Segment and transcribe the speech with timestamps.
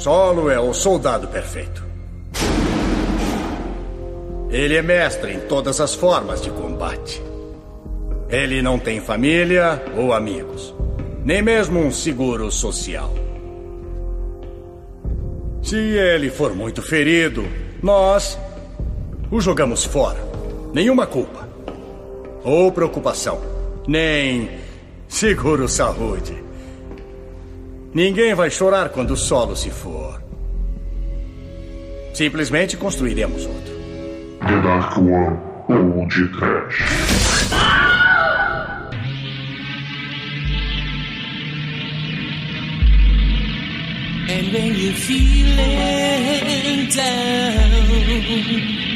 [0.00, 1.84] Solo é o soldado perfeito.
[4.48, 7.22] Ele é mestre em todas as formas de combate.
[8.30, 10.74] Ele não tem família ou amigos,
[11.22, 13.12] nem mesmo um seguro social.
[15.62, 17.46] Se ele for muito ferido,
[17.82, 18.38] nós
[19.30, 20.24] o jogamos fora.
[20.72, 21.46] Nenhuma culpa.
[22.42, 23.38] Ou preocupação.
[23.86, 24.48] Nem
[25.06, 26.49] seguro saúde.
[27.92, 30.22] Ninguém vai chorar quando o solo se for.
[32.14, 33.74] Simplesmente construiremos outro.
[34.40, 36.84] The Dark One ou de Trash.
[44.28, 47.66] And when you're feeling down,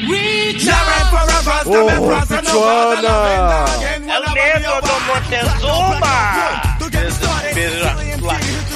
[0.09, 0.95] reach out.
[1.67, 1.87] Ô,
[2.27, 3.65] Pichona!
[4.07, 6.15] É o medo do Montezuma!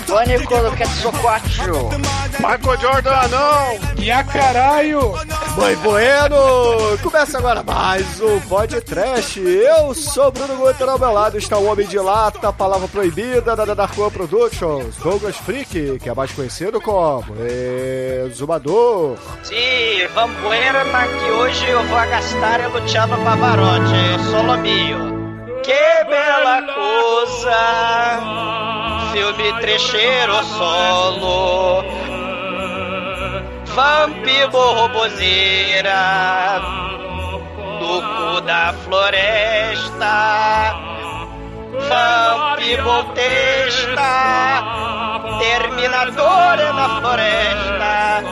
[0.09, 1.97] Pânico do Quetzalcoatl.
[2.39, 4.03] Michael Jordan, não!
[4.03, 5.13] E a caralho!
[5.55, 6.99] Mãe Bueno!
[7.03, 9.37] Começa agora mais um Pod Trash.
[9.37, 13.67] Eu sou Bruno Guter, ao meu lado está o Homem de Lata, palavra proibida da
[13.67, 17.25] Dark One Productions, Douglas Freak, que é mais conhecido como
[18.27, 19.19] Exumador.
[19.43, 25.18] Sim, vambuera, mas que hoje eu vou gastar é Luciano Pavarotti, eu sou Lobinho.
[25.63, 27.63] Que bela coisa!
[29.13, 31.85] Filme trecheiro solo.
[33.67, 36.61] Vampiro roboseira.
[37.81, 40.17] Do cu da floresta.
[41.89, 44.63] Vampiro testa.
[45.39, 48.25] Terminadora na floresta.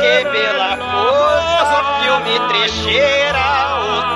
[0.00, 1.78] Que bela coisa!
[2.00, 3.48] Filme trecheira.
[3.80, 4.15] O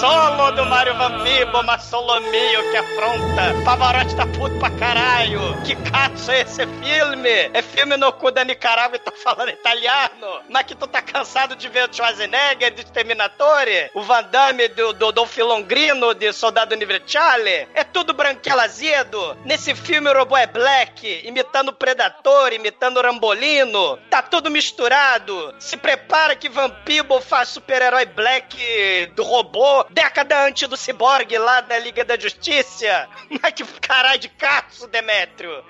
[0.00, 3.52] Solo do Mario Vampiro, mas solo mio que afronta.
[3.64, 5.60] Pavarotti tá puto pra caralho.
[5.64, 7.50] Que caço é esse filme?
[7.52, 10.40] É filme no cu da Nicarágua e tô falando italiano.
[10.48, 13.90] Mas que tu tá cansado de ver o Schwarzenegger de Terminatore?
[13.92, 17.66] O Van Damme do, do Dolph Lundgrino de Soldado Universale?
[17.74, 19.36] É tudo branquelo azedo.
[19.44, 23.98] Nesse filme o robô é black, imitando o Predador, imitando o Rambolino.
[24.08, 25.52] Tá tudo misturado.
[25.58, 31.78] Se prepara que Vampiro faz super-herói black do robô, década antes do Cyborg lá da
[31.78, 33.08] Liga da Justiça.
[33.42, 35.64] Mas que caralho de caço, Demétrio.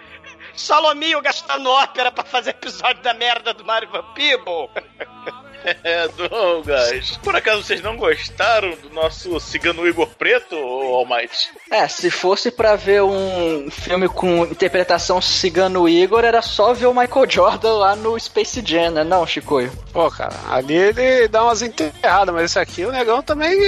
[0.54, 4.70] Solomio gastando ópera pra fazer episódio da merda do Mario Vampiro.
[5.84, 7.18] É, Douglas.
[7.22, 11.50] Por acaso vocês não gostaram do nosso cigano Igor Preto, ou Almighty?
[11.70, 16.94] É, se fosse pra ver um filme com interpretação cigano Igor, era só ver o
[16.94, 19.04] Michael Jordan lá no Space Jam, né?
[19.04, 19.72] Não, Chicoio?
[19.92, 23.58] Pô, cara, ali ele dá umas enterradas, mas esse aqui o negão também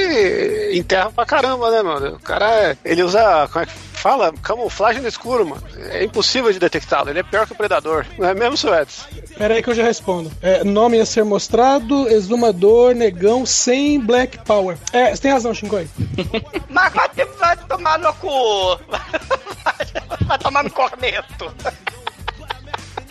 [0.77, 2.17] enterra pra caramba, né, mano?
[2.17, 4.33] O cara, ele usa, como é que fala?
[4.43, 5.63] Camuflagem no escuro, mano.
[5.91, 8.05] É impossível de detectá-lo, ele é pior que o Predador.
[8.19, 9.05] Não é mesmo, Suetes?
[9.37, 10.31] Pera aí que eu já respondo.
[10.43, 14.77] É, nome a ser mostrado, exumador, negão, sem Black Power.
[14.93, 15.89] É, você tem razão, Shinkoi.
[16.69, 18.77] Mas vai, ter- vai tomar no cu.
[18.89, 19.75] Vai,
[20.27, 21.55] vai tomar no corneto.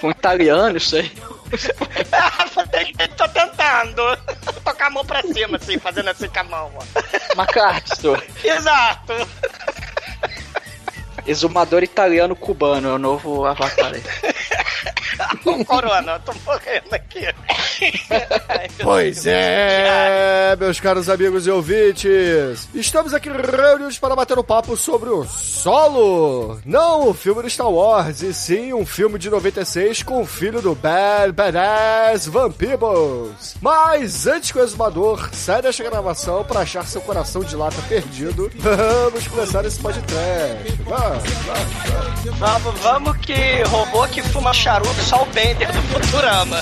[0.03, 1.11] Um italiano, isso aí.
[3.17, 4.03] Tô tentando.
[4.63, 6.71] Tocar a mão pra cima, assim, fazendo assim com a mão.
[7.35, 8.21] Macastro.
[8.43, 9.13] Exato.
[11.29, 13.93] Exumador italiano cubano, é o novo avatar
[15.65, 17.25] corona, eu tô morrendo aqui.
[18.81, 25.09] Pois é, meus caros amigos e ouvintes, estamos aqui reunidos para bater um papo sobre
[25.09, 30.21] o Solo, não o filme do Star Wars, e sim um filme de 96 com
[30.21, 33.55] o filho do Bad Badass Vampibos.
[33.61, 38.51] Mas antes que o exumador saia desta gravação para achar seu coração de lata perdido,
[38.55, 40.79] vamos começar esse podcast.
[40.85, 42.39] Vamos, vamos, vamos.
[42.39, 46.59] Vamos, vamos que robô que fuma charuto o Bender do Futurama.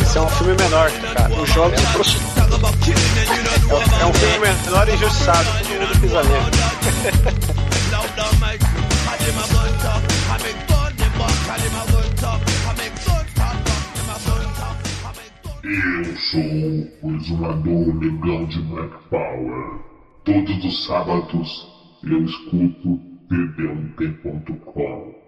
[0.00, 1.28] Esse é um filme menor, cara.
[1.34, 2.40] O jogos de prostituta.
[4.00, 5.44] É um filme menor e injustiçado.
[5.44, 6.50] Todo é mundo
[15.62, 16.40] Eu sou
[17.02, 19.80] o exumador negão de Black Power.
[20.24, 21.68] Todos os sábados
[22.02, 25.27] eu escuto pedeum.com.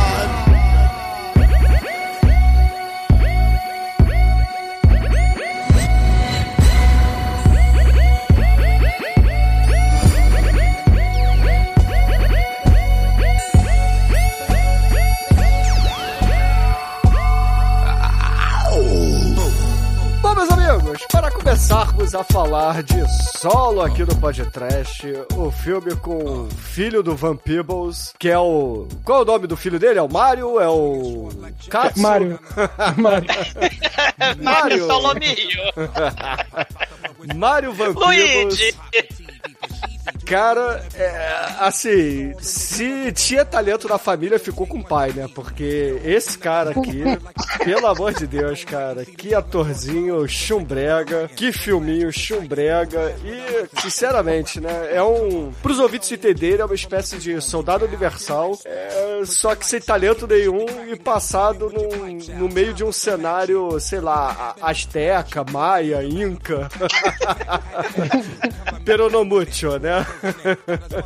[21.51, 22.95] começarmos a falar de
[23.37, 25.05] solo aqui no podcast,
[25.35, 28.87] o filme com o filho do Van Peebles, que é o.
[29.03, 29.99] Qual é o nome do filho dele?
[29.99, 30.61] É o Mario?
[30.61, 31.27] É o.
[31.69, 31.99] Katsu?
[31.99, 32.39] Mario.
[32.97, 33.27] Mario.
[34.41, 35.59] Mário Solomio.
[37.35, 38.57] Mario Van Peebles.
[38.57, 38.75] Luigi.
[40.25, 45.27] Cara, é, assim, se tinha talento na família, ficou com o pai, né?
[45.35, 47.03] Porque esse cara aqui,
[47.63, 54.95] pelo amor de Deus, cara, que atorzinho chumbrega, que filminho chumbrega e, sinceramente, né?
[54.95, 55.51] É um.
[55.61, 60.65] Pros ouvintes entenderem, é uma espécie de soldado universal, é, só que sem talento nenhum
[60.91, 66.69] e passado num, no meio de um cenário, sei lá, asteca, maia, inca.
[68.83, 70.05] Peronomútil, né?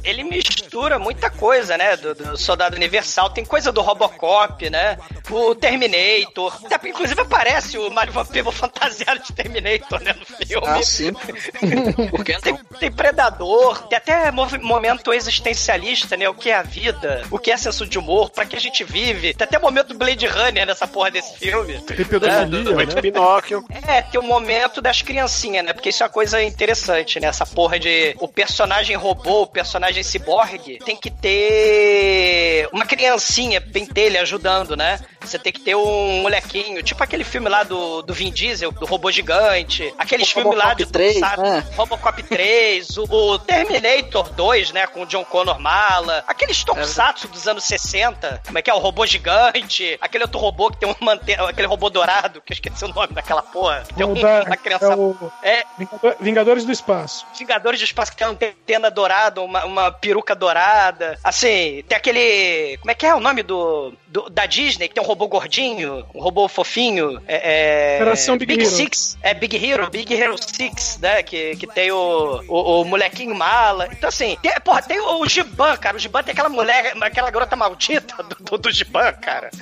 [0.03, 1.97] Ele mistura muita coisa, né?
[1.97, 3.31] Do, do Soldado Universal.
[3.31, 4.97] Tem coisa do Robocop, né?
[5.29, 6.44] O Terminator.
[6.65, 10.13] Até, inclusive aparece o Mario Van Peebles fantasiado de Terminator, né?
[10.13, 10.67] No filme.
[10.67, 11.11] Ah, sim.
[12.09, 12.41] Por que não?
[12.41, 16.27] Tem, tem Predador, tem até momento existencialista, né?
[16.29, 18.83] O que é a vida, o que é senso de humor, pra que a gente
[18.83, 19.33] vive.
[19.33, 21.79] Tem até momento Blade Runner nessa porra desse filme.
[21.81, 23.01] Tem pedofilia, Muito né?
[23.01, 23.65] Pinóquio.
[23.87, 25.73] É, tem o momento das criancinhas, né?
[25.73, 27.27] Porque isso é uma coisa interessante, né?
[27.27, 34.21] Essa porra de o personagem robô, o personagem ciborgue, tem que ter uma criancinha pentelha
[34.21, 34.99] ajudando, né?
[35.21, 38.85] Você tem que ter um molequinho, tipo aquele filme lá do, do Vin Diesel, do
[38.85, 41.41] robô gigante, aqueles filmes lá Robocop de 3, sabe?
[41.43, 41.67] né?
[41.77, 47.47] Robocop 3, o, o Terminator 2, né, com o John Connor mala, aqueles tokusatsu dos
[47.47, 50.95] anos 60, como é que é, o robô gigante, aquele outro robô que tem um
[50.99, 51.33] mante...
[51.33, 54.57] aquele robô dourado, que eu esqueci o nome daquela porra, que tem um, da- uma
[54.57, 54.85] criança...
[54.85, 57.25] é o É, Vingador- Vingadores do Espaço.
[57.37, 61.19] Vingadores do Espaço que tem uma antena dourada, uma, uma peruca dourada.
[61.23, 62.77] Assim, tem aquele.
[62.79, 64.87] Como é que é o nome do, do- da Disney?
[64.87, 67.21] Que tem um robô gordinho, um robô fofinho.
[67.27, 68.65] É, é- Operação Big Hero.
[68.65, 69.17] Six.
[69.21, 71.21] É Big Hero, Big Hero Six, né?
[71.21, 73.89] Que, que tem o, o, o molequinho mala.
[73.91, 75.97] Então, assim, tem, porra, tem o, o Giban, cara.
[75.97, 79.49] O Giban tem aquela mulher, aquela garota maldita do, do, do Giban, cara.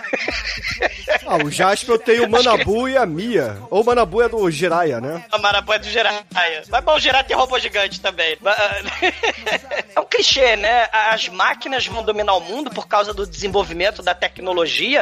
[1.26, 3.58] Ah, o Jasper tem o Manabu e a Mia.
[3.70, 5.24] Ou o Manabu é do Jiraya, né?
[5.32, 6.64] A Marabu é do Jiraiya.
[6.70, 8.38] Mas bom, o Jiraiya tem robô gigante também.
[8.46, 8.82] Ah,
[9.96, 10.88] É um clichê, né?
[10.92, 14.43] As máquinas vão dominar o mundo por causa do desenvolvimento da tecnologia,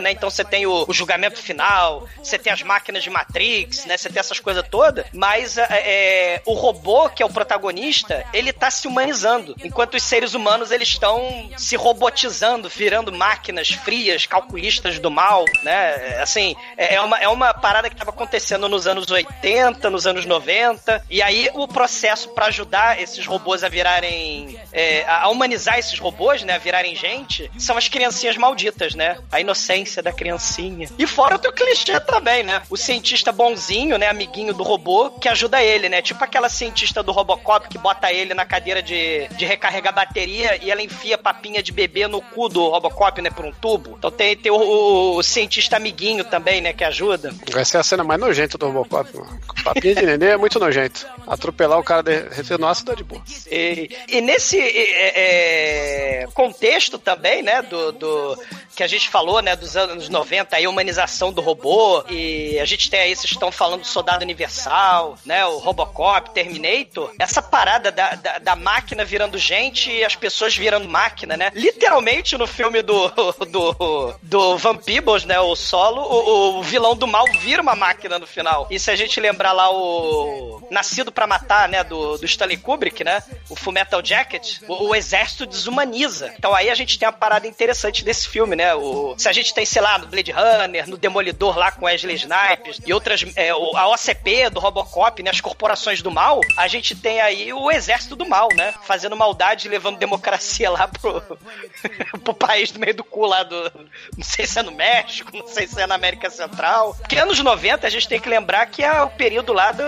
[0.01, 0.11] né?
[0.11, 3.97] Então você tem o, o julgamento final, você tem as máquinas de Matrix, né?
[3.97, 5.05] Você tem essas coisas todas.
[5.13, 9.55] Mas ah, é, o robô, que é o protagonista, ele tá se humanizando.
[9.63, 16.19] Enquanto os seres humanos, eles estão se robotizando, virando máquinas frias, calculistas do mal, né?
[16.21, 20.25] Assim, é é uma, é uma parada que tava acontecendo nos anos 80, nos anos
[20.25, 21.03] 90.
[21.09, 24.59] E aí o processo pra ajudar esses robôs a virarem.
[24.73, 26.55] é, a humanizar esses robôs, né?
[26.55, 29.17] A virarem gente, são as criancinhas malditas, né?
[29.31, 30.89] A inocência da criancinha.
[30.99, 32.61] E fora outro clichê também, né?
[32.69, 34.09] O cientista bonzinho, né?
[34.09, 36.01] Amiguinho do robô, que ajuda ele, né?
[36.01, 40.69] Tipo aquela cientista do Robocop que bota ele na cadeira de, de recarregar bateria e
[40.69, 43.29] ela enfia papinha de bebê no cu do Robocop, né?
[43.29, 43.95] Por um tubo.
[43.97, 46.73] Então tem, tem o, o- o cientista amiguinho também, né?
[46.73, 47.33] Que ajuda.
[47.55, 49.39] Essa é a cena mais nojenta do Robocop, mano.
[49.63, 51.07] Papinha de neném é muito nojento.
[51.25, 53.21] Atropelar o cara derretendo ácido é de boa.
[53.49, 58.37] E, e nesse é, é, contexto também, né, do, do-
[58.81, 62.65] que a gente falou, né, dos anos 90, aí, a humanização do robô, e a
[62.65, 67.91] gente tem aí, vocês estão falando do Soldado Universal, né, o Robocop, Terminator, essa parada
[67.91, 72.81] da, da, da máquina virando gente e as pessoas virando máquina, né, literalmente no filme
[72.81, 73.07] do,
[73.51, 78.17] do, do Van Peebles, né, o Solo, o, o vilão do mal vira uma máquina
[78.17, 78.65] no final.
[78.71, 83.03] E se a gente lembrar lá o Nascido pra Matar, né, do, do Stanley Kubrick,
[83.03, 86.33] né, o Fullmetal Jacket, o, o exército desumaniza.
[86.35, 89.53] Então aí a gente tem uma parada interessante desse filme, né, O, se a gente
[89.53, 93.49] tem, sei lá, no Blade Runner, no Demolidor lá com Wesley Snipes e outras, é,
[93.49, 95.31] a OCP do Robocop, né?
[95.31, 98.73] As corporações do mal, a gente tem aí o exército do mal, né?
[98.83, 101.21] Fazendo maldade levando democracia lá pro,
[102.23, 103.71] pro país do meio do cu lá do.
[104.15, 106.95] Não sei se é no México, não sei se é na América Central.
[106.95, 109.83] Porque anos 90 a gente tem que lembrar que é o período lá do,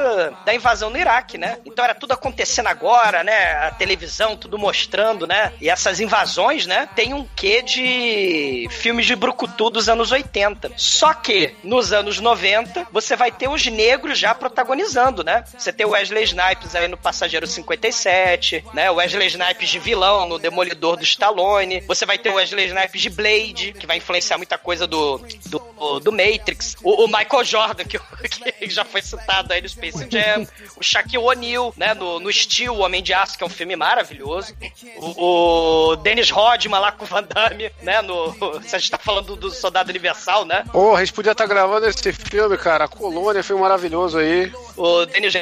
[0.45, 1.59] da invasão no Iraque, né?
[1.65, 3.67] Então era tudo acontecendo agora, né?
[3.67, 5.53] A televisão, tudo mostrando, né?
[5.59, 6.87] E essas invasões, né?
[6.95, 10.71] Tem um quê de filmes de brucutu dos anos 80.
[10.77, 15.43] Só que nos anos 90 você vai ter os negros já protagonizando, né?
[15.57, 18.89] Você tem o Wesley Snipes aí no Passageiro 57, né?
[18.91, 21.81] O Wesley Snipes de vilão no Demolidor do Stallone.
[21.81, 25.99] Você vai ter o Wesley Snipes de Blade, que vai influenciar muita coisa do, do,
[25.99, 26.75] do Matrix.
[26.83, 27.99] O, o Michael Jordan, que,
[28.59, 30.47] que já foi citado aí no Space Jam.
[30.77, 31.93] O Shaquille O'Neal, né?
[31.93, 34.55] No, no Steel, O Homem de Aço, que é um filme maravilhoso.
[34.97, 38.01] O, o Dennis Rodman lá com o Van Damme, né?
[38.01, 40.63] No, se a gente tá falando do Soldado Universal, né?
[40.71, 42.85] Porra, a gente podia estar gravando esse filme, cara.
[42.85, 44.51] A Colônia, filme maravilhoso aí.
[44.75, 45.33] O Dennis,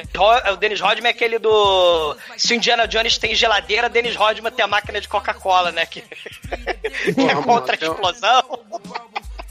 [0.51, 2.15] o Dennis Rodman é aquele do.
[2.37, 5.85] Se o Indiana Jones tem geladeira, Dennis Rodman tem a máquina de Coca-Cola, né?
[5.85, 8.43] Que, que é contra a explosão.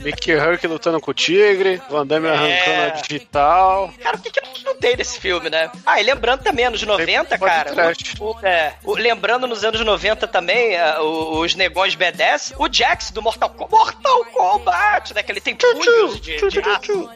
[0.01, 2.31] Mickey Herc lutando com o tigre, Van Damme É.
[2.33, 3.93] arrancando a digital.
[4.03, 5.71] Cara, o que, que não tem nesse filme, né?
[5.85, 7.93] Ah, e lembrando também, anos 90, pode cara.
[8.21, 13.11] o- o- é, o- lembrando nos anos 90 também, o- os negões B10, o Jax
[13.11, 13.71] do Mortal Kombat.
[13.71, 15.23] Mortal Kombat, né?
[15.23, 17.11] Que ele tem punhos de, de aço.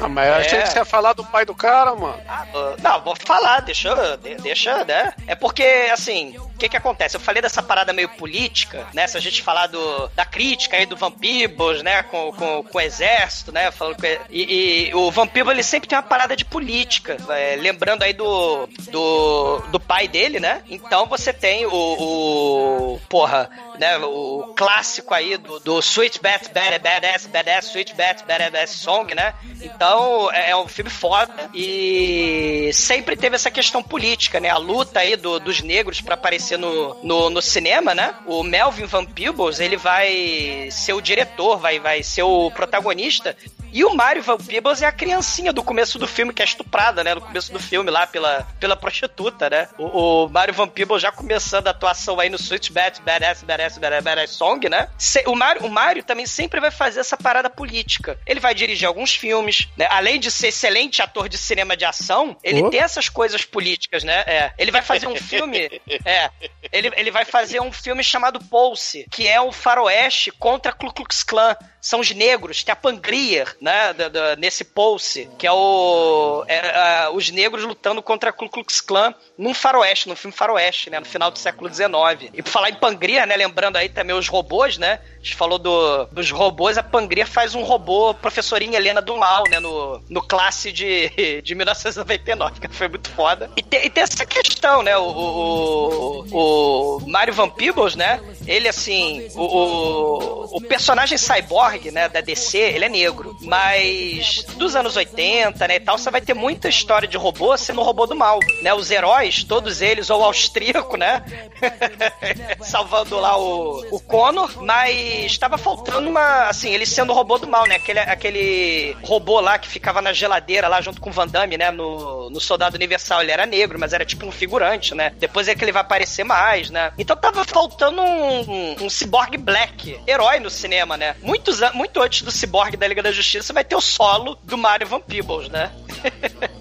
[0.00, 0.62] Ah, mas eu achei É.
[0.62, 2.20] que você ia falar do pai do cara, mano.
[2.28, 2.44] Ah,
[2.82, 5.12] Não, vou falar, deixa, deixa, né?
[5.26, 7.16] É porque, assim, o que que acontece?
[7.16, 9.06] Eu falei dessa parada meio política, né?
[9.06, 12.02] Se a gente falar do, da crítica aí do Van Peebles, né?
[12.04, 13.70] Com, com, com o exército, né?
[13.70, 17.16] Falando que, e, e o Van Peebles, ele sempre tem uma parada de política.
[17.30, 20.62] é, lembrando aí do, do, do pai dele, né?
[20.68, 23.96] Então você tem o, o porra, né?
[23.98, 29.34] O clássico aí do, do Sweet Bat Bad Badass Badass Sweet Bat Badass Song, né?
[29.60, 34.50] Então é é um filme foda e sempre teve essa questão política, né?
[34.50, 38.14] A luta aí do- dos negros pra aparecer no, no, no cinema, né?
[38.26, 43.36] O Melvin Van Peebles, ele vai ser o diretor, vai, vai ser o protagonista.
[43.74, 47.02] E o Mario Van Peebles é a criancinha do começo do filme, que é estuprada,
[47.02, 47.12] né?
[47.12, 49.68] No começo do filme, lá pela, pela prostituta, né?
[49.76, 53.76] O, o Mario Van Peebles já começando a atuação aí no Switch Bat, Badass, Badass,
[53.76, 54.88] Badass, Badass Song, né?
[54.96, 58.16] Se- o, Mario, o Mario também sempre vai fazer essa parada política.
[58.24, 59.88] Ele vai dirigir alguns filmes, né?
[59.90, 62.70] Além de ser excelente ator de cinema de ação, ele Oh.
[62.70, 64.22] tem essas coisas políticas, né?
[64.24, 64.52] É.
[64.56, 65.68] Ele vai fazer um filme.
[66.06, 66.30] é.
[66.72, 71.24] Ele, ele vai fazer um filme chamado Pulse, que é o faroeste contra Ku Klux
[71.24, 71.56] Klan.
[71.84, 73.92] São os negros, tem a Pangrier, né?
[73.92, 76.42] da- da- nesse Pulse, que é o.
[76.48, 76.56] é,
[77.04, 80.98] é, os negros lutando contra a Ku Klux Klan num faroeste, num filme faroeste, né?
[80.98, 82.30] No final do século XIX.
[82.32, 83.36] E por falar em Pangrier, né?
[83.36, 84.98] Lembrando aí também os robôs, né?
[85.14, 89.44] A gente falou do, dos robôs, a Pangria faz um robô professorinha Helena do Mal,
[89.50, 89.60] né?
[89.60, 93.50] No, no classe de, de 1999, que foi muito foda.
[93.56, 94.96] E tem, e tem essa questão, né?
[94.96, 98.20] O, o, o, o Mario Van Peebles, né?
[98.46, 103.36] Ele, assim, o, o, o personagem cyborg, né, da DC, ele é negro.
[103.40, 107.80] Mas dos anos 80, né, e tal, você vai ter muita história de robô sendo
[107.80, 108.72] o robô do mal, né?
[108.74, 111.22] Os heróis, todos eles, ou austríaco, né?
[112.60, 117.46] Salvando lá o, o Connor, mas estava faltando uma, assim, ele sendo o robô do
[117.46, 117.76] mal, né?
[117.76, 121.70] Aquele, aquele robô lá que ficava na geladeira lá junto com o Van Damme, né?
[121.70, 125.12] No, no Soldado Universal, ele era negro, mas era tipo um figurante, né?
[125.18, 126.92] Depois é que ele vai aparecer mais, né?
[126.98, 131.16] Então tava faltando um, um, um Cyborg Black, herói no cinema, né?
[131.22, 134.86] Muitos, muito antes do Cyborg da Liga da Justiça vai ter o solo do Mario
[134.86, 135.70] Van Peebles, né?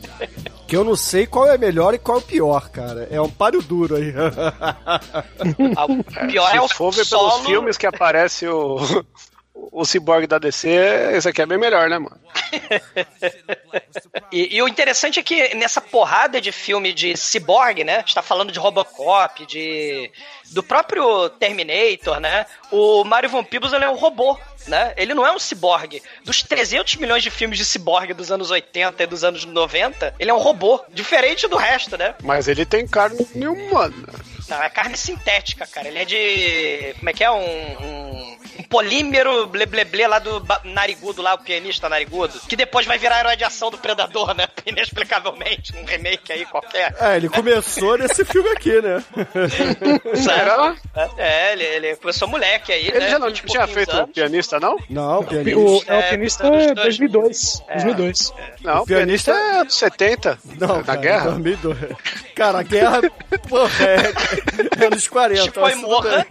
[0.66, 3.08] Que eu não sei qual é melhor e qual é o pior, cara.
[3.12, 4.12] É um páreo duro aí.
[5.78, 7.30] Ah, O pior Se é o for ver solo...
[7.30, 8.78] pelos filmes que aparece o,
[9.54, 10.68] o Cyborg da DC,
[11.14, 12.20] esse aqui é bem melhor, né, mano?
[14.32, 18.04] E, e o interessante é que nessa porrada de filme de cyborg, né?
[18.06, 20.12] Está falando de Robocop, de
[20.52, 22.46] do próprio Terminator, né?
[22.72, 24.94] O Mario Van Peebles ele é um robô, né?
[24.98, 26.02] Ele não é um cyborg.
[26.24, 30.32] Dos 300 milhões de filmes de cyborg dos anos 80 e dos anos 90, ele
[30.32, 32.16] é um robô, diferente do resto, né?
[32.24, 34.33] Mas ele tem carne humana.
[34.54, 35.88] Não, é carne sintética, cara.
[35.88, 36.94] Ele é de.
[37.00, 37.32] Como é que é?
[37.32, 42.40] Um, um, um polímero ble, ble, ble lá do narigudo, lá, o pianista narigudo.
[42.48, 44.48] Que depois vai virar herói de ação do Predador, né?
[44.66, 46.96] Inexplicavelmente, num remake aí qualquer.
[47.00, 49.04] É, ele começou nesse filme aqui, né?
[50.16, 50.76] Será?
[51.18, 53.10] É, ele, ele começou moleque aí, Ele né?
[53.10, 54.12] já não 20 tinha feito o anos.
[54.14, 54.78] pianista, não?
[54.90, 55.92] Não, o O, pianista.
[55.92, 57.64] é, o É, pianista é anos 2002.
[57.74, 58.34] 2002.
[58.62, 60.40] Não, o pianista pianista é dos 70.
[60.60, 61.30] Não, na cara, guerra.
[61.32, 61.78] 2002.
[62.36, 63.02] Cara, a guerra.
[63.50, 64.42] Porra, é,
[64.86, 65.44] anos 40.
[65.44, 66.26] Chico e morra.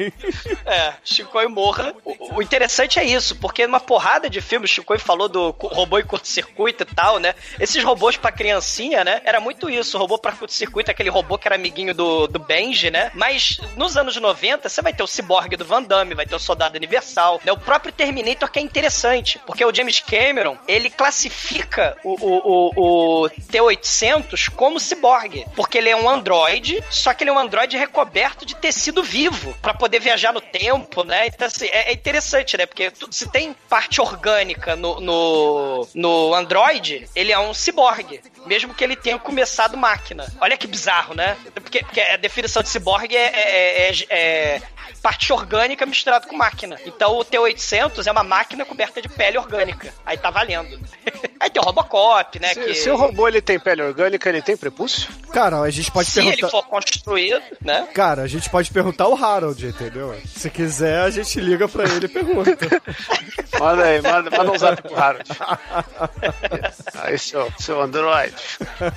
[0.66, 1.94] É, Chico e morra.
[2.04, 6.02] O, o interessante é isso, porque numa porrada de filmes, Chico falou do robô e
[6.02, 7.34] curto-circuito e tal, né?
[7.58, 9.20] Esses robôs pra criancinha, né?
[9.24, 9.98] Era muito isso.
[9.98, 13.10] Robô pra curto-circuito, aquele robô que era amiguinho do, do Benji, né?
[13.14, 16.38] Mas nos anos 90, você vai ter o Cyborg do Van Damme, vai ter o
[16.38, 17.52] Soldado Universal, né?
[17.52, 23.24] O próprio Terminator que é interessante, porque o James Cameron, ele classifica o, o, o,
[23.24, 27.76] o T-800 como ciborgue, porque ele é um androide, só que ele é um androide
[27.92, 31.26] recoberto de tecido vivo, pra poder viajar no tempo, né?
[31.26, 32.64] Então, assim, é, é interessante, né?
[32.64, 38.82] Porque se tem parte orgânica no, no, no androide, ele é um ciborgue, mesmo que
[38.82, 40.26] ele tenha começado máquina.
[40.40, 41.36] Olha que bizarro, né?
[41.54, 44.62] Porque, porque a definição de ciborgue é, é- é- é
[45.00, 46.78] parte orgânica misturada com máquina.
[46.84, 49.92] Então o T-800 é uma máquina coberta de pele orgânica.
[50.04, 50.78] Aí tá valendo.
[51.40, 52.54] Aí tem o Robocop, né?
[52.54, 52.74] Se, que...
[52.74, 55.08] se o robô ele tem pele orgânica, ele tem prepúcio?
[55.32, 56.50] Cara, a gente pode Se ele perguntar.
[56.50, 57.88] for construído, né?
[57.92, 60.16] Cara, a gente pode perguntar o Harold, entendeu?
[60.24, 62.82] Se quiser, a gente liga pra ele e pergunta.
[63.58, 65.28] Manda aí, manda, manda um zap pro Harold.
[66.98, 68.34] Aí, seu, seu Android.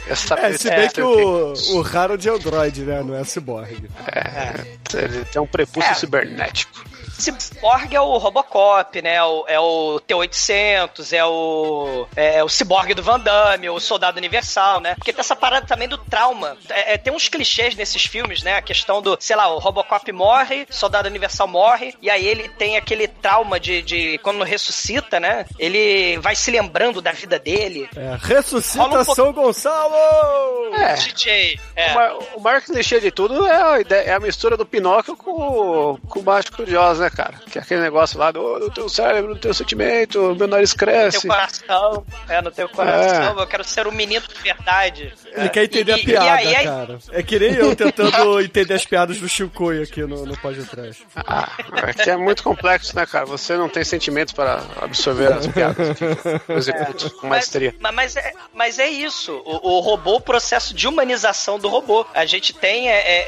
[0.08, 3.04] Essa É, se bem que o, o Harold é Android, né?
[3.04, 3.90] Não é cyborg.
[4.08, 4.66] É,
[4.98, 5.94] ele tem um prepúcio É.
[5.94, 6.84] cibernético.
[7.18, 9.16] Cyborg é o Robocop, né?
[9.48, 14.96] É o T-800, é o é o Cyborg do Van Damme, o Soldado Universal, né?
[14.96, 16.58] Porque tem essa parada também do trauma.
[16.70, 18.58] É, é, tem uns clichês nesses filmes, né?
[18.58, 22.76] A questão do, sei lá, o Robocop morre, Soldado Universal morre, e aí ele tem
[22.76, 25.46] aquele trauma de, de quando ressuscita, né?
[25.58, 27.90] Ele vai se lembrando da vida dele.
[27.96, 30.76] É, ressuscita um pouco- São Gonçalo!
[30.76, 30.94] É.
[30.96, 31.92] DJ, é.
[31.92, 35.16] O, ma- o maior clichê de tudo é a, ideia- é a mistura do Pinóquio
[35.16, 35.65] com, o-
[36.08, 37.40] com o Mágico de Oz, né, cara?
[37.52, 40.72] Que é aquele negócio lá do "Oh, no teu cérebro, no teu sentimento, meu nariz
[40.72, 41.28] No teu cresce.
[41.28, 45.14] coração, é, no teu coração, eu quero ser um menino de verdade.
[45.38, 46.98] Ele quer entender E- a piada, e aí- aí- cara.
[47.12, 50.98] É que nem eu tentando entender as piadas do Chicoio aqui no, no Pode Trás.
[51.16, 51.52] Ah,
[51.88, 53.26] é que é muito complexo, né, cara?
[53.26, 57.74] Você não tem sentimentos para absorver as piadas que executo com maestria.
[57.80, 59.34] Mas, mas, é, mas é isso.
[59.46, 62.06] O, o robô, o processo de humanização do robô.
[62.14, 62.90] A gente tem.
[62.90, 63.26] É, é,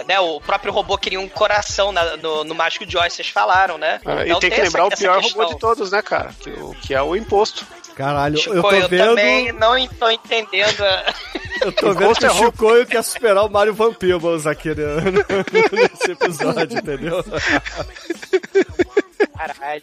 [0.00, 3.28] é, né, o próprio robô queria um coração na- no, no Mágico de Oz, vocês
[3.28, 4.00] falaram, né?
[4.04, 5.42] Ah, Então e tem que essa- lembrar o essa pior questão.
[5.42, 6.30] robô de todos, né, cara?
[6.40, 7.66] Que, o- que é o imposto.
[7.96, 9.04] Caralho, Chico, eu tô eu vendo.
[9.08, 10.80] também não estou entendendo.
[10.82, 11.14] a-
[11.62, 14.84] Eu tô vendo que o Chicoio quer superar o Mario Van Peebles aqui né,
[15.72, 17.24] nesse episódio, entendeu?
[19.36, 19.82] Caralho.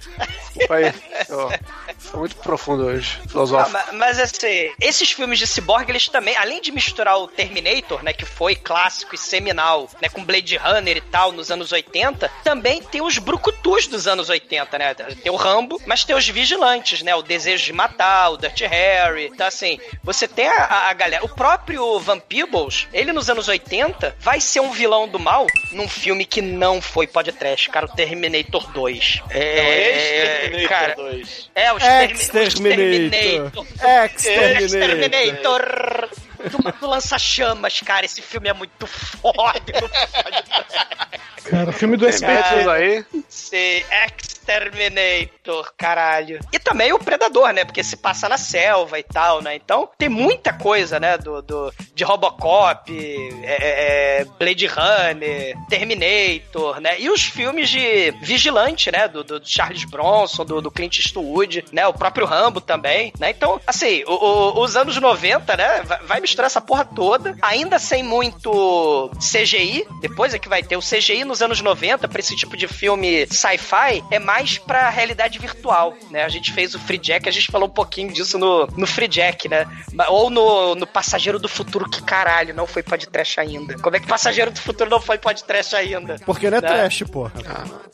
[0.67, 0.93] Foi,
[1.29, 3.71] ó, muito profundo hoje, Ah, filosófico.
[3.71, 8.13] ma- mas assim, esses filmes de cyborg, eles também, além de misturar o Terminator, né,
[8.13, 12.81] que foi clássico e seminal, né, com Blade Runner e tal, nos anos 80, também
[12.81, 14.93] tem os brucutus dos anos 80, né?
[14.93, 17.15] Tem o Rambo, mas tem os vigilantes, né?
[17.15, 19.25] O Desejo de Matar, o Dirty Harry.
[19.33, 21.25] Então, assim, você tem a, a- a galera.
[21.25, 25.87] O próprio Van Peebles, ele nos anos 80, vai ser um vilão do mal num
[25.87, 29.21] filme que não foi podcast, cara, o Terminator 2.
[29.29, 31.49] É, Ex-Terminator cara, 2.
[31.55, 33.65] é, o Extermi- o Exterminator.
[34.05, 34.61] Exterminator.
[34.61, 36.09] Exterminator.
[36.43, 38.05] Do, do lança-chamas, cara.
[38.05, 39.61] Esse filme é muito foda.
[41.45, 42.69] Cara, filme do SBT.
[42.69, 43.05] aí.
[43.29, 43.85] Esse
[44.43, 46.39] Exterminator, caralho.
[46.51, 47.63] E também o Predador, né?
[47.65, 49.55] Porque se passa na selva e tal, né?
[49.55, 51.17] Então tem muita coisa, né?
[51.17, 52.91] Do, do, de Robocop,
[53.43, 56.99] é, é, Blade Runner, Terminator, né?
[56.99, 59.07] E os filmes de Vigilante, né?
[59.07, 61.85] Do, do Charles Bronson, do, do Clint Eastwood, né?
[61.87, 63.29] O próprio Rambo também, né?
[63.29, 65.83] Então, assim, o- o- os anos 90, né?
[66.05, 69.85] Vai, misturar essa porra toda, ainda sem muito CGI.
[70.01, 73.25] Depois é que vai ter o CGI nos anos 90 pra esse tipo de filme
[73.27, 74.32] sci-fi é mais
[74.65, 76.23] pra realidade virtual, né?
[76.23, 79.07] A gente fez o Free Jack, a gente falou um pouquinho disso no, no Free
[79.07, 79.65] Jack, né?
[80.09, 83.75] Ou no, no Passageiro do Futuro, que caralho, não foi podcast ainda.
[83.79, 86.15] Como é que Passageiro do Futuro não foi podcast ainda?
[86.25, 86.67] Porque não é Né?
[86.67, 87.31] trash, porra.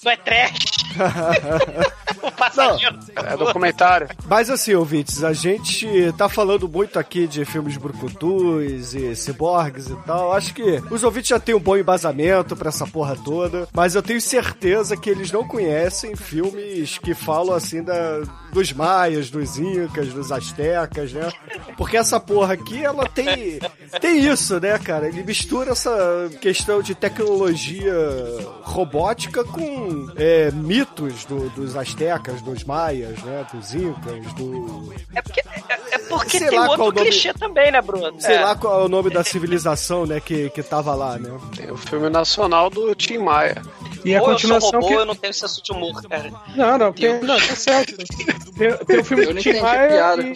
[0.04, 0.66] Não é trash.
[2.22, 4.10] o Passageiro do É documentário.
[4.26, 9.96] Mas assim, ouvintes, a gente tá falando muito aqui de filmes brucutus e ciborgues e
[10.06, 10.34] tal.
[10.34, 14.02] Acho que os ouvintes já têm um bom embasamento pra essa porra toda, mas eu
[14.02, 18.22] tenho certeza que eles não conhecem filmes que falam assim da,
[18.54, 21.32] dos maias, dos incas, dos astecas, né?
[21.76, 23.60] Porque essa porra aqui, ela tem
[24.00, 25.08] tem isso, né, cara?
[25.08, 27.94] Ele mistura essa questão de tecnologia
[28.62, 33.46] robótica com é, mitos do- dos astecas, dos maias, né?
[33.52, 37.82] Dos incas, do É porque, é, é porque Sei tem outro nome- clichê também, né,
[37.82, 38.14] Bruno?
[38.22, 38.42] Sei É.
[38.46, 41.30] lá qual é o nome da civilização, né, que, que tava lá, né?
[41.56, 43.62] Tem o filme nacional do Tim Maia.
[44.06, 46.32] E a Ou eu sou continuação robô, que- eu não tenho senso de humor, cara.
[46.56, 47.96] Não, não, tem, não, tá certo.
[48.60, 50.36] Tem, tem o filme Eu do não Tim Maia piada, e-.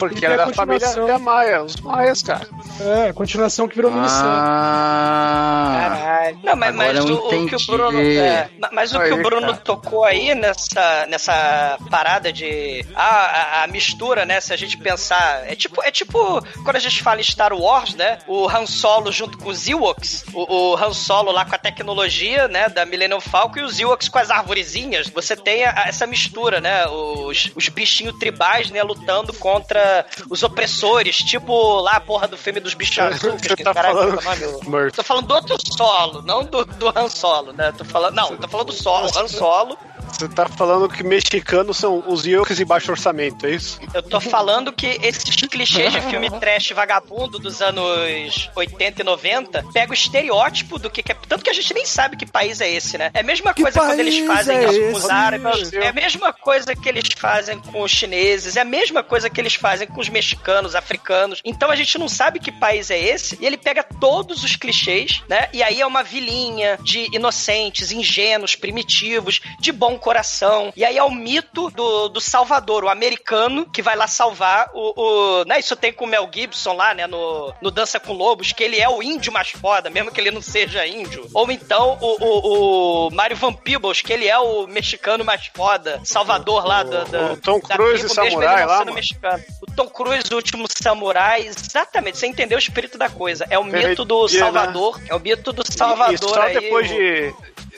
[0.00, 2.44] Porque E era a da família da Maia, os Maias, cara.
[2.80, 4.26] É, a continuação que virou minissérie.
[4.26, 6.38] Ah, Caralho.
[6.42, 7.66] Não, mas, mas o, o que o.
[7.66, 8.00] Bruno.
[8.00, 9.56] é, ma- mas o que o Bruno cara.
[9.58, 12.84] tocou aí nessa, nessa parada de.
[12.96, 14.40] Ah, a, a mistura, né?
[14.40, 15.44] Se a gente pensar.
[15.46, 18.18] É tipo, é tipo quando a gente fala em Star Wars, né?
[18.26, 20.24] O Han Solo junto com os Ewoks.
[20.32, 22.68] O, o Han Solo lá com a tecnologia, né?
[22.68, 24.95] Da Millennium Falcon e os Ewoks com as arvorezinhas.
[25.14, 26.86] Você tem a- a- essa mistura, né?
[26.88, 28.82] Os, os bichinhos tribais, né?
[28.82, 31.16] Lutando contra os opressores.
[31.18, 33.40] Tipo lá a porra do filme dos bichos azuis.
[33.42, 34.68] Você que tá caralho, falando- é?
[34.68, 34.96] Murphy.
[34.96, 37.72] Tô falando do outro solo, não do, do Han Solo, né?
[37.76, 39.78] Tô falando, não, tô falando do solo, Han Solo.
[40.18, 43.78] Você tá falando que mexicanos são os Yokes de baixo orçamento, é isso?
[43.92, 49.64] Eu tô falando que esses clichês de filme trash vagabundo dos anos 80 e 90
[49.74, 51.16] pega o estereótipo do que, que é.
[51.28, 53.10] Tanto que a gente nem sabe que país é esse, né?
[53.12, 55.72] É a mesma Que coisa quando eles fazem é isso com os árabes.
[55.74, 58.56] É a mesma coisa que eles fazem com os chineses.
[58.56, 61.42] É a mesma coisa que eles fazem com os mexicanos, africanos.
[61.44, 63.36] Então a gente não sabe que país é esse.
[63.38, 65.50] E ele pega todos os clichês, né?
[65.52, 70.72] E aí é uma vilinha de inocentes, ingênuos, primitivos, de bom coração.
[70.76, 74.92] E aí é o mito do, do Salvador, o americano que vai lá salvar o.
[75.40, 75.58] o né?
[75.58, 77.08] Isso tem com o Mel Gibson lá, né?
[77.08, 80.30] No, no Dança com Lobos, que ele é o índio mais foda, mesmo que ele
[80.30, 81.26] não seja índio.
[81.34, 86.00] Ou então o, o, o Mario Van Peebles, que ele é o mexicano mais foda,
[86.04, 87.02] Salvador lá da.
[87.02, 89.42] da o Tom Cruise, mesmo samurai lá, mexicano.
[89.60, 93.44] O Tom Cruise, o último samurai, exatamente, você entendeu o espírito da coisa.
[93.50, 94.28] É o mito do né?
[94.28, 97.34] Salvador, é o mito do Salvador e só aí, depois de,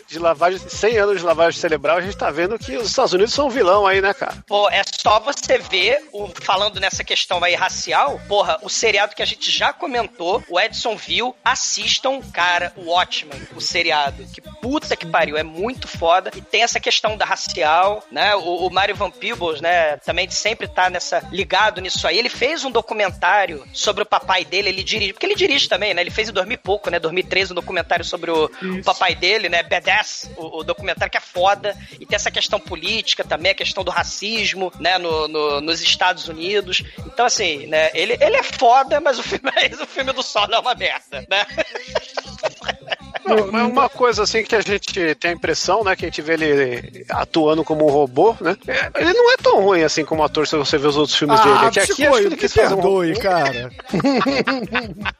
[0.08, 3.34] de lavagem, 100 anos de lavagem cerebral, a gente tá vendo que os Estados Unidos
[3.34, 4.42] são um vilão aí, né, cara?
[4.46, 9.22] Pô, é só você ver, o, falando nessa questão aí racial, porra, o seriado que
[9.22, 14.24] a gente já comentou, o Edson viu, assistam, cara, o Watchmen, o seriado.
[14.32, 16.30] Que puta que pariu, é muito foda.
[16.34, 18.34] E tem essa questão da racial, né?
[18.34, 22.18] O, o Mario Van Peebles, né, também sempre tá nessa, ligado nisso aí.
[22.18, 26.00] Ele fez um documentário sobre o papai dele, ele dirige, porque ele dirige também, né?
[26.00, 26.98] Ele fez em 2000 e pouco, né?
[26.98, 29.62] 2013, um documentário sobre o, o papai dele, né?
[29.62, 29.97] Badass,
[30.36, 31.76] o, o documentário que é foda.
[32.00, 34.98] E tem essa questão política também, a questão do racismo, né?
[34.98, 36.82] No, no- nos Estados Unidos.
[37.06, 37.90] Então, assim, né?
[37.94, 39.50] Ele, ele é foda, mas o filme,
[39.82, 41.46] o filme do Solo é uma merda, né?
[43.24, 46.22] Não, mas uma coisa assim que a gente tem a impressão, né, que a gente
[46.22, 48.56] vê ele atuando como um robô, né?
[48.66, 51.40] é- Ele não é tão ruim assim como ator se você vê os outros filmes
[51.40, 51.54] dele.
[51.66, 53.70] É que aqui acho que ele quis fazer um perdoe, cara.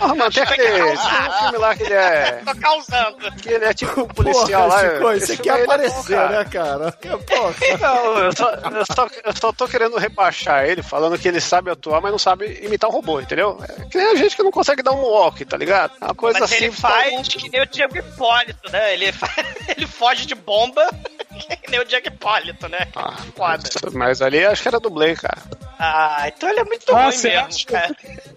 [0.00, 2.42] Ah, mano, tem aquele tem um filme lá que ele é.
[2.44, 3.16] Tô causando.
[3.40, 4.94] Que ele é tipo um policial Porra, lá.
[4.94, 6.38] Chico, esse você quer é bom, aparecer, cara.
[6.38, 6.92] né, cara?
[6.92, 7.54] Porra.
[7.80, 11.70] Não, eu só, eu, só, eu só tô querendo rebaixar ele, falando que ele sabe
[11.70, 13.58] atuar, mas não sabe imitar um robô, entendeu?
[13.62, 15.92] É que nem a gente que não consegue dar um walk, tá ligado?
[16.00, 16.64] Uma coisa Mas assim.
[16.64, 16.91] ele faz
[17.22, 18.94] que nem o Diego Hipólito, né?
[18.94, 19.06] Ele,
[19.76, 20.86] ele foge de bomba
[21.62, 22.88] que nem o Diego Hipólito, né?
[22.94, 23.62] Ah, Foda.
[23.92, 25.42] Mas ali acho que era dublê, cara.
[25.84, 27.66] Ah, então ele é muito Ah, ruim mesmo, acha?
[27.66, 27.96] cara.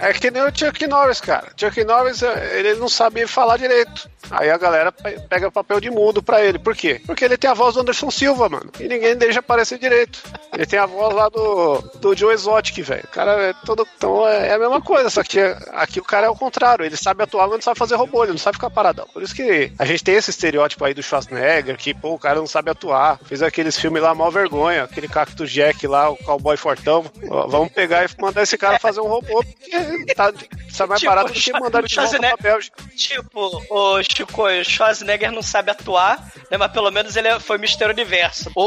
[0.00, 1.48] É, é que nem o Chuck Norris, cara.
[1.56, 4.08] Chuck Norris, eh, ele não sabia falar direito.
[4.30, 6.58] Aí a galera pe- pega papel de mudo pra ele.
[6.58, 7.00] Por quê?
[7.06, 8.70] Porque ele tem a voz do Anderson Silva, mano.
[8.80, 10.22] E ninguém deixa aparecer direito.
[10.52, 13.04] Ele tem a voz lá do, do Joe Exotic, velho.
[13.04, 13.86] O cara é todo.
[13.96, 15.38] Então é, é a mesma coisa, só que
[15.72, 16.84] aqui o cara é o contrário.
[16.84, 19.06] Ele sabe atuar, mas não sabe fazer robô, ele não sabe ficar paradão.
[19.12, 22.38] Por isso que a gente tem esse estereótipo aí do Schwarzenegger, que, pô, o cara
[22.40, 23.18] não sabe atuar.
[23.26, 24.84] Fez aqueles filmes lá, mal vergonha.
[24.84, 27.04] Aquele Cactus Jack lá, o cowboy fortão.
[27.30, 30.32] Ó, vamos pegar e mandar esse cara fazer um robô, porque tá,
[30.70, 32.82] sai mais Tipo, barato do que mandar ele de volta pra Bélgica.
[32.96, 36.18] Tipo, o Chico, o Schwarzenegger não sabe atuar,
[36.50, 36.56] né?
[36.58, 37.86] Mas pelo menos ele é- foi Mr.
[37.90, 38.50] Universo.
[38.54, 38.62] O,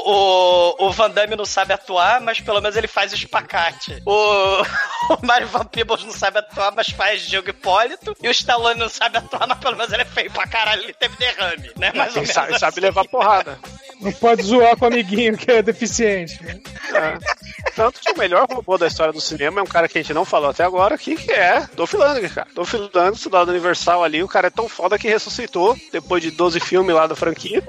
[0.80, 4.02] o, o Van Damme não sabe atuar, mas pelo menos ele faz o espacate.
[4.06, 4.62] O,
[5.13, 8.15] o Mario Van Peebles não sabe atuar, mas faz Diogo Hipólito.
[8.24, 10.93] E o Stallone não sabe atuar, mas pelo menos ele é feio pra caralho, ele
[10.93, 11.91] teve derrame, né?
[11.93, 12.34] Mais ou Ele menos.
[12.34, 12.80] sabe, sabe assim.
[12.82, 13.60] levar porrada.
[14.00, 16.41] Não pode zoar com o amiguinho que é deficiente.
[16.43, 16.60] né?
[16.93, 17.49] É.
[17.76, 20.14] Tanto que o melhor robô da história do cinema é um cara que a gente
[20.14, 22.48] não falou até agora que é Dolph Lundgren, cara.
[22.54, 26.32] Dolph Lundgren, estudado da Universal ali, o cara é tão foda que ressuscitou depois de
[26.32, 27.64] 12 filmes lá da franquia,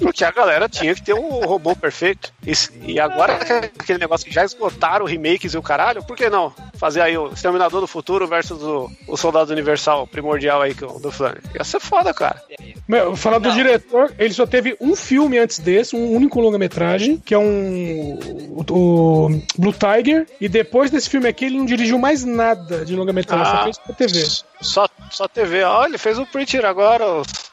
[0.00, 2.32] porque a galera tinha que ter um robô perfeito.
[2.46, 2.52] E,
[2.92, 7.02] e agora aquele negócio que já esgotaram remakes e o caralho, por que não fazer
[7.02, 11.20] aí o Exterminador do Futuro versus o, o Soldado Universal primordial aí que o Dolph
[11.20, 11.42] Lundgren?
[11.54, 12.42] Ia ser foda, cara.
[12.88, 13.54] Meu, falar do Não.
[13.54, 18.18] diretor, ele só teve um filme antes desse, um único longa-metragem, que é um.
[18.50, 20.26] O, o Blue Tiger.
[20.40, 23.64] E depois desse filme aqui, ele não dirigiu mais nada de longa-metragem, só Ah.
[23.64, 24.26] fez pra TV.
[24.62, 25.62] Só, só TV.
[25.62, 27.04] Ó, ele fez o Preacher agora,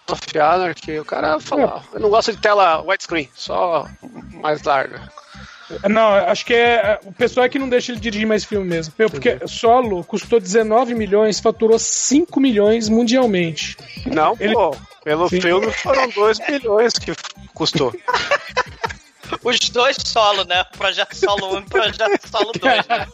[0.08, 1.00] o Soft Anarchy.
[1.00, 3.88] O cara falou, eu não gosto de tela widescreen, só
[4.32, 5.02] mais larga.
[5.90, 6.98] Não, acho que é.
[7.04, 8.94] O pessoal é que não deixa ele dirigir mais filme mesmo.
[8.98, 13.76] Meu, porque Solo custou 19 milhões, faturou 5 milhões mundialmente.
[14.06, 14.76] Não, Ele- pô.
[15.04, 15.40] Pelo Sim.
[15.40, 17.14] filme foram 2 milhões que
[17.54, 17.94] custou.
[19.44, 20.64] Os dois solo, né?
[20.78, 23.08] Projeto Solo 1 e Projeto Solo 2, né?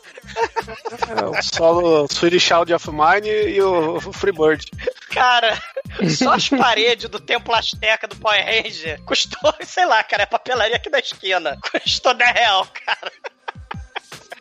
[1.09, 4.65] É, o solo Swedish Child of Mine e o Freebird.
[5.11, 5.61] Cara,
[6.09, 10.75] só as paredes do Templo Azteca do Power Ranger custou, sei lá, cara, é papelaria
[10.75, 11.57] aqui da esquina.
[11.71, 13.11] Custou 10 real, cara.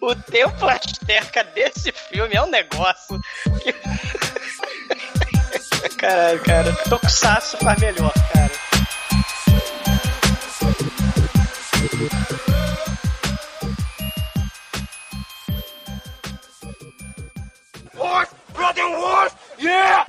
[0.01, 3.21] O Templo Azteca desse filme é um negócio
[3.63, 3.73] que...
[5.97, 6.73] Caralho, cara.
[6.89, 8.51] Tokusatsu faz melhor, cara.
[11.83, 11.99] Horse,
[18.55, 20.05] brother, horse, yeah.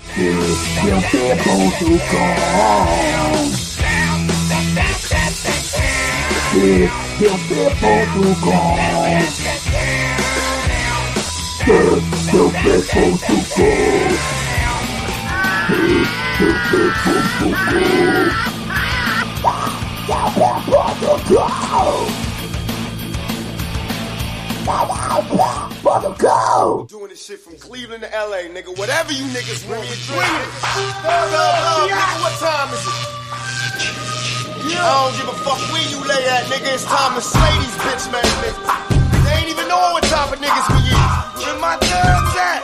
[26.90, 28.78] Doing this shit from Cleveland to LA, nigga.
[28.78, 30.14] Whatever you niggas want to do.
[31.88, 33.14] nigga, what time is it?
[34.76, 36.74] I don't give a fuck where you lay at, nigga.
[36.74, 38.93] It's time to slay these bitch man niggas.
[39.34, 41.46] Ain't even knowing what type of niggas we is.
[41.46, 42.60] Where my thugs at?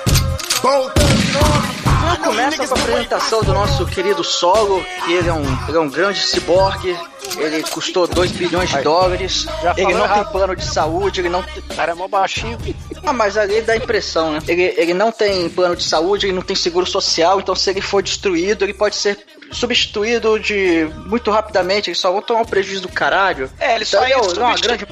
[0.61, 1.79] Thugs and army.
[1.99, 5.79] You começa com a apresentação do nosso querido Solo, que ele é um, ele é
[5.79, 6.97] um grande ciborgue,
[7.37, 10.31] ele custou 2 bilhões de dólares, já ele não tem errado.
[10.31, 11.61] plano de saúde, ele não tem...
[11.69, 12.57] O cara é mó baixinho.
[13.05, 14.39] Ah, mas ali dá impressão, né?
[14.47, 17.81] Ele, ele não tem plano de saúde, ele não tem seguro social, então se ele
[17.81, 19.17] for destruído, ele pode ser
[19.51, 23.51] substituído de muito rapidamente, eles só vão tomar um prejuízo do caralho.
[23.59, 24.85] É, ele só é Então, é uma grande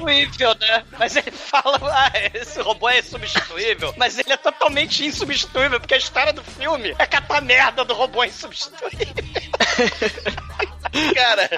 [0.60, 0.84] né?
[0.98, 3.94] Mas ele fala, ah, esse robô é insubstituível.
[3.96, 8.24] Mas ele é totalmente insubstituível, porque a história do filme é catar merda do robô
[8.24, 8.98] insubstituível.
[11.14, 11.48] Cara,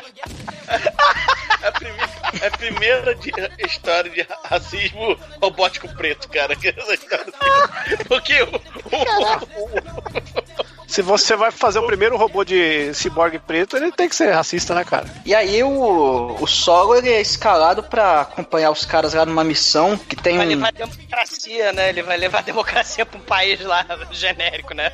[1.63, 2.11] a primeira,
[2.47, 3.33] a primeira de-
[3.65, 6.55] história de racismo robótico preto, cara.
[6.57, 8.05] que essa história do filme.
[8.09, 8.61] Porque o, o-
[9.63, 14.33] o- Se você vai fazer o primeiro robô de ciborgue preto, ele tem que ser
[14.33, 15.07] racista, né, cara?
[15.24, 19.96] E aí o, o Solo ele é escalado pra acompanhar os caras lá numa missão
[19.96, 21.90] que tem Vai levar democracia, né?
[21.90, 24.90] Ele vai levar democracia pra um país lá genérico, né?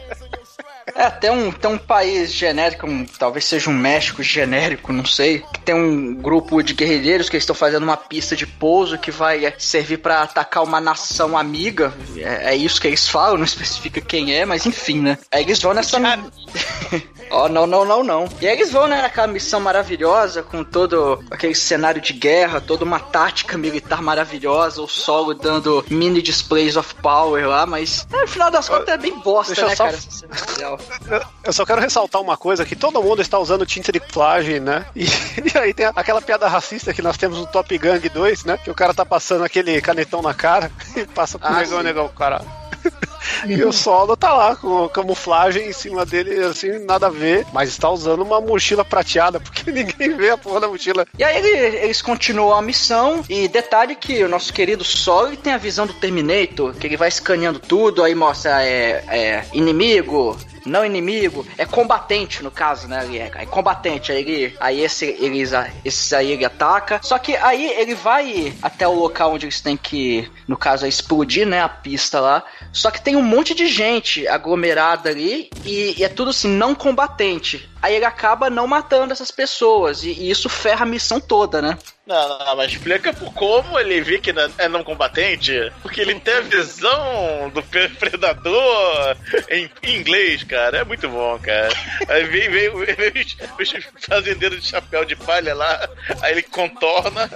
[0.95, 5.41] É, até um, tem um país genérico, um- talvez seja um México genérico, não sei.
[5.53, 9.45] Que tem um grupo de guerrilheiros que estão fazendo uma pista de pouso que vai
[9.45, 11.93] é, servir pra atacar uma nação amiga.
[12.17, 15.19] É, é isso que eles falam, não especifica quem é, mas enfim, né?
[15.33, 15.99] Aí eles vão nessa.
[17.29, 18.29] Ó, não, não, não, não.
[18.41, 22.85] E aí eles vão, né, naquela missão maravilhosa, com todo aquele cenário de guerra, toda
[22.85, 28.29] uma tática militar maravilhosa, o solo dando mini displays of power lá, mas é, no
[28.29, 30.76] final das contas é bem bosta, Deixa né, só- cara?
[31.11, 34.61] Eu- Eu só quero ressaltar uma coisa, que todo mundo está usando tinta de plágio,
[34.61, 34.85] né?
[34.97, 35.05] E,
[35.55, 38.59] e aí tem aquela piada racista que nós temos no Top Gang 2, né?
[38.63, 41.85] Que o cara tá passando aquele canetão na cara e passa pro Ah, negão, sim.
[41.85, 42.43] negão, cara.
[43.45, 47.69] E o solo tá lá com camuflagem em cima dele, assim, nada a ver, mas
[47.71, 51.05] está usando uma mochila prateada, porque ninguém vê a porra da mochila.
[51.19, 55.37] E aí ele- eles continuam a missão e detalhe que o nosso querido Sol ele
[55.37, 60.39] tem a visão do Terminator, que ele vai escaneando tudo, aí mostra é, é, inimigo,
[60.67, 63.05] não inimigo, é combatente no caso, né?
[63.05, 65.53] Ele é, é combatente, aí ele, aí esse eles,
[65.85, 67.01] esse aí ele ataca.
[67.03, 70.89] Só que aí ele vai até o local onde eles têm que, no caso, é
[70.89, 71.63] explodir, né?
[71.63, 72.45] A pista lá.
[72.73, 76.75] Só que tem um monte de gente aglomerada ali e, e é tudo assim não
[76.75, 77.69] combatente.
[77.87, 81.79] Aí ele acaba não matando essas pessoas e, e isso ferra a missão toda, né?
[82.05, 85.73] Não, não, mas explica por como ele vê que não- é não combatente.
[85.83, 87.61] Porque ele tem a visão do
[87.99, 89.17] predador
[89.51, 90.79] em inglês, cara.
[90.79, 91.69] É muito bom, cara.
[92.09, 93.13] Aí vem, vem, vem
[93.61, 95.89] os, os fazendeiros de chapéu de palha lá,
[96.23, 97.29] aí ele contorna,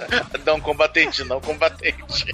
[0.53, 2.25] um combatente, não combatente.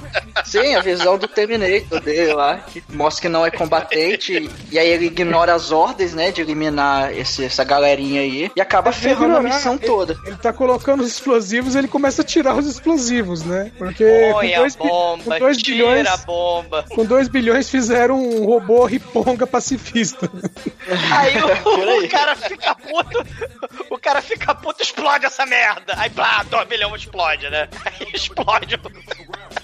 [0.46, 4.88] Sim, a visão do Terminator dele lá, que mostra que não é combatente, e aí
[4.90, 9.40] ele ignora as ordens, né, de eliminar esse- essa galerinha aí, e acaba ferrando a
[9.40, 10.18] ignorar, missão ele- toda.
[10.26, 13.72] Ele tá colocando os explosivos, ele começa a tirar os explosivos, né?
[13.78, 16.86] Porque Põe com a dois, bi- bomba, com dois tira bilhões, a bomba.
[16.90, 20.30] com 2 bilhões fizeram um robô riponga pacifista.
[21.12, 22.06] Aí o, aí.
[22.06, 23.26] o cara fica puto,
[23.90, 25.94] o cara fica puto, explode essa merda.
[25.98, 27.68] Aí, blá, 2 bilhões explode, né?
[27.86, 28.80] Aí explode.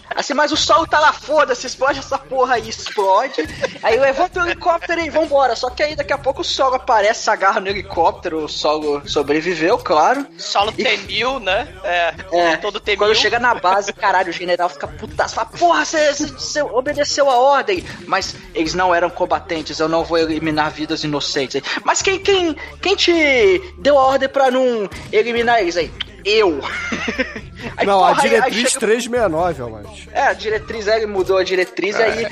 [0.09, 3.47] O- Assim, mas o solo tá lá, foda-se, explode essa porra aí, explode.
[3.81, 5.55] Aí levanta o helicóptero e vambora.
[5.55, 9.77] Só que aí daqui a pouco o solo aparece, agarra no helicóptero, o solo sobreviveu,
[9.77, 10.25] claro.
[10.37, 11.67] Solo T-1000, né?
[11.83, 12.97] É, É, todo T-1000.
[12.97, 17.83] quando chega na base, caralho, o general fica putaço, fala, porra, você obedeceu a ordem.
[18.07, 21.61] Mas eles não eram combatentes, eu não vou eliminar vidas inocentes.
[21.83, 25.91] Mas quem, quem, quem te deu a ordem pra não eliminar eles aí?
[26.25, 26.59] Eu.
[27.77, 30.09] Aí, não, porra, a diretriz aí chega- 369, Almighty.
[30.11, 32.25] É, a diretriz, aí ele mudou a diretriz, aí,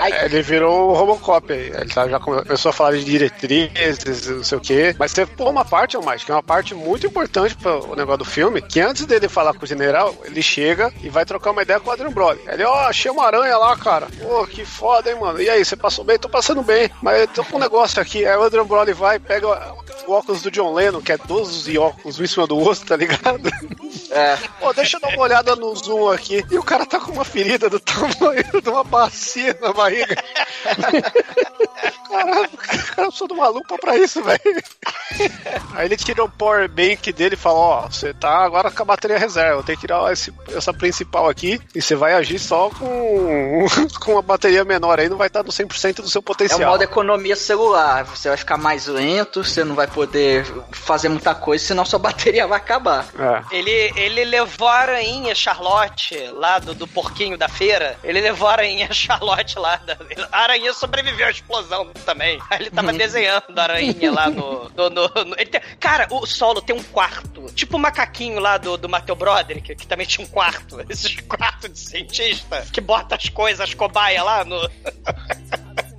[0.00, 1.70] aí É, Ele virou o Robocop aí.
[1.74, 4.96] Ele tá- já começou a falar de diretrizes, não sei o quê.
[4.98, 8.24] Mas você pôr uma parte, mais que é uma parte muito importante pro negócio do
[8.24, 11.78] filme, que antes dele falar com o general, ele chega e vai trocar uma ideia
[11.78, 12.40] com o Adrian Brody.
[12.48, 14.06] Ele, ó, achei uma aranha lá, cara.
[14.22, 15.40] Pô, que foda, hein, mano.
[15.40, 16.18] E aí, você passou bem?
[16.18, 16.90] Tô passando bem.
[17.02, 18.24] Mas eu tô com um negócio aqui.
[18.24, 19.46] Aí o Adrian Brody vai, pega
[20.08, 22.96] o óculos do John Lennon, que é 12 óculos um em cima do outro, tá
[22.96, 23.50] ligado?
[24.10, 24.36] É.
[24.58, 26.44] Pô, deixa eu dar uma olhada no zoom aqui.
[26.50, 30.16] E o cara tá com uma ferida do tamanho de uma bacia na barriga.
[32.08, 34.40] Caralho, o cara precisou de uma lupa pra isso, velho.
[35.74, 38.86] Aí ele tira o power bank dele e fala: Ó, você tá agora com a
[38.86, 43.66] bateria reserva, tem que tirar esse- essa principal aqui e você vai agir só com,
[44.00, 46.70] com uma bateria menor aí, não vai estar no 100% do seu é o potencial.
[46.70, 48.04] modo economia celular.
[48.04, 52.46] Você vai ficar mais lento, você não vai poder fazer muita coisa, senão sua bateria
[52.46, 53.04] vai acabar.
[53.18, 53.56] É.
[53.56, 57.98] Ele, ele levou a aranha Charlotte lá do, do porquinho da feira.
[58.04, 59.74] Ele levou a aranha Charlotte lá.
[59.76, 59.96] Da,
[60.30, 62.38] a aranha sobreviveu à explosão também.
[62.48, 64.70] Aí ele tava desenhando a aranha lá no.
[64.76, 67.46] no- no- no- tem- cara, o solo tem um quarto.
[67.54, 70.80] Tipo o macaquinho lá do, do Mateu Brother, que, que também tinha um quarto.
[70.88, 74.58] Esses quartos de cientista que bota as coisas, as cobaias lá no.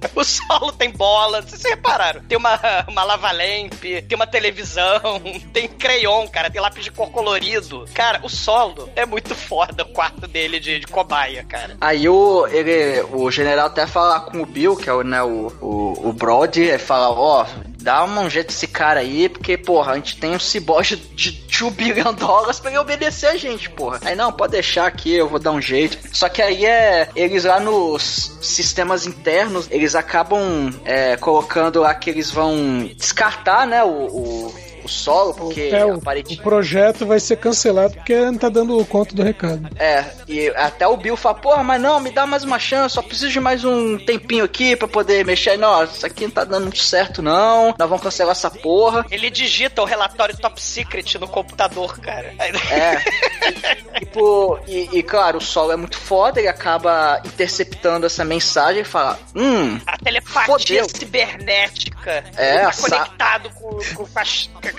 [0.15, 2.21] O solo tem bola, vocês repararam?
[2.23, 5.01] Tem uma, uma lava-lamp, tem uma televisão,
[5.53, 7.85] tem crayon, cara, tem lápis de cor colorido.
[7.93, 11.77] Cara, o solo é muito foda, o quarto dele de, de cobaia, cara.
[11.79, 15.51] Aí o, ele, o general até fala com o Bill, que é o, né, o,
[15.61, 17.45] o, o Brody, ele fala, ó,
[17.81, 21.73] dá um jeito esse cara aí, porque, porra, a gente tem um cibote de 2
[21.73, 23.99] bilhão de dólares pra ele obedecer a gente, porra.
[24.03, 25.97] Aí, não, pode deixar aqui, eu vou dar um jeito.
[26.13, 32.09] Só que aí é, eles lá nos sistemas internos, eles acabam é, colocando lá que
[32.09, 36.39] eles vão descartar, né, o, o solo, porque É, o, aparentemente...
[36.41, 39.69] o projeto vai ser cancelado porque não tá dando conta do recado.
[39.77, 43.01] É, e até o Bill fala, porra, mas não, me dá mais uma chance, só
[43.01, 45.57] preciso de mais um tempinho aqui pra poder mexer.
[45.57, 47.73] Não, isso aqui não tá dando muito certo, não.
[47.77, 49.05] Nós vamos cancelar essa porra.
[49.11, 52.33] Ele digita o relatório top secret no computador, cara.
[52.39, 53.99] É.
[53.99, 58.85] tipo, e, e, claro, o solo é muito foda, ele acaba interceptando essa mensagem e
[58.85, 60.45] fala, hum, A telepatia
[60.83, 60.89] Fodeu.
[60.89, 62.23] cibernética.
[62.35, 64.05] É, tá conectado com, com, com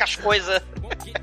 [0.00, 0.62] com as coisas.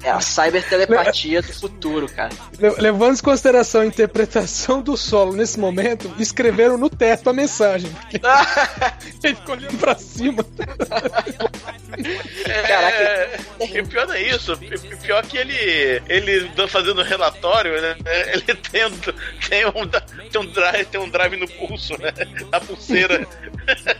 [0.03, 2.29] é a cybertelepatia do futuro, cara.
[2.59, 7.89] Le- Levando em consideração a interpretação do solo nesse momento, escreveram no teto a mensagem.
[7.91, 8.19] Porque
[9.27, 10.45] ele ficou olhando pra cima.
[12.67, 12.97] Caraca.
[12.97, 14.55] É, e pior não é isso.
[15.01, 17.95] Pior que ele, ele tá fazendo relatório, né?
[18.33, 18.91] Ele tem um,
[19.49, 22.11] tem um, tem um, drive, tem um drive no pulso, né?
[22.51, 23.25] Na pulseira.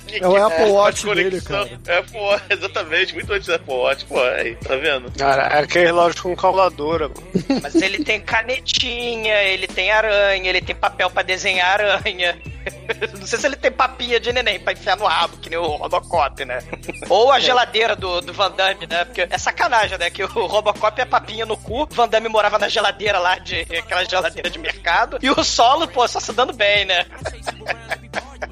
[0.08, 1.70] Que- É o Apple Watch dele, cara.
[1.88, 5.12] É, pô, exatamente, muito antes do Apple Watch, pô, aí, tá vendo?
[5.18, 7.10] Cara, é aquele relógio com calculadora.
[7.62, 12.38] Mas ele tem canetinha, ele tem aranha, ele tem papel pra desenhar aranha.
[13.18, 15.76] Não sei se ele tem papinha de neném pra enfiar no rabo, que nem o
[15.76, 16.60] Robocop, né?
[17.10, 19.06] Ou a geladeira do, do Van Damme, né?
[19.06, 20.10] Porque é sacanagem, né?
[20.10, 24.04] Que o Robocop é papinha no cu, Van Damme morava na geladeira lá, de aquela
[24.04, 27.06] geladeira de mercado, e o solo, pô, só se dando bem, né?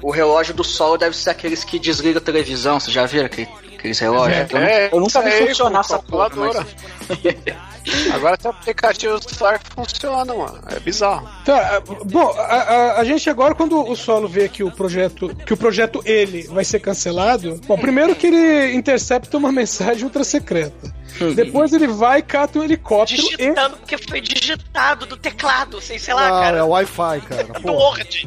[0.02, 3.48] O relógio do solo deve ser aqueles que desligam a televisão, vocês já viram aquele,
[3.78, 4.38] aqueles relógios?
[4.38, 6.56] É, eu, nu- é, eu nunca vi funcionar essa porra, mas...
[8.12, 10.58] Agora tem aplicativos do celular funcionam, mano.
[10.74, 11.28] É bizarro.
[11.44, 15.54] Tá, bom, a, a- a gente agora, quando o Solo vê que o projeto, que
[15.54, 20.92] o projeto ele vai ser cancelado, bom, primeiro que ele intercepta uma mensagem ultra secreta.
[21.34, 26.14] Depois ele vai, cata um helicóptero e Digitando, porque foi digitado do teclado, sei, sei
[26.14, 26.56] lá, Não, cara.
[26.58, 27.44] é Wi-Fi, cara.
[27.60, 27.72] Do.
[27.72, 28.26] Word.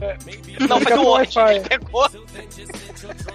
[0.68, 1.38] Não, foi do Word.
[1.38, 1.56] Wi-Fi.
[1.56, 2.10] Ele pegou.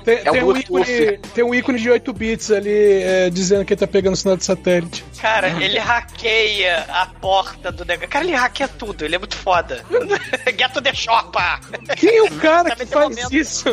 [0.04, 3.64] tem, É o tem um ícone, tem um ícone de 8 bits ali é, dizendo
[3.64, 5.04] que ele tá pegando sinal de satélite.
[5.20, 8.08] Cara, ele hackeia a porta do negócio.
[8.10, 9.84] Cara, ele hackeia tudo, ele é muito foda.
[10.46, 11.60] Get the shopper!
[11.96, 13.34] Quem é o cara que Também tem faz momento.
[13.34, 13.64] isso?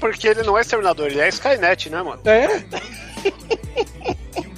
[0.00, 2.20] Porque ele não é exterminador, ele é Skynet, né, mano?
[2.24, 2.64] É?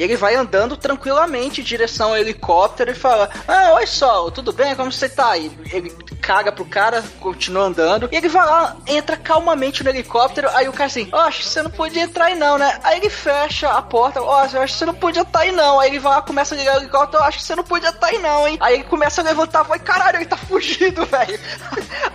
[0.00, 4.50] E ele vai andando tranquilamente em direção ao helicóptero e fala: Ah, oi Sol, tudo
[4.50, 4.74] bem?
[4.74, 5.36] Como você tá?
[5.36, 5.90] E ele
[6.22, 8.08] caga pro cara, continua andando.
[8.10, 10.48] E ele vai lá, entra calmamente no helicóptero.
[10.54, 12.80] Aí o cara assim, ó, acho que você não podia entrar aí não, né?
[12.82, 15.78] Aí ele fecha a porta, ó, eu acho que você não podia estar aí não.
[15.78, 18.06] Aí ele vai lá, começa a ligar o helicóptero, acho que você não podia estar
[18.06, 18.56] aí não, hein?
[18.60, 21.38] Aí ele começa a levantar, vai, caralho, ele tá fugindo, velho.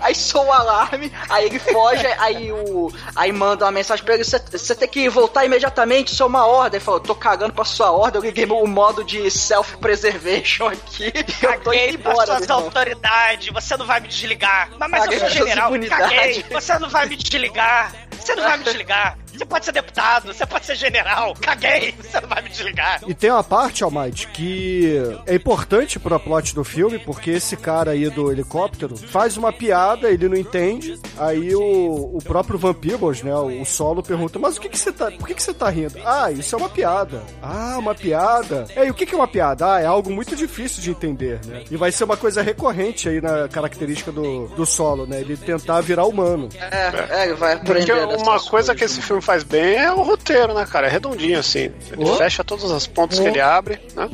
[0.01, 2.91] Aí soa o alarme, aí ele foge, aí o.
[3.15, 6.77] Aí manda uma mensagem pra ele, você tem que voltar imediatamente, isso é uma ordem.
[6.77, 11.11] Ele falou, tô cagando pra sua ordem, eu liguei o modo de self-preservation aqui.
[11.43, 14.69] Eu tô Caguei indo embora, suas autoridades, você não vai me desligar.
[14.79, 16.45] Mas, mas Caguei eu sou general, caguei.
[16.49, 17.93] Você não vai me desligar.
[18.11, 19.17] Você não vai me desligar.
[19.37, 21.33] Você pode ser deputado, você pode ser general.
[21.39, 23.01] Caguei, você não vai me desligar.
[23.07, 27.91] E tem uma parte, Almighty, que é importante pro plot do filme, porque esse cara
[27.91, 33.21] aí do helicóptero faz uma piada, ele não entende, aí o, o próprio Van Peebles,
[33.21, 35.69] né, o solo pergunta, mas o que que você tá, por que que você tá
[35.69, 35.99] rindo?
[36.05, 37.21] Ah, isso é uma piada.
[37.41, 38.65] Ah, uma piada.
[38.75, 39.75] É, e o que que é uma piada?
[39.75, 41.63] Ah, é algo muito difícil de entender, né?
[41.69, 45.81] E vai ser uma coisa recorrente aí na característica do, do solo, né, ele tentar
[45.81, 46.49] virar humano.
[46.55, 48.17] É, é, vai Porque aprender.
[48.17, 50.87] uma coisa que esse filme faz bem é o roteiro, né, cara?
[50.87, 51.71] É redondinho assim.
[51.91, 52.15] Ele Oh.
[52.15, 54.09] fecha todas as pontas que ele abre, né?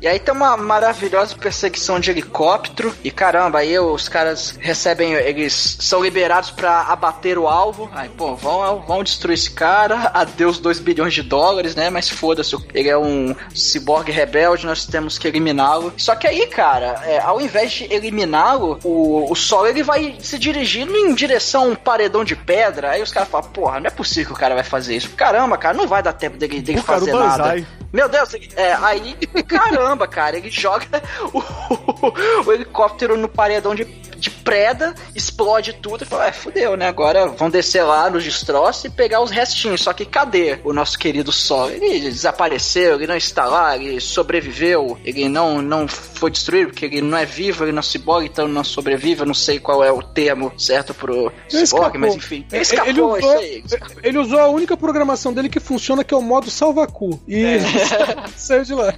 [0.00, 2.94] E aí tem uma maravilhosa perseguição de helicóptero.
[3.04, 7.90] E caramba, aí os caras recebem, eles são liberados pra abater o alvo.
[7.92, 10.10] Aí, pô, vão, vão destruir esse cara.
[10.14, 11.90] Adeus 2 bilhões de dólares, né?
[11.90, 15.92] Mas foda-se, ele é um ciborgue rebelde, nós temos que eliminá-lo.
[15.98, 20.38] Só que aí, cara, é, ao invés de eliminá-lo, o, o Sol ele vai se
[20.38, 22.92] dirigindo em direção a um paredão de pedra.
[22.92, 25.10] Aí os caras falam, porra, não é possível que o cara vai fazer isso.
[25.10, 27.62] Caramba, cara, não vai dar tempo dele, dele fazer nada.
[27.92, 29.16] Meu Deus, é, aí,
[29.48, 36.06] caramba, cara, ele joga o, o helicóptero no paredão de, de preda, explode tudo e
[36.06, 36.88] fala, é, fudeu, né?
[36.88, 39.82] Agora vão descer lá nos destroços e pegar os restinhos.
[39.82, 41.70] Só que cadê o nosso querido Sol?
[41.70, 47.02] Ele desapareceu, ele não está lá, ele sobreviveu, ele não, não foi destruído, porque ele
[47.02, 49.20] não é vivo, ele não é ciborgue, então ele não sobrevive.
[49.20, 52.46] Eu não sei qual é o termo certo pro Ele ciborgue, mas enfim.
[52.50, 53.64] Ele Ele escapou, usou, isso aí.
[54.02, 57.20] ele usou a única programação dele que funciona, que é o modo salva-cu.
[57.26, 57.58] E
[58.36, 58.94] saiu de lá.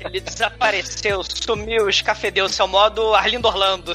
[0.00, 2.48] Ele desapareceu, sumiu, escafedeu.
[2.48, 3.94] Seu modo Arlindo Orlando.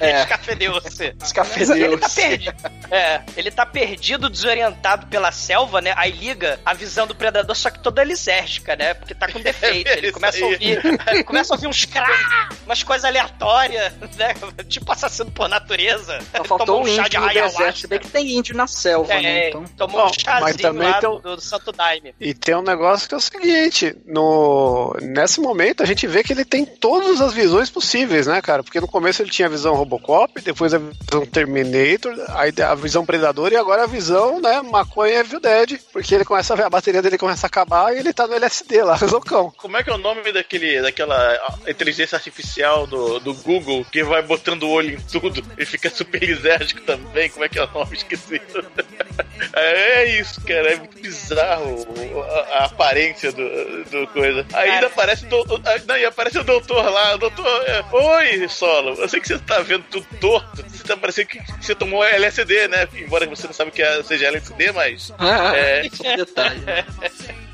[0.00, 0.07] É.
[0.20, 1.14] Escafedeu-se.
[1.22, 1.82] Escafedeu-se.
[1.82, 2.54] Ele tá perdido.
[2.90, 5.92] É, ele tá perdido, desorientado pela selva, né?
[5.96, 8.94] Aí liga a visão do predador, só que toda lisérgica, né?
[8.94, 9.88] Porque tá com defeito.
[9.90, 10.80] Ele começa a ouvir.
[11.08, 14.34] ele começa a ouvir uns crá, umas coisas aleatórias, né?
[14.68, 16.18] Tipo assassino por natureza.
[16.36, 17.58] Só faltou Tomou um chá índio de ayahuasca.
[17.58, 17.78] deserto.
[17.80, 19.24] Se bem que tem índio na selva, né?
[19.46, 19.64] É, Então...
[19.76, 22.14] tomou um Bom, mas chazinho lá tem um- do, do Santo Daime.
[22.20, 26.32] E tem um negócio que é o seguinte, no nesse momento a gente vê que
[26.32, 28.62] ele tem todas as visões possíveis, né, cara?
[28.62, 33.04] Porque no começo ele tinha a visão Robocop, depois a visão Terminator, aí a visão
[33.04, 37.00] Predador e agora a visão, né, maconha Evil Dead, porque ele começa a a bateria
[37.00, 39.52] dele começa a acabar e ele tá no LSD lá, loucão.
[39.56, 44.22] Como é que é o nome daquele, daquela inteligência artificial do, do Google que vai
[44.22, 47.30] botando o olho em tudo e fica super lisérgico também?
[47.30, 47.94] Como é que é o nome?
[47.94, 48.40] Esqueci.
[49.54, 50.72] É, é isso, cara.
[50.72, 51.86] É muito bizarro
[52.50, 54.46] a, a aparência do, do coisa.
[54.52, 55.60] Aí ainda aparece o doutor.
[55.64, 57.14] ah, Não, e aparece o doutor lá.
[57.14, 57.46] O doutor.
[57.66, 58.94] é, Oi, Solo.
[59.00, 60.64] Eu sei que você tá vendo tudo torto.
[60.68, 62.88] Você tá parecendo que você tomou LSD, né?
[62.94, 65.12] Embora você não sabe o que é- seja LSD, mas.
[65.54, 66.60] É, Só um detalhe.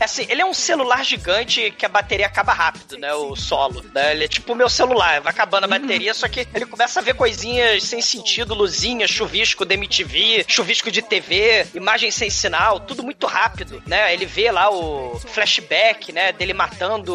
[0.00, 3.12] É assim, ele é um celular gigante que a bateria acaba rápido, né?
[3.14, 3.84] O solo.
[3.94, 4.12] Né?
[4.12, 7.02] Ele é tipo o meu celular, vai acabando a bateria, só que ele começa a
[7.02, 13.02] ver coisinhas sem sentido, luzinha, chuvisco da MTV, chuvisco de TV, imagem sem sinal, tudo
[13.02, 14.12] muito rápido, né?
[14.12, 16.32] Ele vê lá o flashback, né?
[16.32, 17.14] Dele matando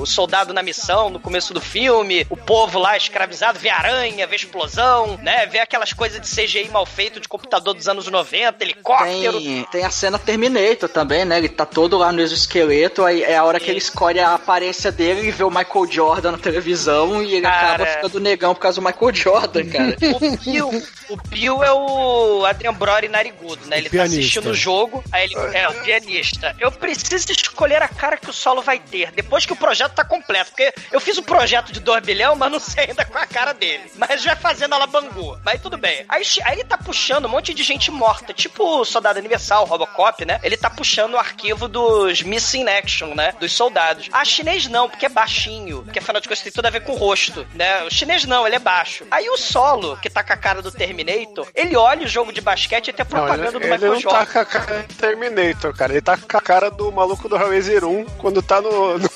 [0.00, 4.36] o soldado na missão no começo do filme, o povo lá escravizado, vê aranha, vê
[4.36, 5.46] explosão, né?
[5.46, 9.40] Vê aquelas coisas de CGI mal feito de computador dos anos 90, helicóptero.
[9.40, 11.38] Tem, tem a cena Terminator também, né?
[11.38, 14.90] Ele tá todo lá no exoesqueleto, aí é a hora que ele escolhe a aparência
[14.90, 17.74] dele e vê o Michael Jordan na televisão e ele Cara.
[17.74, 19.96] acaba ficando negão por causa do Michael Jordan, cara.
[20.22, 23.78] O Bill, o Bill é o Adrian Brody narigudo, né?
[23.78, 24.18] Ele tá pianista.
[24.18, 26.54] assistindo o jogo, aí ele é o pianista.
[26.58, 30.04] Eu preciso escolher a cara que o solo vai ter, depois que o projeto tá
[30.04, 30.50] completo.
[30.50, 33.52] Porque eu fiz o projeto de 2 bilhão, mas não sei ainda com a cara
[33.52, 33.82] dele.
[33.96, 35.38] Mas já fazendo ela bangu.
[35.44, 36.04] Mas tudo bem.
[36.08, 40.24] Aí, aí ele tá puxando um monte de gente morta, tipo o Soldado Universal, Robocop,
[40.24, 40.40] né?
[40.42, 43.32] Ele tá puxando o arquivo dos Missing Action, né?
[43.40, 44.08] Dos soldados.
[44.12, 45.82] A chinês não, porque é baixinho.
[45.82, 47.82] Porque afinal de contas tem tudo a ver com o rosto, né?
[47.84, 49.06] O chinês não, ele é baixo.
[49.10, 52.40] Aí o solo, que tá com a cara do Terminator, ele olha o jogo de
[52.40, 54.18] basquete e tem a Não, propaganda ele, do ele Michael não Jordan.
[54.24, 55.92] tá com a cara do Terminator, cara.
[55.92, 59.06] Ele tá com a cara do maluco do Hellraiser 1 quando tá no, no,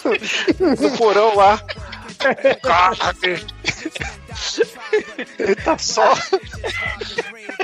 [0.81, 1.63] no porão lá.
[5.39, 6.15] Ele tá só.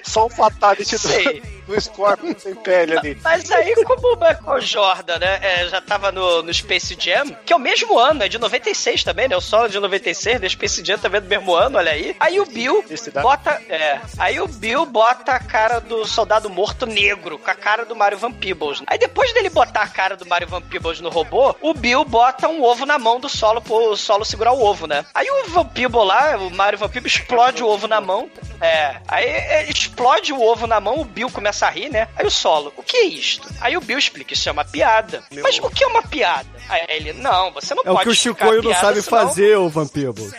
[0.02, 1.42] só um fatality Sei.
[1.72, 3.18] Do, do Scorpion sem pele ali.
[3.22, 7.52] Mas aí, como o Michael Jordan, né, é, já tava no, no Space Jam, que
[7.52, 9.36] é o mesmo ano, é de 96 também, né?
[9.36, 10.48] O solo de 96, né?
[10.48, 12.16] Space Jam também é do mesmo ano, olha aí.
[12.20, 12.84] Aí o Bill
[13.22, 13.60] bota.
[13.68, 14.00] É.
[14.18, 18.18] Aí o Bill bota a cara do soldado morto negro, com a cara do Mario
[18.18, 18.82] Van Peebles.
[18.86, 22.48] Aí depois dele botar a cara do Mario Van Peebles no robô, o Bill bota
[22.48, 25.04] um ovo na mão do solo pro solo segurar o ovo, né?
[25.14, 28.30] Aí o Van Peebles lá, o Mario Van Peebles, explode o ovo na mão.
[28.60, 28.96] É.
[29.08, 32.08] Aí é, explode o ovo na mão, o Bill começa a rir, né?
[32.16, 33.48] Aí o solo, o que é isto?
[33.60, 35.22] Aí o Bill explica, isso é uma piada.
[35.42, 36.46] Mas o que é uma piada?
[36.68, 39.26] Aí ele, não, você não É o pode que o explicar Chicoio não sabe senão-
[39.26, 40.14] fazer, o Vampiro.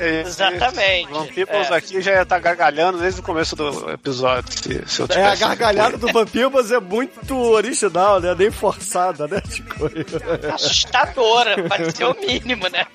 [0.00, 1.10] É, exatamente.
[1.12, 1.74] Van Peebles É.
[1.74, 4.50] aqui já ia estar gargalhando desde o começo do episódio.
[4.52, 8.34] Se, se eu É, a gargalhada do Vampibas é muito original, né?
[8.38, 10.04] Nem forçada, né, Chicoio?
[10.54, 12.86] assustadora, pode ser o mínimo, né?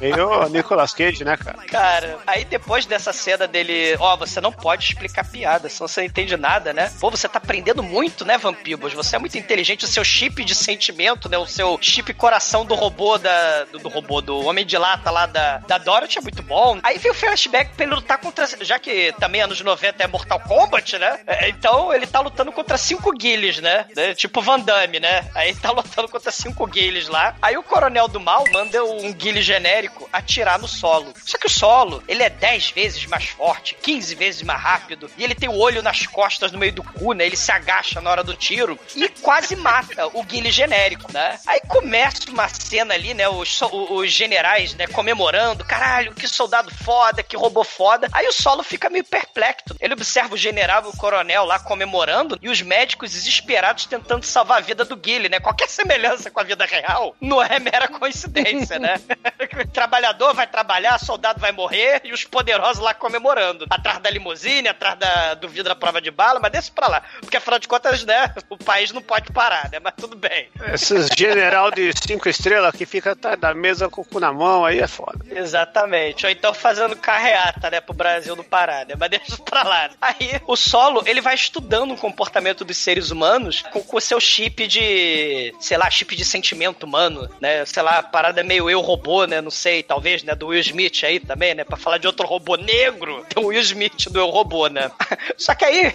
[0.00, 1.58] Meio Nicolas Cage, né, cara?
[1.68, 6.06] Cara, aí depois dessa cena dele, ó, você não pode explicar piada, senão você não
[6.06, 6.92] entende nada, né?
[7.00, 8.92] Pô, você tá aprendendo muito, né, Vampibos?
[8.92, 11.36] Você é muito inteligente, o seu chip de sentimento, né?
[11.38, 13.64] O seu chip coração do robô da.
[13.64, 16.78] Do, do robô, do Homem de Lata lá da, da Dorothy é muito bom.
[16.82, 18.46] Aí vem o flashback pra ele lutar contra.
[18.64, 21.20] Já que também anos 90 é Mortal Kombat, né?
[21.26, 23.86] É, Então ele tá lutando contra cinco guilhos, né?
[23.94, 24.14] né?
[24.14, 25.28] Tipo Van Damme, né?
[25.34, 27.34] Aí ele tá lutando contra cinco guilhos lá.
[27.42, 31.12] Aí o coronel do mal manda um guile genérico atirar no solo.
[31.24, 35.24] Só que o solo, ele é 10 vezes mais forte, 15 vezes mais rápido, e
[35.24, 37.26] ele tem o olho nas costas, no meio do cu, né?
[37.26, 41.38] Ele se agacha na hora do tiro e quase mata o guile genérico, né?
[41.46, 43.28] Aí começa uma cena ali, né?
[43.28, 44.86] Os, os generais, né?
[44.86, 48.08] Comemorando, caralho, que soldado foda, que robô foda.
[48.12, 49.76] Aí o solo fica meio perplexo.
[49.80, 54.58] Ele observa o general e o coronel lá comemorando e os médicos desesperados tentando salvar
[54.58, 55.40] a vida do Guile, né?
[55.40, 59.00] Qualquer semelhança com a vida real não é mera coincidência, né?
[59.72, 63.66] Trabalhador vai trabalhar, soldado vai morrer e os poderosos lá comemorando.
[63.70, 67.02] Atrás da limusine, atrás da, do vidro da prova de bala, mas deixa pra lá.
[67.20, 68.34] Porque afinal de contas, né?
[68.50, 69.78] O país não pode parar, né?
[69.82, 70.48] Mas tudo bem.
[70.72, 74.64] Esses general de cinco estrelas que fica atrás da mesa com o cu na mão,
[74.64, 75.18] aí é foda.
[75.30, 76.26] Exatamente.
[76.26, 78.94] Ou então fazendo carreata, né, pro Brasil não parar, né?
[78.98, 79.90] Mas deixa pra lá.
[80.00, 84.66] Aí, o solo, ele vai estudando o comportamento dos seres humanos com o seu chip
[84.66, 87.64] de, sei lá, chip de sentimento humano, né?
[87.64, 89.40] Sei lá, a parada meio eu robô, né?
[89.40, 90.34] Não sei, talvez, né?
[90.34, 91.64] Do Will Smith aí também, né?
[91.64, 94.90] Pra falar de outro robô negro, tem o Will Smith do eu robô, né?
[95.36, 95.94] Só que aí,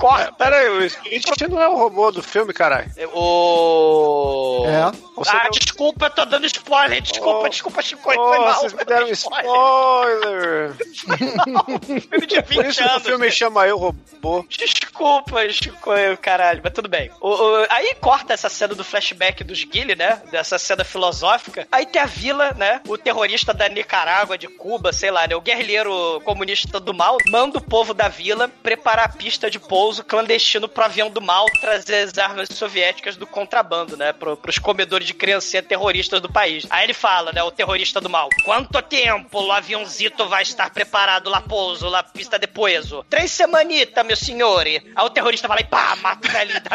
[0.00, 0.32] corta.
[0.32, 2.90] Pera aí, o Smith não é o robô do filme, caralho.
[3.12, 4.64] O.
[4.66, 5.10] É.
[5.16, 7.00] Você ah, deu- desculpa, eu tô dando spoiler.
[7.02, 7.48] Desculpa, Oh.
[7.48, 8.54] desculpa, Chico, foi Oh, mal.
[8.54, 10.74] vocês me deram dei spoiler.
[12.10, 13.02] Filme de 20 Por isso que o anos.
[13.02, 14.44] filme chama Eu Robô.
[14.48, 15.90] Desculpa, Chico,
[16.22, 17.10] caralho, mas tudo bem.
[17.20, 20.22] O- o- aí corta essa cena do flashback dos Guile, né?
[20.30, 21.66] Dessa cena filosófica.
[21.70, 22.80] Aí tem a vila, né?
[22.88, 25.34] O terrorista da Nicarágua, de Cuba, sei lá, né?
[25.36, 29.89] O guerrilheiro comunista do mal manda o povo da vila preparar a pista de pouso
[29.98, 34.12] clandestino pro avião do mal trazer as armas soviéticas do contrabando, né?
[34.12, 36.66] Pro, pros comedores de criancinha terroristas do país.
[36.70, 37.42] Aí ele fala, né?
[37.42, 42.38] O terrorista do mal: Quanto tempo o aviãozito vai estar preparado lá pouso, lá pista
[42.38, 43.04] de pouso?
[43.08, 44.66] Três semanitas, meu senhor.
[44.66, 46.70] Aí o terrorista vai lá e pá, mata o velhinho da.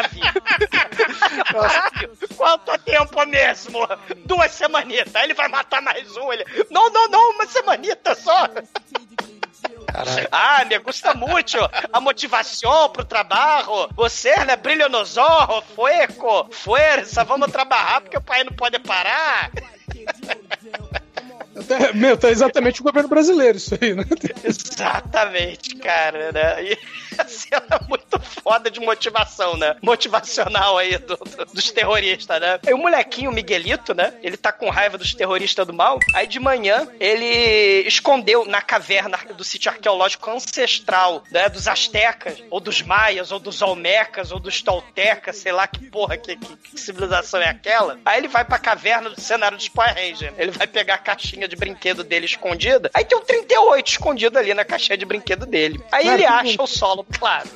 [1.52, 3.80] Caralho, quanto tempo mesmo?
[4.24, 5.14] Duas semanitas.
[5.14, 6.32] Aí ele vai matar mais um.
[6.32, 8.48] Ele, não, não, não, uma semanita só.
[10.30, 11.56] Ah, me gusta muito
[11.92, 13.88] a motivação pro trabalho.
[13.94, 19.50] Você, né, brilho nos olhos, fueco, força, vamos trabalhar porque o país não pode parar.
[21.58, 24.04] Até- meu, tá exatamente o governo brasileiro isso aí, né?
[24.44, 26.62] Exatamente, cara, né?
[26.64, 26.78] E
[27.20, 29.76] a cena é muito foda de motivação, né?
[29.82, 32.58] Motivacional aí do- do- dos terroristas, né?
[32.66, 34.14] Aí o molequinho, o Miguelito, né?
[34.22, 35.98] Ele tá com raiva dos terroristas do mal.
[36.14, 41.48] Aí de manhã, ele escondeu na caverna do sítio arqueológico ancestral, né?
[41.48, 46.16] Dos astecas, ou dos maias, ou dos olmecas, ou dos toltecas, sei lá que porra,
[46.16, 47.98] que, que- que civilização é aquela.
[48.04, 50.32] Aí ele vai pra caverna do cenário dos Power Ranger.
[50.38, 52.90] Ele vai pegar a caixinha de brinquedo dele escondida.
[52.94, 55.80] Aí tem um 38 escondido ali na caixinha de brinquedo dele.
[55.92, 57.48] Aí ele acha o solo, claro.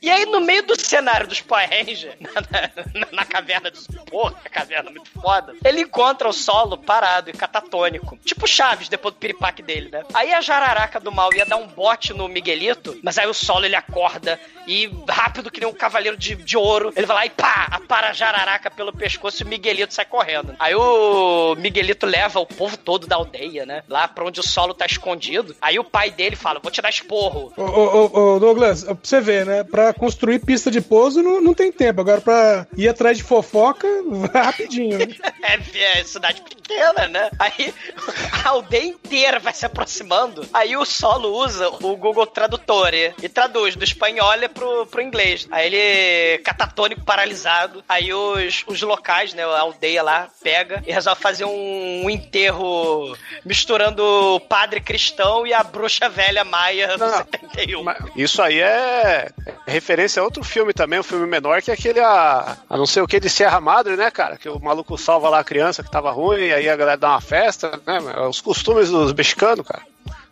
[0.00, 3.86] E aí, no meio do cenário dos Power Rangers, na, na- na caverna dos.
[4.08, 5.54] Porra, caverna muito foda.
[5.64, 8.16] Ele encontra o solo parado e catatônico.
[8.24, 10.04] Tipo Chaves, depois do piripaque dele, né?
[10.14, 13.64] Aí a jararaca do mal ia dar um bote no Miguelito, mas aí o solo
[13.64, 17.30] ele acorda e, rápido que nem um cavaleiro de, de ouro, ele vai lá e
[17.30, 20.54] pá, apara a jararaca pelo pescoço e o Miguelito sai correndo.
[20.58, 23.84] Aí o Miguelito leva o povo todo todo da aldeia, né?
[23.86, 25.54] Lá pra onde o solo tá escondido.
[25.60, 27.52] Aí o pai dele fala: Vou te dar esporro.
[27.56, 29.62] Ô, ô, ô, ô, Douglas, pra você ver, né?
[29.62, 32.00] Pra construir pista de pouso não, não tem tempo.
[32.00, 34.98] Agora, pra ir atrás de fofoca, vai rapidinho.
[34.98, 35.06] Né?
[35.40, 37.30] É, é cidade pequena, né?
[37.38, 37.72] Aí
[38.44, 40.46] a aldeia inteira vai se aproximando.
[40.52, 45.46] Aí o solo usa o Google Tradutor e traduz do espanhol pro, pro inglês.
[45.50, 47.82] Aí ele, catatônico, paralisado.
[47.88, 49.44] Aí os, os locais, né?
[49.44, 55.54] A aldeia lá, pega e resolve fazer um, um enterro misturando o padre cristão e
[55.54, 57.82] a bruxa velha maia do Não, 71.
[57.82, 59.30] Mas Isso aí é
[59.66, 63.02] referência a outro filme também, um filme menor, que é aquele a, a não sei
[63.02, 64.36] o que de Serra Madre, né, cara?
[64.36, 67.10] Que o maluco salva lá a criança que tava ruim, e aí a galera dá
[67.10, 67.98] uma festa, né?
[68.28, 69.82] Os costumes dos mexicanos, cara.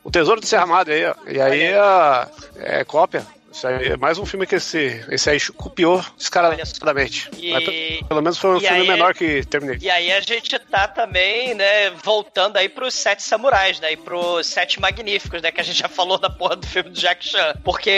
[0.02, 1.14] O Tesouro de Serra Madre aí, ó.
[1.26, 3.26] E aí a, é cópia.
[3.56, 7.30] Isso aí é mais um filme que esse, esse aí copiou descaradamente.
[7.38, 9.78] E- Mas pe- pelo menos foi um e filme aí- menor que terminei.
[9.80, 14.46] E aí a gente tá também, né, voltando aí pros Sete Samurais, né, e pros
[14.46, 17.54] Sete Magníficos, né, que a gente já falou da porra do filme do Jack Chan.
[17.64, 17.88] Porque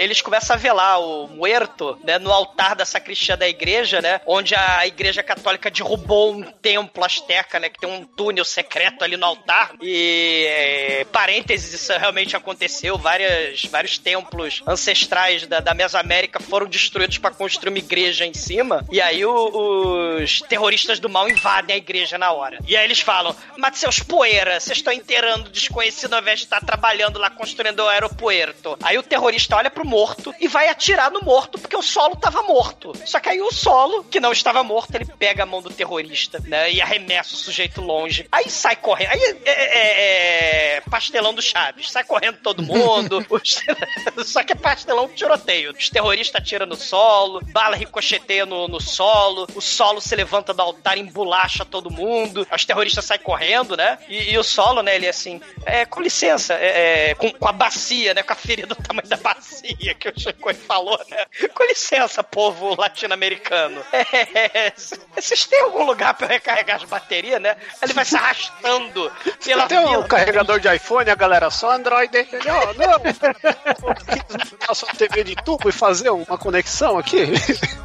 [0.00, 4.56] eles começam a velar o muerto, né, no altar da sacristia da igreja, né, onde
[4.56, 9.24] a igreja católica derrubou um templo asteca, né, que tem um túnel secreto ali no
[9.26, 9.70] altar.
[9.80, 14.95] E, é, parênteses, isso realmente aconteceu, várias, vários templos ancestrais
[15.48, 18.84] da, da Mesoamérica foram destruídos para construir uma igreja em cima.
[18.90, 22.58] E aí o- os terroristas do mal invadem a igreja na hora.
[22.66, 26.46] E aí eles falam: Mas seus poeiras, vocês estão enterrando o desconhecido ao invés de
[26.46, 28.76] estar trabalhando lá construindo o aeropuerto.
[28.82, 32.42] Aí o terrorista olha pro morto e vai atirar no morto porque o solo tava
[32.42, 32.92] morto.
[33.04, 36.42] Só que aí o solo, que não estava morto, ele pega a mão do terrorista,
[36.46, 36.70] né?
[36.72, 38.26] E arremessa o sujeito longe.
[38.30, 39.10] Aí sai correndo.
[39.10, 41.90] Aí é, é- é pastelão do Chaves.
[41.90, 43.24] Sai correndo todo mundo.
[44.24, 45.72] Só que é pastelão com tiroteio.
[45.76, 50.62] Os terroristas atiram no solo, bala ricocheteia no, no solo, o solo se levanta do
[50.62, 53.98] altar, embolacha todo mundo, os terroristas saem correndo, né?
[54.08, 57.48] E, e o solo, né, ele é assim, é, com licença, é, é, com, com
[57.48, 61.24] a bacia, né, com a ferida do tamanho da bacia que o Chico falou, né?
[61.54, 63.82] Com licença, povo latino-americano.
[63.92, 64.72] É,
[65.14, 67.56] vocês têm algum lugar pra eu recarregar as baterias, né?
[67.82, 69.10] Ele vai se arrastando
[69.44, 72.10] pela Tem um carregador de iPhone, a galera só Android.
[72.48, 72.96] Ó, não,
[74.76, 77.32] Sua TV de tubo e fazer uma conexão aqui.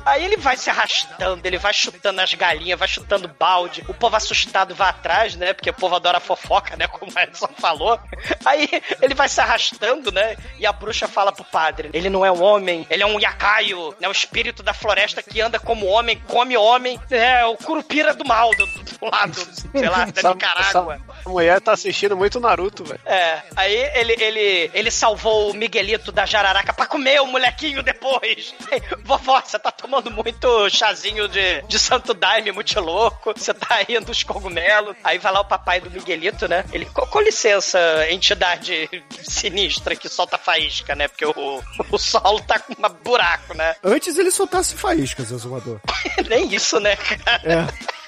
[0.06, 3.84] Aí ele vai se arrastando, ele vai chutando as galinhas, vai chutando balde.
[3.88, 5.54] O povo assustado vai atrás, né?
[5.54, 6.88] Porque o povo adora fofoca, né?
[6.88, 8.00] Como o Edson falou.
[8.46, 8.68] Aí
[9.02, 10.36] ele vai se arrastando, né?
[10.60, 13.96] E a bruxa fala pro padre: ele não é um homem, ele é um yacaio,
[14.00, 14.08] né?
[14.08, 17.00] O espírito da floresta que anda como homem, come homem.
[17.10, 19.36] É o curupira do mal do, do lado,
[19.72, 20.96] sei lá, da Essa- Nicarágua.
[21.20, 23.00] essa mulher tá assistindo muito Naruto, velho.
[23.06, 28.54] É, aí ele, ele, ele salvou o Miguelito da jararaca pra comer o molequinho depois.
[29.04, 33.34] Vovó, você tá tomando muito chazinho de, de santo daime, muito louco.
[33.36, 34.96] Você tá indo os cogumelos.
[35.04, 36.66] Aí vai lá o papai do Miguelito, né?
[36.72, 38.90] Ele, com, com licença, entidade
[39.24, 41.08] sinistra que solta faísca, né?
[41.08, 43.76] Porque o, o solo tá com um buraco, né?
[43.84, 45.80] Antes ele soltasse faíscas, exumador.
[46.30, 47.42] Nem isso, né, cara?
[47.44, 48.01] É.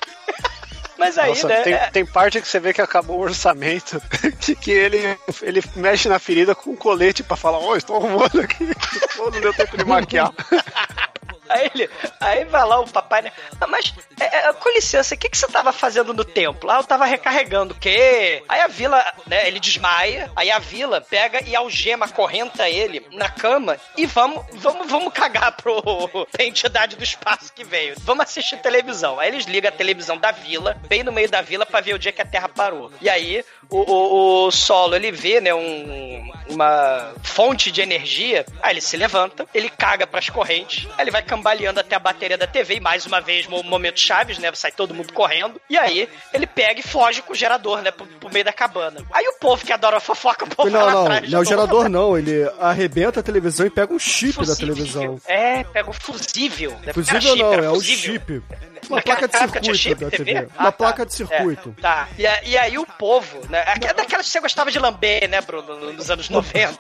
[0.98, 1.62] Mas aí, Nossa, né?
[1.62, 4.02] tem, é- tem parte que você vê que acabou o orçamento,
[4.39, 8.39] que, que ele, ele mexe na ferida com um colete pra falar, ó, estou arrumando
[8.41, 8.68] aqui,
[9.18, 10.32] não deu tempo de maquiar.
[11.54, 11.89] Aí ele,
[12.20, 13.32] aí vai lá o papai, né?
[13.62, 16.70] Ah, mas, é, é, com licença, o que, que você tava fazendo no templo?
[16.70, 18.43] Ah, eu tava recarregando o quê?
[18.49, 23.30] Aí a vila, né, ele desmaia, aí a vila pega e algema, correnta ele na
[23.30, 25.82] cama e vamos, vamos, vamos cagar pro
[26.32, 27.95] pra entidade do espaço que veio.
[27.99, 29.20] Vamos assistir televisão.
[29.20, 31.99] Aí eles ligam a televisão da vila, bem no meio da vila, pra ver o
[31.99, 32.91] dia que a Terra parou.
[32.99, 38.74] E aí, o, o, o solo, ele vê, né, um, uma fonte de energia, aí
[38.74, 42.48] ele se levanta, ele caga pras correntes, aí ele vai cambaleando até a bateria da
[42.48, 46.08] TV, e mais uma vez, mo- momento Chaves, né, sai todo mundo correndo, e aí
[46.34, 49.02] ele pega e foge com o gerador, né, pro, pro meio da cabana.
[49.12, 51.41] Aí o povo que adora fofoca, o povo vai Não, lá não, atrás não é
[51.41, 54.74] o gerador não, ele arrebenta a televisão e pega um chip da Fusível.
[54.76, 55.22] televisão.
[55.28, 56.72] É, pega o fusível.
[56.84, 56.94] né?
[56.94, 58.44] Fusível chip, não, é o chip.
[58.89, 60.26] Uma Naquela placa de circuito chip da TV?
[60.34, 60.48] TV.
[60.58, 60.78] Ah, Uma tá.
[60.78, 61.74] placa de circuito.
[61.78, 62.08] É, tá.
[62.18, 63.64] E, e aí o povo, né?
[63.82, 66.78] É daquelas que você gostava de lamber, né, Bruno, nos anos 90.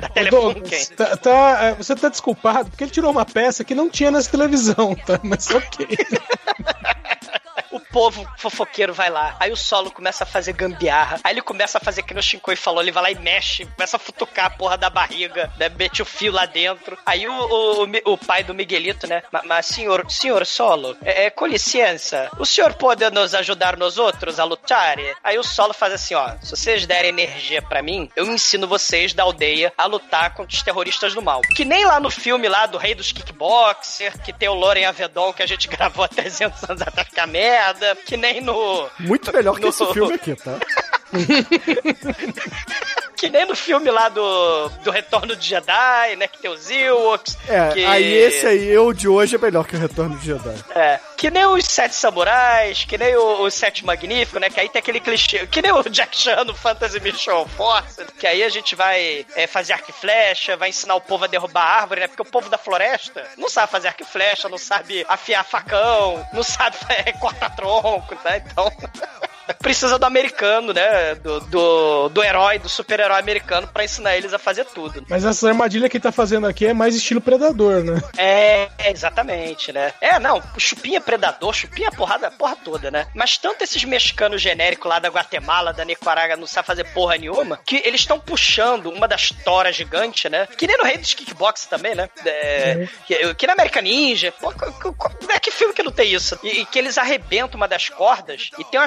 [0.00, 0.84] Da Ô, Telefunken.
[0.96, 4.30] Tá, tá, é, você tá desculpado porque ele tirou uma peça que não tinha nessa
[4.30, 5.18] televisão, tá?
[5.22, 5.88] Mas ok.
[7.96, 9.34] Povo fofoqueiro vai lá.
[9.40, 11.18] Aí o solo começa a fazer gambiarra.
[11.24, 12.82] Aí ele começa a fazer que no Shinkoi falou.
[12.82, 15.70] Ele vai lá e mexe, começa a futucar a porra da barriga, né?
[15.70, 16.98] Mete o fio lá dentro.
[17.06, 19.22] Aí o, o, o pai do Miguelito, né?
[19.32, 23.96] "Ma- Mas, senhor, senhor solo, é, é, com licença, o senhor pode nos ajudar nós
[23.96, 24.96] outros a lutar?
[25.24, 29.14] Aí o solo faz assim: ó, se vocês derem energia pra mim, eu ensino vocês
[29.14, 31.40] da aldeia a lutar contra os terroristas do mal.
[31.56, 35.32] Que nem lá no filme lá do Rei dos Kickboxer, que tem o Loren Avedon
[35.32, 37.85] que a gente gravou há 300 anos atrás, que é merda.
[37.94, 38.88] Que nem no.
[39.00, 40.58] Muito melhor que No- esse filme aqui, tá?
[43.16, 46.28] Que nem no filme lá do, do Retorno de Jedi, né?
[46.28, 47.38] Que tem os Ewoks.
[47.48, 47.82] É, que...
[47.84, 50.54] aí esse aí, eu de hoje é melhor que o Retorno de Jedi.
[50.74, 54.50] É, que nem os Sete Samurais, que nem o- os Sete Magníficos, né?
[54.50, 55.46] Que aí tem aquele clichê.
[55.46, 58.04] Que nem o Jack Chan no Fantasy Mission Force.
[58.18, 61.26] Que aí a gente vai é, fazer arco e flecha, vai ensinar o povo a
[61.26, 62.08] derrubar árvore, né?
[62.08, 66.22] Porque o povo da floresta não sabe fazer arco e flecha, não sabe afiar facão,
[66.34, 68.36] não sabe é, cortar tronco, tá?
[68.36, 68.70] Então.
[69.54, 71.14] Precisa do americano, né?
[71.16, 75.04] Do, do, do herói, do super-herói americano pra ensinar eles a fazer tudo.
[75.08, 78.00] Mas essa armadilha que ele tá fazendo aqui é mais estilo predador, né?
[78.16, 79.92] É, exatamente, né?
[80.00, 83.06] É, não, Chupinha é predador, Chupinha é porrada, porra toda, né?
[83.14, 87.58] Mas tanto esses mexicanos genéricos lá da Guatemala, da Nicarágua, não sabe fazer porra nenhuma,
[87.64, 90.46] que eles estão puxando uma das toras gigantes, né?
[90.58, 92.08] Que nem no Rei dos Kickbox também, né?
[92.24, 96.12] É, que, que na American Ninja, pô, co- co- é que filme que não tem
[96.12, 96.38] isso?
[96.42, 98.86] E, e que eles arrebentam uma das cordas e tem uma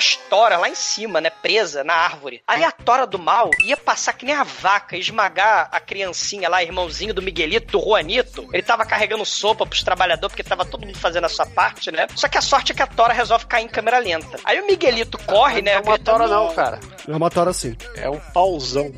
[0.50, 1.30] tora lá em cima, né?
[1.30, 2.42] Presa na árvore.
[2.48, 6.64] Aí a tora do mal ia passar que nem a vaca, esmagar a criancinha lá,
[6.64, 8.50] irmãozinho do Miguelito, do Juanito.
[8.52, 12.08] Ele tava carregando sopa pros trabalhadores, porque tava todo mundo fazendo a sua parte, né?
[12.16, 14.40] Só que a sorte é que a tora resolve cair em câmera lenta.
[14.44, 15.74] Aí o Miguelito corre, né?
[15.74, 16.80] Não é uma gritando, tora não, cara.
[17.08, 17.78] É uma tora assim.
[17.96, 18.92] É um pauzão.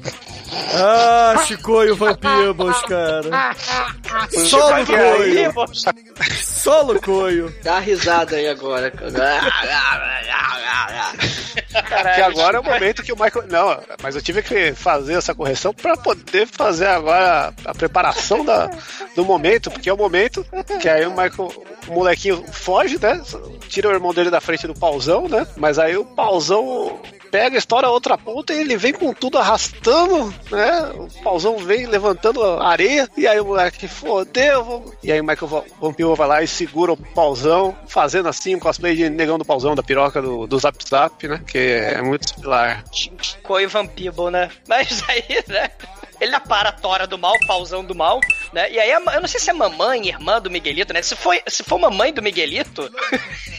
[0.74, 3.56] Ah, Chicoio Vampibos, cara.
[4.48, 5.54] Solo coio.
[6.44, 7.56] Solo coio.
[7.64, 8.92] Dá risada aí agora.
[12.16, 13.48] que agora é o momento que o Michael.
[13.48, 18.44] Não, mas eu tive que fazer essa correção pra poder fazer agora a, a preparação
[18.44, 18.70] da,
[19.16, 20.46] do momento, porque é o momento
[20.80, 21.52] que aí o Michael,
[21.88, 23.22] o molequinho foge, né?
[23.68, 25.46] Tira o irmão dele da frente do pauzão, né?
[25.56, 27.00] Mas aí o pauzão
[27.32, 30.92] pega, estoura outra ponta e ele vem com tudo arrastando, né?
[30.96, 34.64] O pauzão vem levantando a areia e aí o moleque, fodeu.
[34.64, 38.56] vou-" E aí o Michael Va- Vampiro vai lá e segura o pauzão, fazendo assim
[38.56, 41.42] um cosplay de negão do pauzão da piroca do, do Zap Zap, né?
[41.48, 42.84] Que é muito similar.
[43.44, 44.50] Coi Vampibble, né?
[44.68, 45.70] Mas aí, né?
[46.22, 48.20] Ele apara a tora do mal, pausão do mal,
[48.54, 48.72] né?
[48.72, 51.02] E aí, a eu não sei se é mamãe, irmã do Miguelito, né?
[51.02, 52.90] Se, foi, se for mamãe do Miguelito,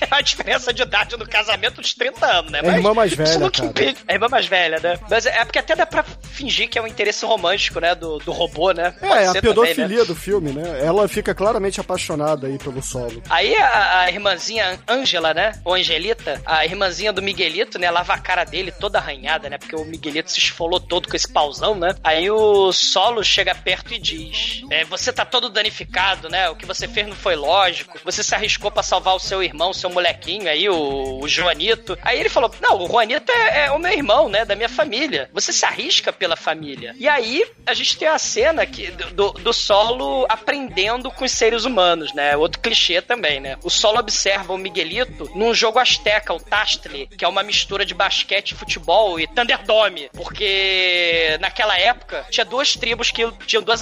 [0.01, 2.61] é a diferença de idade no casamento de 30 anos, né?
[2.63, 3.67] É a irmã mais velha, cara.
[3.69, 4.99] impede- É a irmã mais velha, né?
[5.11, 7.95] Mas é porque até dá pra fingir que é um interesse romântico, né?
[7.95, 8.93] Do, do robô, né?
[9.01, 10.05] Pode É, a ser pedofilia também, né?
[10.05, 10.81] do filme, né?
[10.85, 13.23] Ela fica claramente apaixonada aí pelo solo.
[13.29, 15.53] Aí a, a irmãzinha Ângela, né?
[15.65, 17.91] Ou Angelita, a irmãzinha do Miguelito, né?
[17.91, 19.59] Lava a cara dele toda arranhada, né?
[19.59, 21.95] Porque o Miguelito se esfolou todo com esse pauzão, né?
[22.05, 26.49] Aí o Solo chega perto e diz: é, Você tá todo danificado, né?
[26.49, 27.99] O que você fez não foi lógico.
[28.05, 31.99] Você se arriscou pra salvar o seu irmão, seu molequinho aí, o, o Joanito.
[32.03, 34.45] Aí ele falou: Não, o Juanito é, é o meu irmão, né?
[34.45, 35.31] Da minha família.
[35.33, 36.95] Você se arrisca pela família.
[36.99, 41.65] E aí a gente tem a cena que, do, do Solo aprendendo com os seres
[41.65, 42.37] humanos, né?
[42.37, 43.57] Outro clichê também, né?
[43.63, 47.95] O Solo observa o Miguelito num jogo asteca, o Tastli, que é uma mistura de
[47.95, 50.11] basquete, futebol e Thunderdome.
[50.13, 53.81] Porque naquela época tinha duas tribos que tinham duas,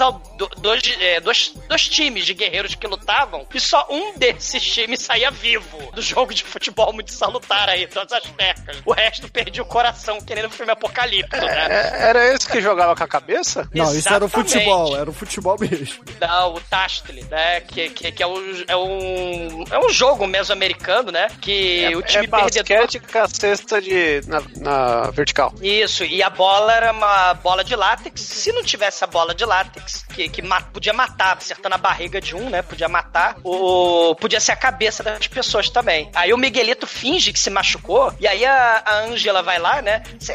[0.57, 5.31] dois, é, dois, dois times de guerreiros que lutavam e só um desses times saía
[5.31, 8.81] vivo do jogo de futebol muito salutar aí, todas as pecas.
[8.85, 11.67] O resto perdia o coração querendo filme apocalíptico, né?
[11.69, 13.67] É, era esse que jogava com a cabeça?
[13.73, 14.51] Não, isso era o Exatamente.
[14.51, 16.03] futebol, era o futebol mesmo.
[16.19, 17.61] Não, o Tastli, né?
[17.61, 19.63] Que, que, que é, um, é um.
[19.69, 21.27] É um jogo mesoamericano, né?
[21.41, 23.11] Que o time é basquete perdedor.
[23.11, 25.53] com a cesta de, na, na vertical.
[25.61, 28.40] Isso, e a bola era uma bola de látex.
[28.41, 32.19] Se não tivesse a bola de látex, que, que ma- podia matar, acertando a barriga
[32.19, 32.63] de um, né?
[32.63, 36.09] Podia matar, o, podia ser a cabeça das pessoas também.
[36.15, 40.01] Aí o Miguelito finge que se machucou, e aí a, a Ângela vai lá, né?
[40.19, 40.33] Se,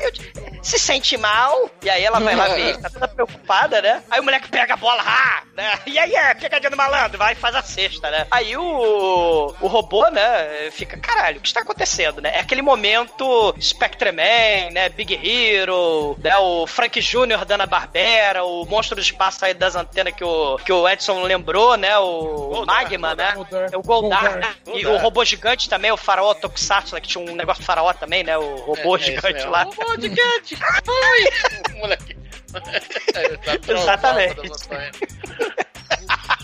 [0.63, 4.01] se sente mal, e aí ela vai lá ver, tá toda preocupada, né?
[4.09, 5.79] Aí o moleque pega a bola, ah, né?
[5.87, 8.25] E aí é, pegadinha do malandro, vai e faz a cesta, né?
[8.31, 12.31] Aí o, o robô, né, fica, caralho, o que está acontecendo, né?
[12.35, 14.89] É aquele momento Spectreman, né?
[14.91, 16.37] Big Hero, né?
[16.37, 17.45] O Frank Jr.
[17.45, 17.67] dando a
[17.97, 21.97] Barbera, o monstro do espaço aí das antenas que o, que o Edson lembrou, né?
[21.99, 23.35] O Magma, né?
[23.73, 24.33] É o Goldar.
[24.33, 24.57] Goldar.
[24.75, 27.93] E o robô gigante também, o faraó Tokusatsu, né, que tinha um negócio de faraó
[27.95, 28.37] também, né?
[28.37, 29.51] O robô É, é gigante mesmo.
[29.51, 29.63] lá.
[29.63, 30.59] Robô gigante!
[30.63, 31.73] Ai!
[31.79, 32.17] Moleque.
[33.69, 34.37] Exatamente.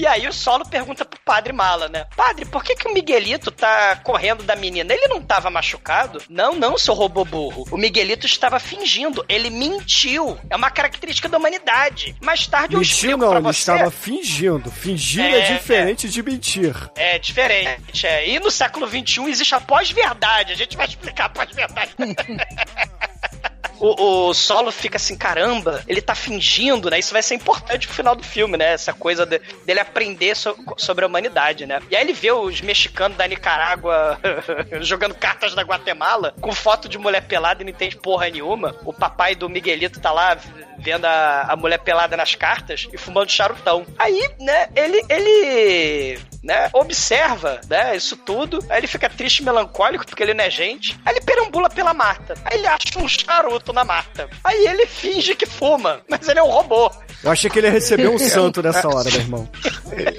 [0.00, 2.06] E aí o Solo pergunta pro padre Mala, né?
[2.16, 4.94] Padre, por que, que o Miguelito tá correndo da menina?
[4.94, 6.22] Ele não tava machucado?
[6.26, 7.66] Não, não, seu robô burro.
[7.70, 9.22] O Miguelito estava fingindo.
[9.28, 10.38] Ele mentiu.
[10.48, 12.16] É uma característica da humanidade.
[12.22, 13.58] Mais tarde eu Mentiu explico não, pra ele você.
[13.58, 14.70] estava fingindo.
[14.70, 16.74] Fingir é, É, diferente de mentir.
[16.96, 18.26] É diferente, é.
[18.26, 20.52] E no século XXI existe a pós-verdade.
[20.52, 21.90] A gente vai explicar a pós-verdade.
[23.80, 26.98] o, o Solo fica assim, caramba, ele tá fingindo, né?
[26.98, 28.72] Isso vai ser importante pro final do filme, né?
[28.74, 31.80] Essa coisa de- dele aprender so- sobre a humanidade, né?
[31.90, 34.18] E aí ele vê os mexicanos da Nicarágua
[34.82, 38.76] jogando cartas da Guatemala com foto de mulher pelada e não entende porra nenhuma.
[38.84, 40.36] O papai do Miguelito tá lá
[40.78, 43.84] vendo a, a mulher pelada nas cartas e fumando charutão.
[43.98, 48.64] Aí, né, ele, ele né, observa, né, isso tudo.
[48.70, 50.98] Aí ele fica triste e melancólico porque ele não é gente.
[51.04, 52.34] Aí ele perambula pela mata.
[52.44, 54.28] Aí ele acha um charuto na mata.
[54.44, 56.90] Aí ele finge que fuma, mas ele é um robô.
[57.22, 59.48] Eu achei que ele ia receber um santo nessa hora, meu irmão.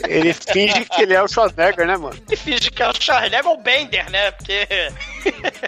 [0.08, 2.16] Ele finge que ele é o Schwarzenegger, né, mano?
[2.28, 4.32] Ele finge que é o Schwarzenegger ou o Bender, né?
[4.32, 4.68] Porque.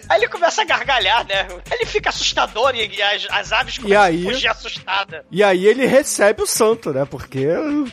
[0.10, 1.47] Aí ele começa a gargalhar, né?
[1.72, 4.28] Ele fica assustador e, e as, as aves começam aí?
[4.28, 5.26] a fugir assustada.
[5.32, 7.06] E aí ele recebe o santo, né?
[7.06, 7.47] Porque,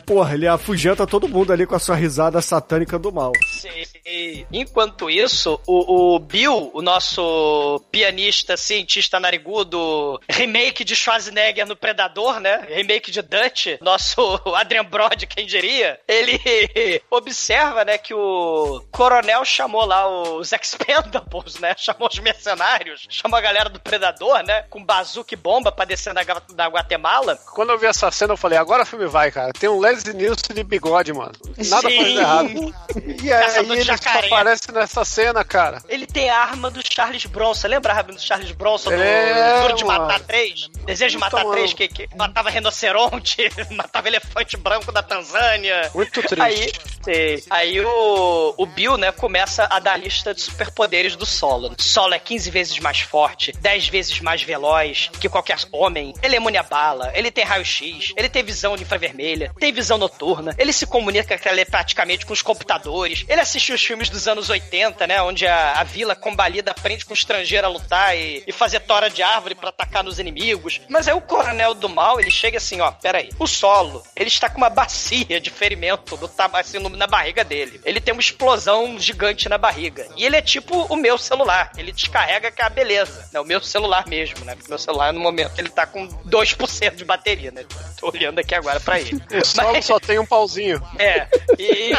[0.05, 3.31] porra, ele afugenta todo mundo ali com a sua risada satânica do mal.
[3.45, 4.45] Sim.
[4.51, 12.39] Enquanto isso, o, o Bill, o nosso pianista, cientista narigudo, remake de Schwarzenegger no Predador,
[12.39, 12.65] né?
[12.69, 14.21] Remake de Dutch, nosso
[14.55, 16.39] Adrian Brody, quem diria, ele
[17.09, 21.73] observa, né, que o coronel chamou lá os Expendables, né?
[21.77, 24.63] Chamou os mercenários, chamou a galera do Predador, né?
[24.69, 27.37] Com bazuca e bomba pra descer Gua- da Guatemala.
[27.53, 29.51] Quando eu vi essa cena, eu falei, agora o filme vai, cara.
[29.53, 31.31] Tem um Leslie Nielsen de bigode, mano.
[31.69, 31.97] Nada Sim.
[31.97, 32.75] faz errado.
[33.23, 34.27] E aí Caçador de ele jacaré.
[34.27, 35.81] aparece nessa cena, cara.
[35.87, 37.67] Ele tem a arma do Charles Bronson.
[37.67, 39.85] Lembra a arma do Charles Bronson do É, Duro de.
[39.85, 40.67] Matar 3?
[40.85, 41.51] Desejo de Matar mano.
[41.53, 43.37] 3, que, que matava rinoceronte,
[43.71, 45.89] matava elefante branco da Tanzânia.
[45.93, 46.41] Muito triste.
[46.41, 51.73] Aí, aí o, o Bill, né, começa a dar lista de superpoderes do Solo.
[51.79, 56.13] Solo é 15 vezes mais forte, 10 vezes mais veloz que qualquer homem.
[56.21, 60.71] Ele é imune bala, ele tem raio-x, ele tem visão infravermelha, tem visão noturna, ele
[60.71, 65.47] se comunica telepaticamente com os computadores, ele assiste os filmes dos anos 80, né, onde
[65.47, 69.23] a, a vila combalida aprende com o estrangeiro a lutar e, e fazer tora de
[69.23, 70.79] árvore pra atacar nos inimigos.
[70.87, 74.47] Mas aí o coronel do mal, ele chega assim, ó, peraí, o Solo, ele está
[74.47, 77.81] com uma bacia de ferimento do assim, na barriga dele.
[77.83, 80.07] Ele tem uma explosão gigante na barriga.
[80.15, 81.71] E ele é tipo o meu celular.
[81.77, 83.29] Ele descarrega com a beleza.
[83.31, 83.39] Né?
[83.39, 84.55] O meu celular mesmo, né?
[84.55, 87.63] Porque meu celular, no momento, ele tá com 2% de bateria, né?
[87.99, 89.21] Tô olhando aqui agora pra ele.
[89.31, 90.81] O solo só tem um pauzinho.
[90.99, 91.27] É,
[91.57, 91.93] e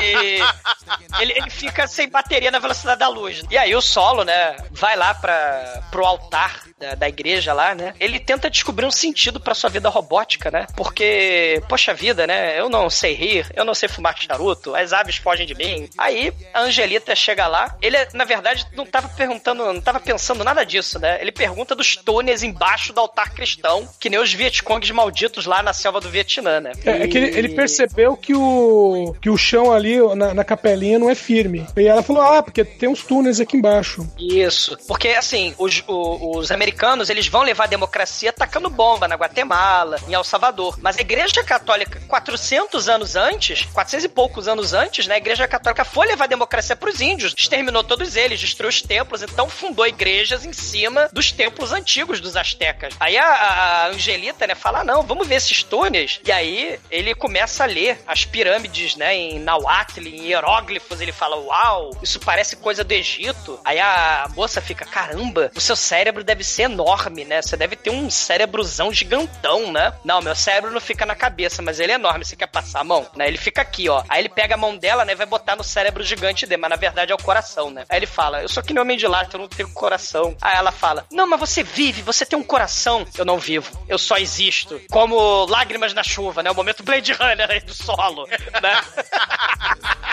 [1.21, 3.43] ele, ele fica sem bateria na velocidade da luz.
[3.51, 7.95] E aí o solo, né, vai lá para pro altar da, da igreja lá, né?
[8.01, 10.67] Ele tenta descobrir um sentido pra sua vida robótica, né?
[10.77, 12.59] Porque, poxa vida, né?
[12.59, 15.89] Eu não sei rir, eu não sei fumar charuto, as aves fogem de mim.
[15.97, 20.65] Aí a Angelita chega lá, ele, na verdade, não tava perguntando, não tava pensando nada
[20.65, 21.19] disso, né?
[21.21, 25.73] Ele pergunta dos túneis embaixo do altar cristão, que nem os Vietcongs malditos lá na
[25.73, 26.73] selva do Vietnã, né?
[26.85, 30.99] É, é que ele, ele percebeu que o, que o chão ali na, na capelinha
[30.99, 31.65] não é firme.
[31.77, 34.07] E ela falou: Ah, porque tem uns túneis aqui embaixo.
[34.19, 34.77] Isso.
[34.89, 36.72] Porque, assim, os, o- os americanos,
[37.11, 40.79] eles vão levar a democracia tacando bomba na Guatemala, em El Salvador.
[40.81, 45.47] Mas a Igreja Católica, 400 anos antes, 400 e poucos anos antes, né, a Igreja
[45.49, 49.87] Católica foi levar a democracia pros índios, exterminou todos eles, destruiu os templos, então fundou
[49.87, 52.95] igrejas em cima dos templos antigos dos astecas.
[52.99, 56.21] Aí a, a Angelita, né, fala, "Ah, não, vamos ver esses túneis.
[56.25, 61.37] E aí ele começa a ler as pirâmides, né, em Nahuatl, em hieróglifos, ele fala,
[61.37, 63.59] uau, isso parece coisa do Egito.
[63.65, 67.43] Aí a moça fica, caramba, o seu cérebro deve ser enorme, né?
[67.43, 69.93] Você deve ter um cérebrozão gigantão, né?
[70.05, 72.25] Não, meu cérebro não fica na cabeça, mas ele é enorme.
[72.25, 73.07] Você quer passar a mão?
[73.15, 73.29] Né?
[73.29, 74.03] Ele fica aqui, ó.
[74.09, 75.15] Aí ele pega a mão dela, né?
[75.15, 77.85] Vai botar no cérebro gigante dele, mas na verdade é o coração, né?
[77.89, 80.37] Aí ele fala, eu sou que nem homem de lata, eu não tenho coração.
[80.41, 83.07] Aí ela fala, não, mas você vive, você tem um coração.
[83.17, 84.81] Eu não vivo, eu só existo.
[84.91, 86.51] Como lágrimas na chuva, né?
[86.51, 88.81] O momento Blade Runner aí do solo, né?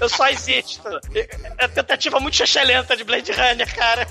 [0.00, 0.82] Eu só existo.
[1.58, 4.06] É a tentativa muito excelente de Blade Runner, cara.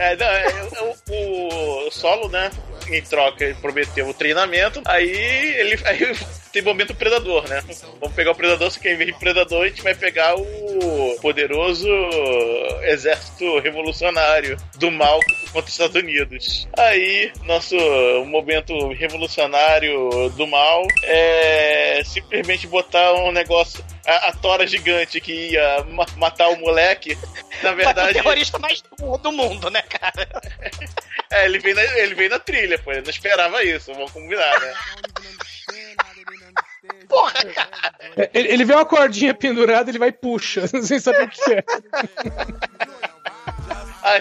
[0.00, 2.50] É, não, é, o, o solo, né?
[2.88, 4.80] Em troca, ele prometeu o treinamento.
[4.86, 5.78] Aí ele.
[5.84, 6.16] Aí
[6.52, 7.62] tem momento predador, né?
[8.00, 11.16] Vamos pegar o predador, só que em vez de predador, a gente vai pegar o
[11.20, 11.86] poderoso
[12.82, 15.20] exército revolucionário do mal
[15.52, 16.68] contra os Estados Unidos.
[16.76, 17.76] Aí, nosso
[18.26, 23.84] momento revolucionário do mal é simplesmente botar um negócio.
[24.06, 27.16] A, a tora gigante que ia ma- matar o moleque.
[27.62, 28.14] Na verdade.
[28.14, 30.28] terrorista mais burro do mundo, né, cara?
[31.32, 32.90] É, ele veio, na, ele veio na trilha, pô.
[32.90, 34.74] Ele não esperava isso, vamos combinar, né?
[37.08, 37.94] Porra, cara.
[38.16, 41.52] É, Ele, ele vê uma cordinha pendurada, ele vai e puxa, sem saber o que
[41.52, 41.64] é.
[44.02, 44.18] Ah,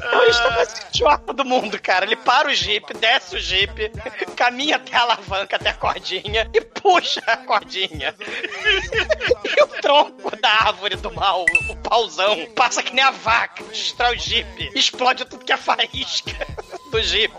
[0.00, 0.10] é verdade.
[0.10, 2.04] Terrorista faz idiota do mundo, cara.
[2.04, 3.90] Ele para o jeep, desce o jeep,
[4.36, 8.14] caminha até a alavanca, até a cordinha e puxa a cordinha.
[9.56, 14.16] E o tronco da árvore do mal, o pauzão, passa que nem a vaca, destrói
[14.16, 16.46] o jeep, explode tudo que é faísca
[16.90, 17.32] do jeep.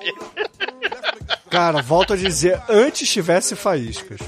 [1.50, 4.20] Cara, volto a dizer, antes tivesse faíscas.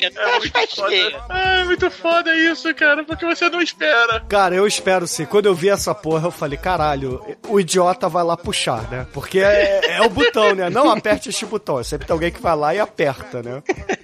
[0.00, 0.94] É muito foda.
[1.30, 4.20] É muito foda isso, cara, porque você não espera.
[4.28, 5.24] Cara, eu espero sim.
[5.24, 9.06] Quando eu vi essa porra, eu falei, caralho, o idiota vai lá puxar, né?
[9.12, 10.68] Porque é, é o botão, né?
[10.70, 11.78] Não aperte este botão.
[11.80, 13.62] É sempre tem alguém que vai lá e aperta, né?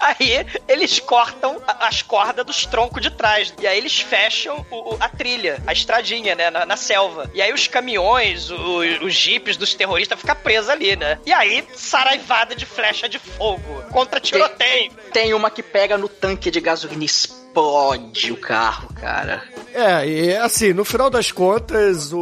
[0.00, 3.52] Aí eles cortam as cordas dos troncos de trás.
[3.60, 6.50] E aí eles fecham o- a trilha, a estradinha, né?
[6.50, 7.30] Na, na selva.
[7.34, 11.18] E aí os caminhões, o- os jipes dos terroristas ficam presos ali, né?
[11.26, 14.92] E aí, saraivada de flecha de fogo contra tiroteio.
[15.12, 19.42] Tem uma que pega no tanque de gasolina e explode o carro, cara.
[19.74, 22.20] É, e assim, no final das contas, o,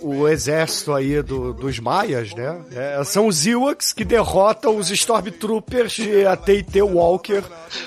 [0.00, 2.60] o, o exército aí do- dos maias, né?
[2.74, 6.82] é, são os Ewoks que derrotam os Stormtroopers de A.T.T.
[6.82, 7.42] Walker.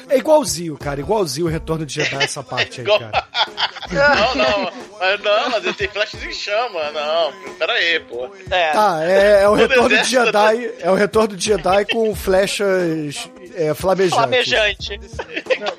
[0.09, 3.25] É igualzinho, cara, igualzinho o Retorno de Jedi essa parte aí, cara.
[3.91, 8.27] Não, não, mas não, mas ele tem flashes em chama, não, pera aí, pô.
[8.49, 8.71] É.
[8.71, 13.29] Tá, é, é o No Retorno de Jedi, é o Retorno de Jedi com flechas
[13.55, 14.15] é, flamejantes.
[14.17, 14.99] Flamejante.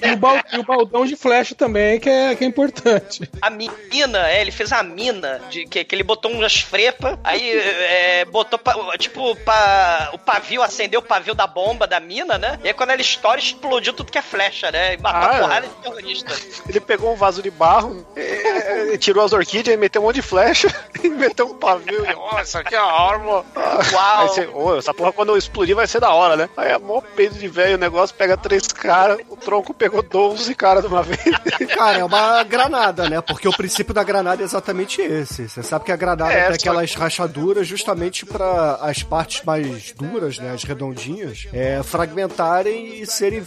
[0.02, 3.28] E o, bal- e o baldão de flecha também, que é, que é importante.
[3.40, 7.50] A mina, é, ele fez a mina, de, que, que ele botou umas frepas, aí
[7.50, 12.58] é, botou, pa- tipo, pa, o pavio, acendeu o pavio da bomba da mina, né?
[12.64, 14.94] E aí quando ela estoura, explodiu tudo que é flecha, né?
[14.94, 15.40] E matou Ah, a é.
[15.40, 16.34] porrada de terrorista.
[16.68, 20.16] Ele pegou um vaso de barro, eh, eh, tirou as orquídeas e meteu um monte
[20.16, 20.68] de flecha
[21.02, 22.04] e meteu um pavio.
[22.06, 23.44] E, é uma arma.
[23.92, 24.20] Uau.
[24.20, 26.48] Aí você, "Ô, essa porra quando eu explodir vai ser da hora, né?
[26.56, 30.54] Aí é mó peso de velho, o negócio pega três caras, o tronco pegou 12
[30.54, 31.20] caras de uma vez.
[31.76, 33.20] Cara, é uma granada, né?
[33.20, 35.48] Porque o princípio da granada é exatamente esse.
[35.48, 40.38] Você sabe que a granada É, tem aquelas rachaduras justamente para as partes mais duras,
[40.38, 40.52] né?
[40.52, 43.42] As redondinhas, é, fragmentarem e serem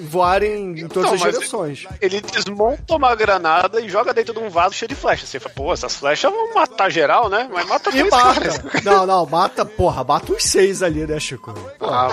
[0.00, 1.86] voarem em todas Não, as direções.
[2.00, 5.28] Ele desmonta uma granada e joga dentro de um vaso cheio de flechas.
[5.28, 7.48] Você fala, pô, essas flechas vão matar geral, né?
[7.52, 8.40] Mas mata E mata.
[8.40, 8.60] caras.
[8.84, 11.54] Não, não, mata, porra, mata uns seis ali, né, Chico?
[11.80, 12.08] Ah,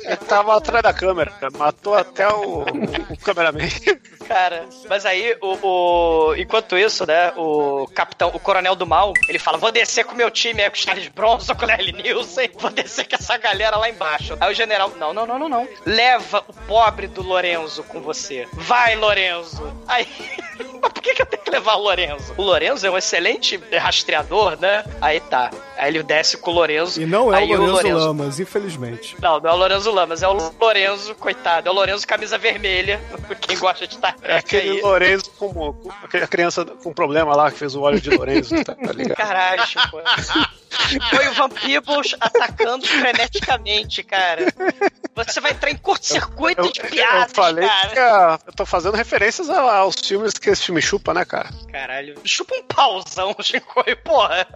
[0.00, 2.62] ele tava atrás da câmera, matou até o,
[3.10, 3.60] o cameraman.
[4.26, 7.32] Cara, mas aí o, o- Enquanto isso, né?
[7.36, 10.70] O capitão, o coronel do mal, ele fala: Vou descer com o meu time aí,
[10.70, 14.36] com o Charles Bronson, com o Larry Nielsen, vou descer com essa galera lá embaixo.
[14.40, 15.68] Aí o general, não, não, não, não, não.
[15.84, 18.46] Leva o pobre do Lorenzo com você.
[18.52, 19.62] Vai, Lorenzo.
[19.86, 20.06] Aí.
[20.82, 22.34] Mas por que, que eu tenho que levar o Lorenzo?
[22.36, 24.84] O Lorenzo é um excelente rastreador, né?
[25.00, 25.50] Aí tá.
[25.76, 27.00] Aí ele desce com o Lorenzo.
[27.00, 29.16] E não é aí o Lorenzo Lamas, infelizmente.
[29.20, 31.68] Não, não é o Lorenzo Lamas, é o Lorenzo, coitado.
[31.68, 33.00] É o Lorenzo camisa vermelha.
[33.40, 34.80] Quem gosta de Star É aquele.
[34.82, 38.74] Lorenzo com, com aquela criança com problema lá que fez o óleo de Lorenzo, tá,
[38.74, 39.16] tá ligado?
[39.16, 39.62] Caralho.
[41.10, 44.46] Foi o Vampibos atacando freneticamente, cara.
[45.14, 47.88] Você vai entrar em curto-circuito de piadas, eu falei cara.
[47.90, 51.50] que ah, eu tô fazendo referências a- aos filmes que esse filme chupa, né, cara?
[51.70, 52.14] Caralho.
[52.24, 54.46] Chupa um pauzão, Chico, e porra.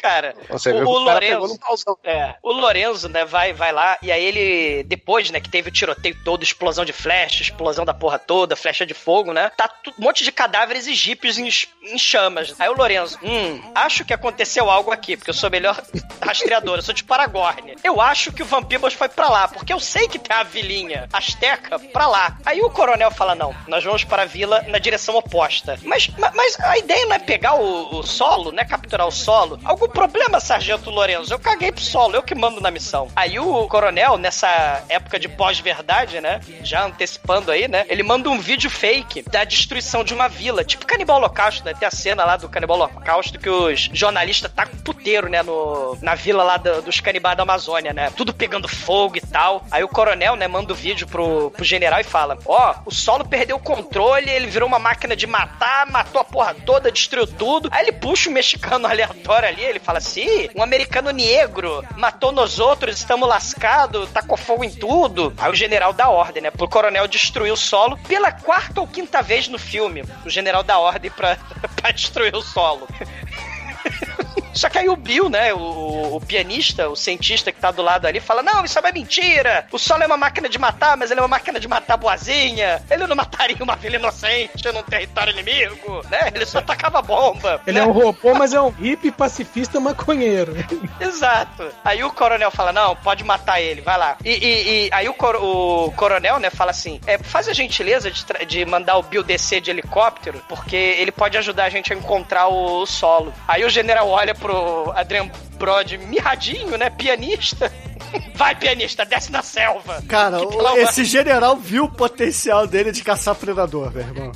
[0.00, 1.58] Cara, Você o, o Lorenzo.
[2.04, 5.72] É, o Lorenzo, né, vai, vai lá, e aí ele, depois, né, que teve o
[5.72, 9.68] tiroteio todo, explosão de flecha, explosão da porra toda, flecha de fogo, né, tá
[9.98, 11.48] um monte de cadáveres e jipes em,
[11.82, 12.54] em chamas.
[12.60, 15.76] Aí o Lorenzo, hum, acho que aconteceu algo aqui, porque eu sou melhor
[16.24, 17.74] rastreador, eu sou de Paragorne.
[17.82, 21.08] Eu acho que o Vampibos foi pra lá, porque eu sei que tem a vilinha
[21.12, 22.38] asteca pra lá.
[22.46, 25.78] Aí o coronel fala, não, nós vamos para a vila na direção oposta.
[25.82, 29.58] Mas, ma- mas a ideia não é pegar o, o solo, né, capturar o solo?
[29.64, 31.32] Algum problema, Sargento Lorenzo?
[31.32, 33.08] Eu caguei pro solo, eu que mando na missão.
[33.16, 38.38] Aí o coronel, nessa época de pós-verdade, né, já antecipando aí, né, ele manda um
[38.38, 42.36] vídeo fake da destruição de uma vila, tipo Canibal Holocausto, né, tem a cena lá
[42.36, 46.82] do Canibal Holocausto que os jornalistas tá com puteiro, né, no, na vila lá do-
[46.82, 49.64] dos canibais da Amazônia, né, tudo pegando fogo e tal.
[49.70, 53.24] Aí o coronel, né, manda o vídeo pro, pro general e fala, ó, o solo
[53.26, 57.68] perdeu o controle, ele virou uma máquina de matar, matou a porra toda, destruiu tudo.
[57.72, 62.58] Aí ele puxa o mexicano aleatório ali, ele fala assim, um americano negro matou nós
[62.58, 65.32] outros, estamos lascados, tacou fogo em tudo.
[65.38, 69.22] Aí o general dá ordem, né, pro coronel destruir o solo pela quarta ou quinta
[69.22, 70.04] vez no filme.
[70.24, 71.36] O general dá ordem pra,
[71.76, 72.86] pra destruir o solo.
[74.58, 78.06] Só que aí o Bill, né, o, o pianista, o cientista que tá do lado
[78.06, 79.66] ali, fala: Não, isso é uma mentira.
[79.70, 82.82] O Solo é uma máquina de matar, mas ele é uma máquina de matar boazinha.
[82.90, 86.30] Ele não mataria uma filha inocente num território inimigo, né?
[86.34, 87.60] Ele só tacava bomba.
[87.66, 87.84] Ele né?
[87.84, 90.54] é um robô, mas é um hippie pacifista maconheiro.
[91.00, 91.70] Exato.
[91.84, 94.16] Aí o coronel fala: Não, pode matar ele, vai lá.
[94.24, 98.10] E, e- e aí o, cor- o coronel, né, fala assim: é, Faz a gentileza
[98.10, 101.96] de, de mandar o Bill descer de helicóptero, porque ele pode ajudar a gente a
[101.96, 103.32] encontrar o, solo.
[103.46, 104.47] Aí o general olha pro
[104.94, 107.70] Adrian Brody mirradinho, né, pianista.
[108.36, 110.02] Vai, pianista, desce na selva.
[110.08, 114.32] Cara, Que esse general viu o potencial dele de caçar predador, meu irmão.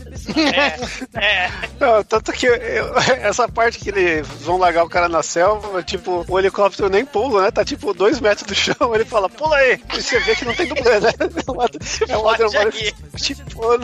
[1.15, 1.51] É,
[1.81, 6.23] Não, tanto que eu- essa parte que eles vão largar o cara na selva, tipo,
[6.29, 7.51] o helicóptero nem pula, né?
[7.51, 9.81] Tá tipo dois metros do chão, ele fala, pula aí!
[9.97, 11.11] E você vê que não tem dublê, né?
[12.09, 12.71] É um Adrian
[13.17, 13.79] tipo,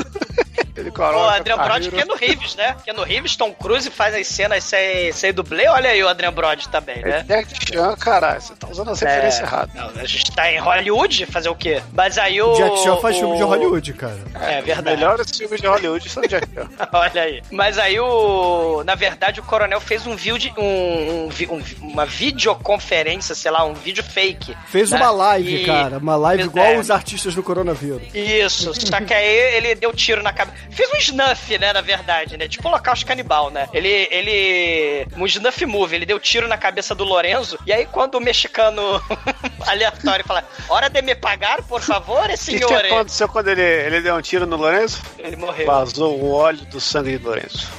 [0.81, 1.37] ele O coloca.
[1.37, 2.77] Adrian Brody que é no Reeves, né?
[2.85, 5.67] Que é no Reeves, Tom Cruise faz as cenas sem, sem dublê.
[5.69, 7.25] Olha aí o Adrian Brody também, né?
[7.27, 9.75] Jack Chan, caralho, você tá usando as referências erradas.
[9.75, 11.83] Não, a gente tá em Hollywood, fazer o quê?
[11.93, 12.53] Mas aí o.
[12.55, 14.19] Jack Chan faz o- filme de Hollywood, cara.
[14.41, 14.97] É verdade.
[14.97, 16.69] Melhores filmes de Hollywood são Jack Chan.
[16.93, 17.43] Olha aí.
[17.51, 18.83] Mas aí o.
[18.85, 20.53] Na verdade, o coronel fez um vídeo.
[20.59, 22.05] Um, um um- uma
[22.49, 24.57] videoconferência, sei lá, um vídeo fake.
[24.67, 24.97] Fez né?
[24.99, 25.99] uma live, E- cara.
[25.99, 26.79] Uma live Fez- igual é.
[26.79, 28.03] os artistas do coronavírus.
[28.15, 30.57] Isso, só que aí ele deu tiro na cabeça.
[30.71, 32.47] Fez um snuff, né, na verdade, né?
[32.49, 33.69] Tipo holocausto canibal, né?
[33.73, 33.89] Ele.
[34.11, 35.07] ele.
[35.17, 37.59] Um snuff move, ele deu tiro na cabeça do Lorenzo.
[37.67, 38.83] E aí, quando o mexicano
[39.67, 42.85] aleatório fala: Hora de me pagar, por favor, O que, que senhor.
[42.85, 45.03] aconteceu quando ele, ele deu um tiro no Lourenço?
[45.19, 45.67] Ele morreu.
[45.67, 47.71] Vazou o óleo do sangue de Lourenço.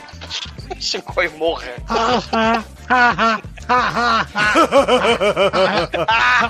[0.79, 1.73] Chico e morra.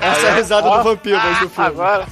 [0.01, 1.69] Essa é a risada do vampiro mas do filme.
[1.69, 2.07] Agora.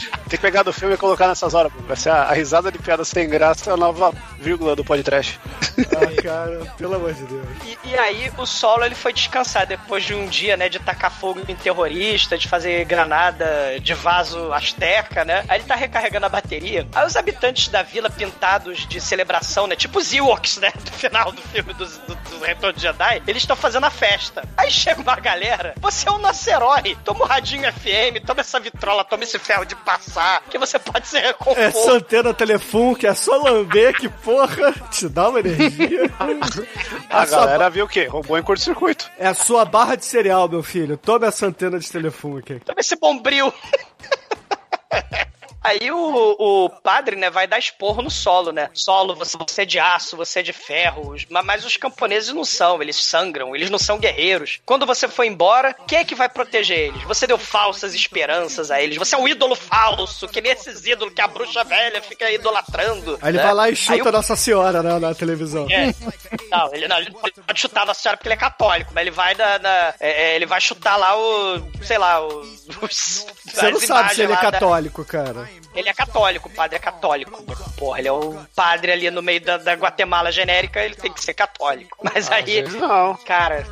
[0.00, 1.72] Tem que pegar do filme e colocar nessas horas.
[1.72, 1.80] pô.
[1.82, 5.38] Vai ser a, a risada de piada sem graça é a nova vírgula do podcast.
[5.92, 7.46] Ah, cara, pelo amor de Deus.
[7.64, 11.10] E, e aí o solo ele foi descansar depois de um dia, né, de tacar
[11.10, 15.44] fogo em terrorista, de fazer granada de vaso asteca, né?
[15.48, 16.86] Aí ele tá recarregando a bateria.
[16.94, 21.32] Aí os habitantes da vila pintados de celebração, né, tipo os Ewoks, né, do final
[21.32, 24.42] do filme do, do, do Retorno de Jedi, eles estão fazendo a festa.
[24.56, 28.60] Aí chega uma galera, você é o nosso herói, toma o radinho FM, toma essa
[28.60, 31.84] vitrola, toma esse ferro de passar, que você pode ser É recomposto.
[31.84, 36.10] Santana Telefone, que é só lamber, que porra, te dá uma energia.
[37.10, 38.04] A É só- galera viu o quê?
[38.06, 39.10] Roubou em curto-circuito.
[39.18, 40.96] É a sua barra de cereal, meu filho.
[40.96, 42.60] Tome essa antena de telefone aqui.
[42.60, 43.52] Toma esse bombril.
[45.64, 48.68] Aí o, o padre, né, vai dar esporro no solo, né?
[48.74, 51.14] Solo, você, você é de aço, você é de ferro.
[51.44, 54.60] Mas os camponeses não são, eles sangram, eles não são guerreiros.
[54.66, 57.02] Quando você for embora, quem é que vai proteger eles?
[57.04, 58.96] Você deu falsas esperanças a eles.
[58.96, 63.18] Você é um ídolo falso, que nem esses ídolos que a bruxa velha fica idolatrando.
[63.22, 63.44] Aí ele né?
[63.44, 65.66] vai lá e Aí chuta o- Nossa Senhora né, na televisão.
[65.70, 65.92] é.
[66.50, 69.34] Não, ele não, ele pode chutar Nossa Senhora porque ele é católico, mas ele vai
[69.34, 69.58] na.
[69.58, 71.62] na- é, é, ele vai chutar lá o.
[71.82, 72.40] sei lá, o.
[72.82, 75.48] Os, Você não sabe se ele é lá da- católico, cara.
[75.74, 77.42] Ele é católico, o padre é católico.
[77.76, 81.22] Porra, ele é o padre ali no meio da, da Guatemala genérica, ele tem que
[81.24, 81.96] ser católico.
[82.02, 82.62] Mas aí.
[82.62, 83.14] Não.
[83.24, 83.66] Cara,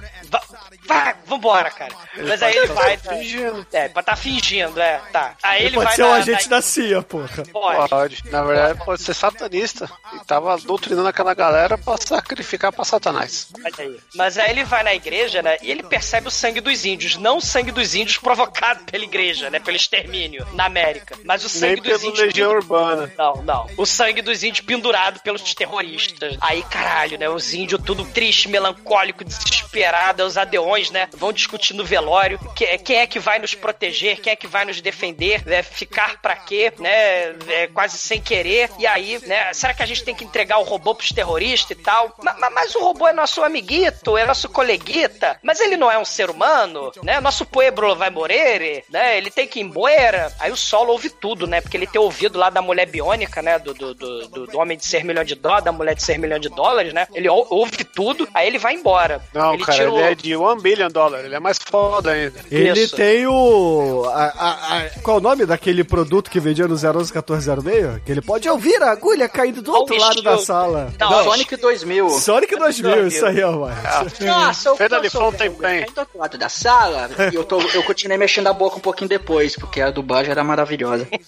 [0.86, 1.92] vai, vambora, cara.
[2.26, 2.96] Mas aí ele vai.
[2.96, 3.66] tá- fingindo.
[3.72, 5.34] É, pra tá fingindo, é, tá.
[5.42, 7.42] Aí Ele, ele, pode vai ser na, um agente na- da CIA, porra.
[7.52, 7.88] Pode.
[7.88, 8.22] Pode.
[8.30, 9.90] Na verdade, pode ser satanista.
[10.14, 13.48] E tava doutrinando aquela galera pra sacrificar pra Satanás.
[13.64, 14.00] Olha aí.
[14.14, 15.56] Mas aí ele vai na igreja, né?
[15.62, 17.16] E ele percebe o sangue dos índios.
[17.16, 19.58] Não o sangue dos índios provocado pela igreja, né?
[19.60, 21.16] Pelo extermínio na América.
[21.24, 22.20] Mas o sangue Nem dos índios.
[22.20, 23.12] Legião Urbana.
[23.16, 23.66] Não, não.
[23.76, 26.36] O sangue dos índios pendurado pelos terroristas.
[26.40, 27.28] Aí, caralho, né?
[27.28, 30.24] Os índios tudo triste, melancólico, desesperado.
[30.24, 31.08] Os adeões, né?
[31.14, 32.38] Vão discutir no velório.
[32.54, 34.20] Que- Quem é que vai nos proteger?
[34.20, 35.44] Quem é que vai nos defender?
[35.44, 35.62] Né?
[35.62, 36.72] Ficar pra quê?
[36.78, 37.34] Né?
[37.48, 38.70] É, quase sem querer.
[38.78, 39.52] E aí, né?
[39.52, 42.14] Será que a gente tem que entregar o robô pros terroristas e tal?
[42.22, 45.38] Ma- ma- Mas, o robô é nosso amiguito, é nosso coleguita.
[45.42, 47.20] Mas ele não é um ser humano, né?
[47.20, 49.16] Nosso pueblo vai morrer, né?
[49.18, 50.32] Ele tem que ir embora.
[50.38, 51.60] Aí o Solo ouve tudo, né?
[51.60, 53.58] Porque ele tem ouvido lá da mulher biônica, né?
[53.58, 56.40] Do, do, do, do- homem de 6 milhões de dólares, da mulher de 6 milhões
[56.42, 57.06] de dólares, né?
[57.14, 59.22] Ele ou- ouve tudo, aí ele vai embora.
[59.32, 61.24] Não, ele cara, tira o- ele é de 1 billion dólar.
[61.24, 62.40] Ele é mais foda ainda.
[62.50, 62.96] Ele Isso.
[62.96, 64.04] tem o.
[64.12, 68.02] a- a- a- qual o nome daquele produto que vendia no 011 1406?
[68.04, 70.92] Que ele pode ouvir a agulha caindo do outro lado da sala.
[70.98, 72.11] Não, Não, Sonic 2000.
[72.11, 73.76] Sonic 2000, isso aí, ó, mano.
[74.20, 75.86] Nossa, Fernando eu sou Lifon tem bem.
[75.86, 79.08] do outro lado da sala e eu, tô, eu continuei mexendo a boca um pouquinho
[79.08, 81.06] depois, porque a dublagem era maravilhosa.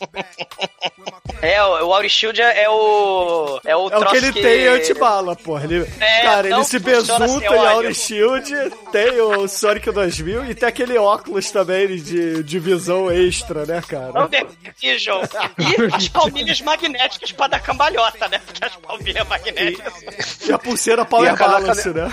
[1.40, 3.60] É, o, o Auri Shield é o.
[3.64, 5.64] É o, É o que ele tem antibala, porra.
[5.64, 7.68] Ele, É, cara, ele se besunta sem em óleo.
[7.68, 13.10] Auri Shield Shield, tem o Sonic 2000 e tem aquele óculos também de, de visão
[13.10, 14.12] extra, né, cara?
[14.12, 14.28] Não.
[14.82, 18.40] E as palmilhas magnéticas pra dar cambalhota, né?
[18.44, 19.92] Porque as palmilhas magnéticas.
[20.46, 22.08] E a pulseira Power E Balance, né?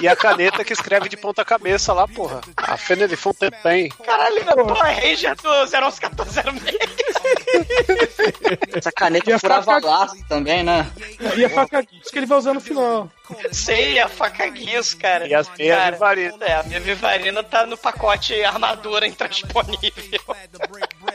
[0.00, 2.40] E a caneta que escreve de ponta cabeça lá, porra.
[2.56, 3.88] A Fênia de Fontaine.
[4.04, 6.76] Caralho, é o Power Ranger do 01406.
[8.76, 10.86] Essa caneta E furava faca- laço também, né?
[11.36, 13.10] E a faca que ele vai usar no final.
[13.52, 15.26] Sei, a faca guinso, cara.
[15.26, 16.36] E as meias Cara, Vivarina.
[16.46, 20.36] É, a minha Vivarina tá no pacote armadura intransponível.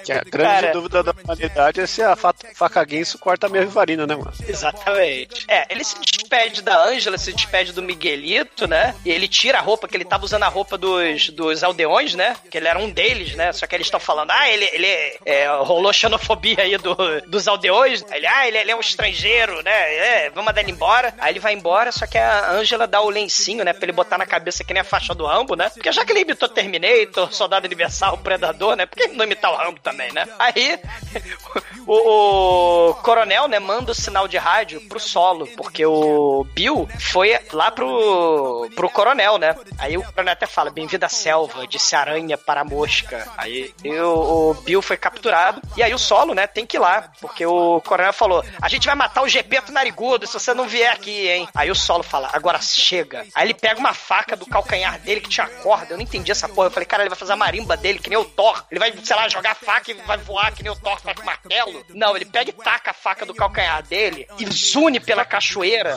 [0.04, 0.72] Que a grande Cara.
[0.74, 4.34] dúvida da humanidade é se a fa- faca Guinso corta a minha vivarina, né, mano?
[4.48, 5.46] Exatamente.
[5.48, 8.96] É, ele se despede da Ângela, se despede do Miguelito, né?
[9.06, 12.36] E ele tira a roupa, que ele tava usando a roupa dos, dos aldeões, né?
[12.50, 13.52] Que ele era um deles, né?
[13.54, 14.88] Só que eles estão falando, ah, ele, ele
[15.26, 16.96] é, rolou xenofobia aí do,
[17.28, 18.04] dos aldeões.
[18.10, 19.96] Aí Ele, ah, ele, ele é um estrangeiro, né?
[19.96, 21.14] É, vamos mandar ele embora.
[21.20, 23.74] Aí ele vai embora, só que a Ângela dá o lencinho, né?
[23.74, 25.70] Pra ele botar na cabeça que nem a faixa do Rambo, né?
[25.70, 28.86] Porque já que ele imitou Terminator, Soldado Universal, Predador, né?
[28.86, 30.28] Por que não imitar o Rambo também, né?
[30.40, 30.80] Aí
[31.86, 37.38] o, o coronel, né, manda o sinal de rádio pro solo, porque o Bill foi
[37.52, 39.56] lá pro, pro coronel, né?
[39.78, 43.28] Aí o coronel até fala: Bem-vindo à selva, disse aranha para a mosca.
[43.38, 47.12] Aí o, o Bill foi capturado, e aí o solo, né, tem que ir lá,
[47.20, 50.92] porque o coronel falou: A gente vai matar o Gepeto narigudo se você não vier
[50.92, 51.48] aqui, hein?
[51.54, 53.26] Aí o solo fala: Agora chega.
[53.34, 56.48] Aí ele pega uma faca do calcanhar dele que tinha corda, eu não entendi essa
[56.48, 56.68] porra.
[56.68, 58.64] Eu falei: Cara, ele vai fazer a marimba dele que nem o Thor.
[58.70, 61.18] Ele vai, sei lá, jogar a faca e vai voar que nem o Thor faz
[61.18, 61.84] com martelo.
[61.90, 65.96] Não, ele pega e taca a faca do calcanhar dele e zune pela cachoeira.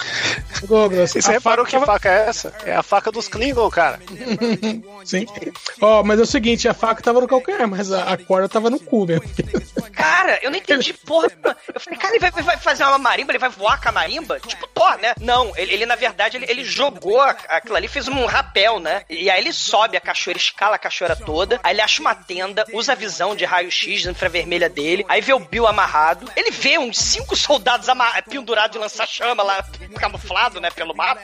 [0.62, 2.54] Douglas, você reparou faca que faca é essa?
[2.64, 4.00] É a faca dos Klingon, cara.
[5.04, 5.26] Sim.
[5.80, 8.70] Ó, mas é o seguinte, a faca tava no calcanhar, mas a, a corda tava
[8.70, 9.24] no cu mesmo.
[9.92, 11.28] Cara, eu não entendi porra.
[11.72, 14.40] Eu falei, cara, ele vai, vai fazer uma marimba, ele vai voar com a marimba?
[14.40, 15.14] Tipo Thor, né?
[15.20, 19.02] Não, ele, ele, na verdade, ele, ele jogou aquilo ali, fez um rapel, né?
[19.10, 22.64] E aí ele sobe a cachoeira, escala a cachoeira toda, aí ele acha uma tenda,
[22.72, 26.98] usa a visão de raio-x infravermelha dele, aí vê o Bill amarrado, ele vê uns
[26.98, 27.88] cinco soldados
[28.28, 29.64] pendurados de lança-chama lá,
[29.98, 31.20] camuflado, né, pelo mato.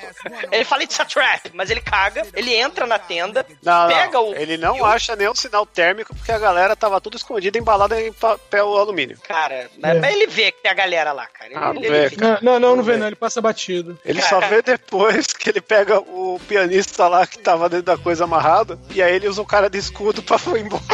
[0.51, 4.31] Ele fala, it's a trap, mas ele caga, ele entra na tenda, Não, pega não.
[4.31, 4.35] o...
[4.35, 8.77] Ele não acha nenhum sinal térmico porque a galera tava tudo escondida, embalada em papel
[8.77, 9.19] alumínio.
[9.27, 11.47] Cara, mas, mas ele vê que tem a galera lá, cara.
[11.51, 13.99] Ele, Ah, não ele vê, fica- Não, não, não, não vê não, ele passa batido.
[14.05, 18.25] Ele só vê depois que ele pega o pianista lá que tava dentro da coisa
[18.25, 20.83] amarrado e aí ele usa o cara de escudo pra ir embora.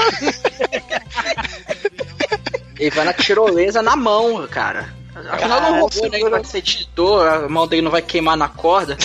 [2.78, 4.94] Ele vai na tirolesa na mão, cara.
[5.32, 6.20] Afinal, não roubou, né?
[6.20, 6.62] Ele vai ser
[7.28, 8.96] a mão dele não vai queimar na corda.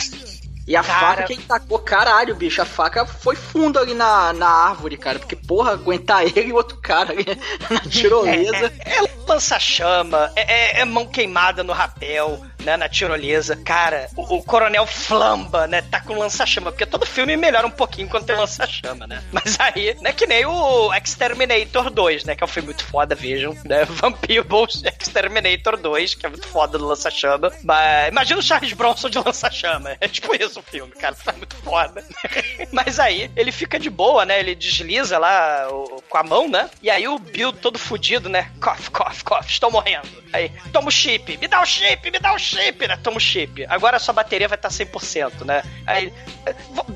[0.66, 1.00] E a Cara.
[1.00, 5.20] faca que ele tacou, caralho, bicho, a faca foi fundo ali na, na árvore, cara.
[5.20, 7.26] Porque, porra, aguentar ele e o outro cara ali
[7.70, 8.72] na tirolesa.
[8.80, 13.56] É, é lança-chama, é, é- é mão queimada no rapel, né, na tirolesa.
[13.64, 18.08] Cara, o, o coronel flamba, né, tá com lança-chama, porque todo filme melhora um pouquinho
[18.10, 19.24] quando tem lança-chama, né?
[19.32, 23.16] Mas aí, né, que nem o Exterminator 2, né, que é um filme muito foda,
[23.16, 23.86] vejam, né,
[25.00, 27.52] Exterminator 2, que é muito foda do lança-chama.
[27.64, 31.56] Mas imagina o Charles Bronson de lança-chama, é tipo isso o filme, cara, tá muito
[31.58, 32.04] foda.
[32.72, 36.70] Mas aí, ele fica de boa, né, ele desliza lá o- com a mão, né,
[36.82, 40.08] e aí o Bill todo fudido, né, cough, cough, cough, estou morrendo.
[40.32, 43.20] Aí, toma o chip, me dá o chip, me dá o chip, né, toma o
[43.20, 43.66] chip.
[43.68, 45.64] Agora a sua bateria vai estar 100%, né.
[45.86, 46.12] Aí,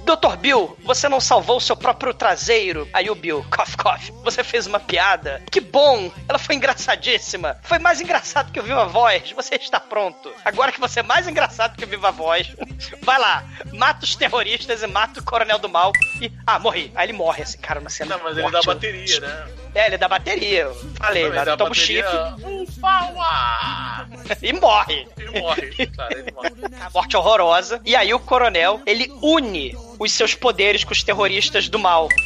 [0.04, 0.38] Dr.
[0.38, 2.88] Bill, você não salvou o seu próprio traseiro.
[2.94, 5.42] Aí o Bill, cough, cough, você fez uma piada.
[5.52, 7.58] Que bom, ela foi engraçadíssima.
[7.64, 9.32] Foi mais engraçado que o Viva Voz.
[9.32, 10.34] Você está pronto.
[10.44, 12.56] Agora que você é mais engraçado que o Viva Voz,
[13.02, 13.44] vai lá,
[13.74, 15.92] mata os terroristas e mata o Coronel do Mal.
[16.22, 16.92] E, ah, morri.
[16.96, 19.48] Aí ele morre, assim, cara, uma cena Não, mas ele forte, dá bateria, né?
[19.76, 20.62] É, ele dá bateria.
[20.62, 24.08] Eu falei, Ele dá toma o bateria, chip Um power!
[24.42, 25.08] e morre.
[25.18, 25.47] Ele morre,
[25.96, 26.52] cara, ele morre.
[26.94, 27.82] Morte horrorosa.
[27.86, 32.10] E aí o coronel, ele une os seus poderes com os terroristas do mal.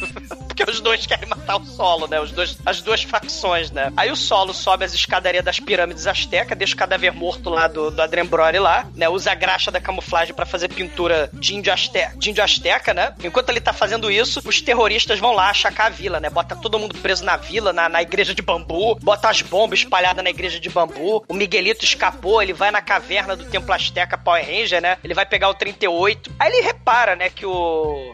[0.52, 2.20] Porque os dois querem matar o solo, né?
[2.20, 3.90] Os dois, as duas facções, né?
[3.96, 7.90] Aí o solo sobe as escadarias das pirâmides astecas, deixa o cadáver morto lá do,
[7.90, 9.08] do Adrien Brody lá, né?
[9.08, 13.14] Usa a graxa da camuflagem pra fazer pintura de índio, aste, de índio asteca, né?
[13.24, 16.28] Enquanto ele tá fazendo isso, os terroristas vão lá achacar a vila, né?
[16.28, 20.22] Bota todo mundo preso na vila, na, na igreja de bambu, bota as bombas espalhadas
[20.22, 21.24] na igreja de bambu.
[21.28, 24.98] O Miguelito escapou, ele vai na caverna do Templo Azteca Power Ranger, né?
[25.02, 26.30] Ele vai pegar o 38.
[26.38, 27.61] Aí ele repara, né, que o,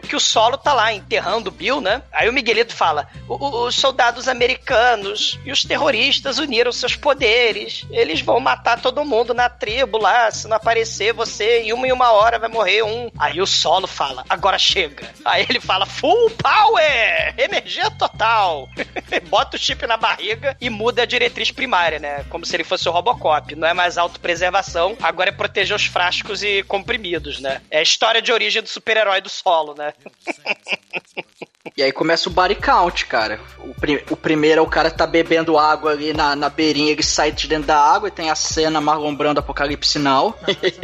[0.07, 2.01] que o solo tá lá enterrando o Bill, né?
[2.11, 7.85] Aí o Miguelito fala: "O- o- os soldados americanos e os terroristas uniram seus poderes.
[7.91, 10.29] Eles vão matar todo mundo na tribo lá.
[10.31, 13.09] Se não aparecer você, em uma e uma hora vai morrer um.
[13.17, 15.09] Aí o solo fala: agora chega.
[15.25, 17.33] Aí ele fala: full power!
[17.37, 18.67] Energia total!
[19.29, 22.25] Bota o chip na barriga e muda a diretriz primária, né?
[22.29, 23.55] Como se ele fosse o Robocop.
[23.55, 27.61] Não é mais autopreservação, agora é proteger os frascos e comprimidos, né?
[27.69, 29.93] É a história de origem do super-herói do solo, né?
[31.77, 33.39] E aí começa o body count, cara.
[33.59, 36.91] O, pri- o primeiro é o cara que tá bebendo água ali na, na beirinha,
[36.91, 40.37] ele sai de dentro da água e tem a cena Marlon Brando Apocalipse Now.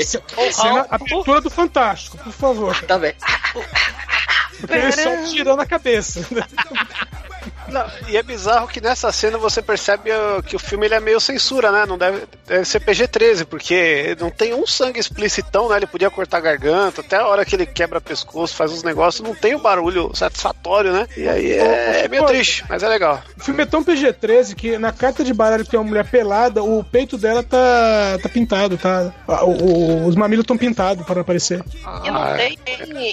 [0.53, 2.82] Cena, abertura do Fantástico, por favor.
[2.84, 3.14] Tá bem.
[4.69, 6.22] Ele só tirando a cabeça.
[7.68, 11.00] Não, e é bizarro que nessa cena você percebe uh, que o filme ele é
[11.00, 11.86] meio censura, né?
[11.86, 15.78] Não deve, deve ser PG-13, porque não tem um sangue explicitão, né?
[15.78, 19.28] Ele podia cortar a garganta, até a hora que ele quebra pescoço, faz uns negócios,
[19.28, 21.08] não tem o barulho satisfatório, né?
[21.18, 23.22] E aí é, é meio triste, mas é legal.
[23.38, 26.64] O filme é tão PG-13 que na carta de baralho que tem uma mulher pelada,
[26.64, 29.12] o peito dela tá, tá pintado, tá?
[29.28, 31.64] O- o- os mamilos estão pintados para aparecer.
[32.04, 32.60] E não, tem,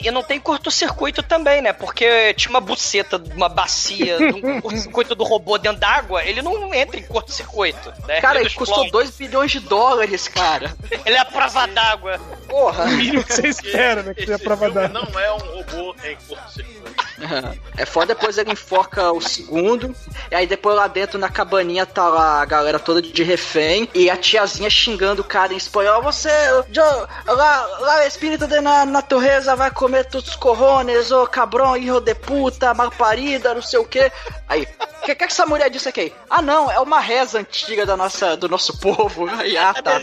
[0.05, 1.73] e não tem curto-circuito também, né?
[1.73, 6.99] Porque tinha uma buceta, uma bacia, um curto-circuito do robô dentro d'água, ele não entra
[6.99, 7.93] em curto-circuito.
[8.07, 8.21] Né?
[8.21, 9.07] Cara, ele ele custou explode.
[9.07, 10.75] 2 bilhões de dólares, cara.
[11.05, 12.19] Ele é a prova d'água.
[12.49, 12.85] Porra.
[12.85, 14.15] O mínimo que você espera, né?
[14.15, 15.01] Que seja Esse prova filme d'água.
[15.03, 17.12] não é um robô em curto-circuito.
[17.77, 19.95] É foda, depois ele enfoca o segundo,
[20.31, 24.11] e aí depois lá dentro na cabaninha tá lá a galera toda de refém, e
[24.11, 26.31] a tiazinha xingando o cara em espanhol, você,
[26.69, 26.83] yo,
[27.27, 32.75] lá, lá espírito de na natureza vai comer tus corrones, ô cabrão, hijo de puta,
[32.75, 34.13] malparida, não sei o que.
[34.49, 34.69] Aí,
[35.03, 36.13] o que, que essa mulher disse aqui?
[36.29, 39.29] Ah não, é uma reza antiga da nossa, do nosso povo.
[39.29, 40.01] Aí, ah, tá.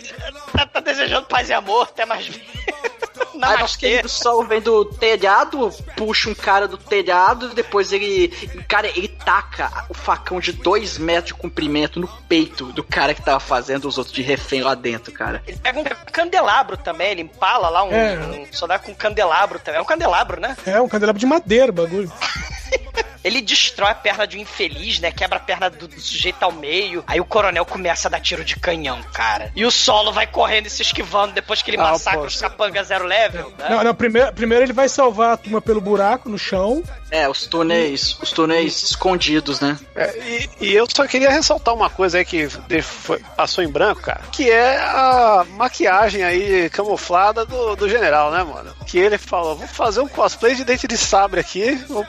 [0.51, 2.29] Tá, tá desejando paz e amor, até mais.
[3.41, 8.27] Aí nosso querido Sol vem do telhado, puxa um cara do telhado, depois ele.
[8.67, 13.21] Cara, ele taca o facão de dois metros de comprimento no peito do cara que
[13.23, 15.41] tava fazendo os outros de refém lá dentro, cara.
[15.47, 18.17] Ele pega um candelabro também, ele empala lá um, É.
[18.17, 19.79] um soldado com um candelabro também.
[19.79, 20.57] É um candelabro, né?
[20.65, 22.11] É, um candelabro de madeira, o bagulho.
[23.21, 25.11] Ele destrói a perna de um infeliz, né?
[25.11, 27.03] Quebra a perna do, do sujeito ao meio.
[27.05, 29.51] Aí o coronel começa a dar tiro de canhão, cara.
[29.53, 32.27] E o solo vai correndo e se esquivando depois que ele Ah, massacra pô.
[32.27, 33.51] os capangas zero level.
[33.59, 33.67] Né?
[33.71, 36.81] Não, não, primeiro, primeiro ele vai salvar a turma pelo buraco no chão.
[37.11, 39.77] É, os túneis, os túneis escondidos, né?
[39.95, 42.47] É, e, e eu só queria ressaltar uma coisa aí que
[42.81, 48.43] foi- passou em branco, cara, que é a maquiagem aí camuflada do, do general, né,
[48.43, 48.73] mano?
[48.87, 51.75] Que ele falou, vou fazer um cosplay de dente de sabre aqui.
[51.89, 52.05] vou-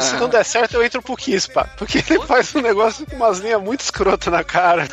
[0.00, 1.64] se não der certo, eu entro pro Kiss, pá.
[1.76, 4.88] Porque ele faz um negócio com umas linhas muito escrotas na cara.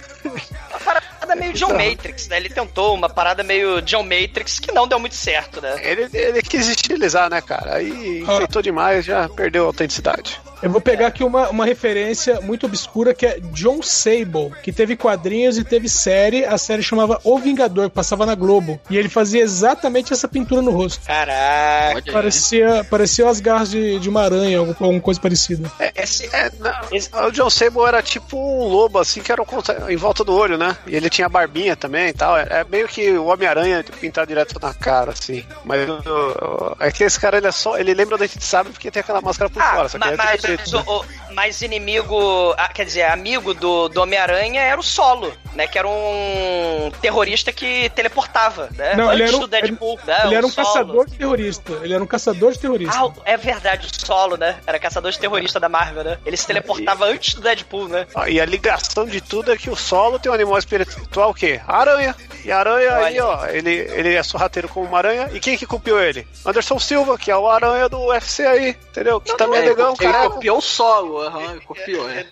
[1.39, 2.37] Meio John Matrix, né?
[2.37, 5.75] Ele tentou uma parada meio John Matrix que não deu muito certo, né?
[5.83, 7.75] Ele, ele quis estilizar, né, cara?
[7.75, 10.39] Aí enfeitou demais, já perdeu a autenticidade.
[10.61, 14.97] Eu vou pegar aqui uma, uma referência muito obscura que é John Sable, que teve
[14.97, 16.43] quadrinhos e teve série.
[16.43, 18.77] A série chamava O Vingador, que passava na Globo.
[18.89, 21.01] E ele fazia exatamente essa pintura no rosto.
[21.05, 22.11] Caraca.
[22.11, 25.71] Parecia, parecia as garras de, de uma aranha, alguma alguma coisa parecida.
[25.79, 29.85] É, esse, é, não, o John Sable era tipo um lobo, assim, que era conta-
[29.89, 30.75] em volta do olho, né?
[30.85, 32.37] E ele tinha barbinha também e tal.
[32.37, 35.45] É, é meio que o Homem-Aranha pintado direto na cara, assim.
[35.63, 37.77] Mas o- o- é que esse cara, ele é só.
[37.77, 39.89] Ele lembra o dente de sabre porque tem aquela máscara por fora.
[39.89, 40.83] Só que Ma- é mas, preto, mas, né?
[40.87, 41.05] o-
[41.39, 45.67] mas inimigo, ah, quer dizer, amigo do, do Homem-Aranha era o Solo, né?
[45.67, 48.93] Que era um terrorista que teleportava, né?
[48.95, 49.99] Não, ele Antes era um, do Deadpool.
[50.05, 50.19] né?
[50.25, 50.67] ele era um Solo.
[50.67, 51.71] caçador de terrorista.
[51.81, 52.93] Ele era um caçador de terrorista.
[52.99, 54.57] Ah, é verdade, o Solo, né?
[54.67, 56.17] Era caçador de terrorista da Marvel, né?
[56.25, 58.05] Ele se teleportava antes do Deadpool, né?
[58.13, 61.33] Ah, E a ligação de tudo é que o solo tem um animal espiritual o
[61.33, 61.61] quê?
[61.65, 62.13] A aranha.
[62.43, 65.29] E a aranha aí, ó, ele, ele é sorrateiro como uma aranha.
[65.33, 66.27] E quem que copiou ele?
[66.45, 69.21] Anderson Silva, que é o aranha do UFC aí, entendeu?
[69.21, 70.29] Que também é ele, legal, ele cara.
[70.29, 72.25] copiou o solo, aham, copiou, é.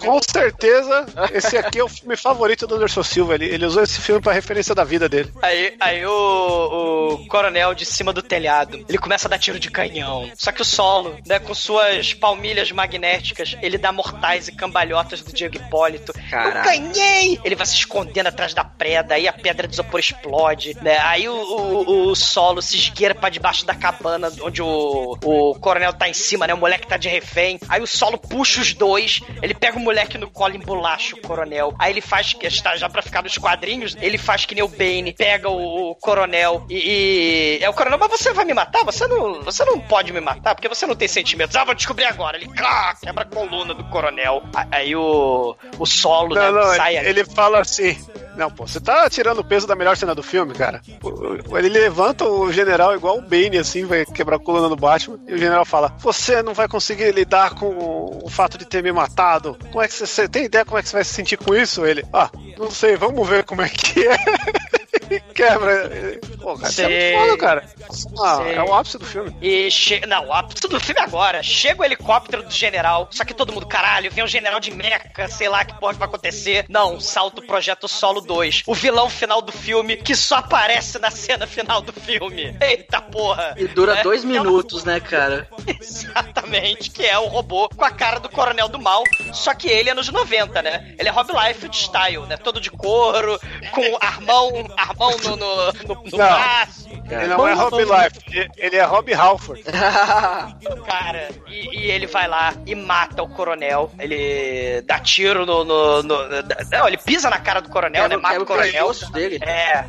[0.00, 3.34] Com certeza, esse aqui é o filme favorito do Anderson Silva.
[3.34, 5.32] Ele, ele usou esse filme pra referência da vida dele.
[5.42, 9.70] Aí, aí o, o coronel de cima do telhado, ele começa a dar tiro de
[9.70, 10.30] canhão.
[10.36, 15.32] Só que o solo, né, com suas palmilhas magnéticas, ele dá mortais e cambalhotas do
[15.32, 16.12] Diego Hipólito.
[16.16, 16.64] Eu Caralho.
[16.64, 17.40] ganhei!
[17.44, 20.98] Ele vai se escondendo atrás da preda, aí a pedra de isopor explode, né?
[20.98, 25.92] Aí o, o, o solo se esgueira pra debaixo da cabana onde o, o coronel
[25.92, 26.54] tá em cima, né?
[26.54, 27.58] O moleque tá de refém.
[27.68, 31.20] Aí o solo puxa os dois, ele pega o moleque no colo e embolacha o
[31.20, 31.74] coronel.
[31.78, 34.68] Aí ele faz, que está já pra ficar nos quadrinhos, ele faz que nem o
[34.68, 38.84] Bane, pega o, o coronel e, e- É o coronel, mas você vai me matar?
[38.84, 41.56] Você não, você não pode me matar porque você não tem sentimentos.
[41.56, 42.36] Ah, vou descobrir agora.
[42.36, 44.42] Ele clá, quebra a coluna do coronel.
[44.70, 46.50] Aí o, o solo, Não, né?
[46.52, 47.98] não, sai ele, ele fala assim:
[48.36, 50.80] Não, pô, você tá tirando o peso da melhor cena do filme, cara.
[51.58, 55.34] Ele levanta o general igual o Bane, assim, vai quebrar a coluna do Batman, e
[55.34, 59.56] o general fala: Você não vai conseguir lidar com o fato de ter me matado.
[59.70, 61.54] Como é que você, você tem ideia como é que você vai se sentir com
[61.54, 61.84] isso?
[61.84, 64.16] Ele, ah, não sei, vamos ver como é que é.
[65.34, 65.90] Quebra.
[66.40, 67.64] Pô, cara, isso é muito foda, cara.
[68.18, 69.36] Ah, é o ápice do filme.
[69.40, 70.00] E che...
[70.06, 71.42] Não, o ápice do filme é agora.
[71.42, 75.28] Chega o helicóptero do general, só que todo mundo, caralho, vem um general de meca,
[75.28, 76.64] sei lá que porra que vai acontecer.
[76.68, 78.62] Não, salta o Projeto Solo 2.
[78.66, 82.56] O vilão final do filme, que só aparece na cena final do filme.
[82.60, 83.54] Eita porra!
[83.56, 84.02] E dura Né?
[84.02, 85.48] dois É minutos, né, cara?
[85.80, 89.90] Exatamente, que é o robô com a cara do Coronel do Mal, só que ele
[89.90, 90.94] é nos 90, né?
[90.98, 92.36] Ele é Rob Liefeld style, né?
[92.36, 93.38] Todo de couro,
[93.72, 94.50] com armão,
[95.00, 96.18] armão no, no, no, no Não.
[96.18, 96.79] braço.
[97.10, 99.62] Ele não é Rob Life, ele- é Rob Halford.
[100.86, 103.90] Cara, e, e ele vai lá e mata o coronel.
[103.98, 105.64] Ele dá tiro no.
[105.64, 106.18] no- no-
[106.70, 108.22] não, ele pisa na cara do coronel, Quebra- né?
[108.22, 108.84] Mata quebra o coronel.
[108.84, 109.38] o pescoço dele.
[109.42, 109.84] É.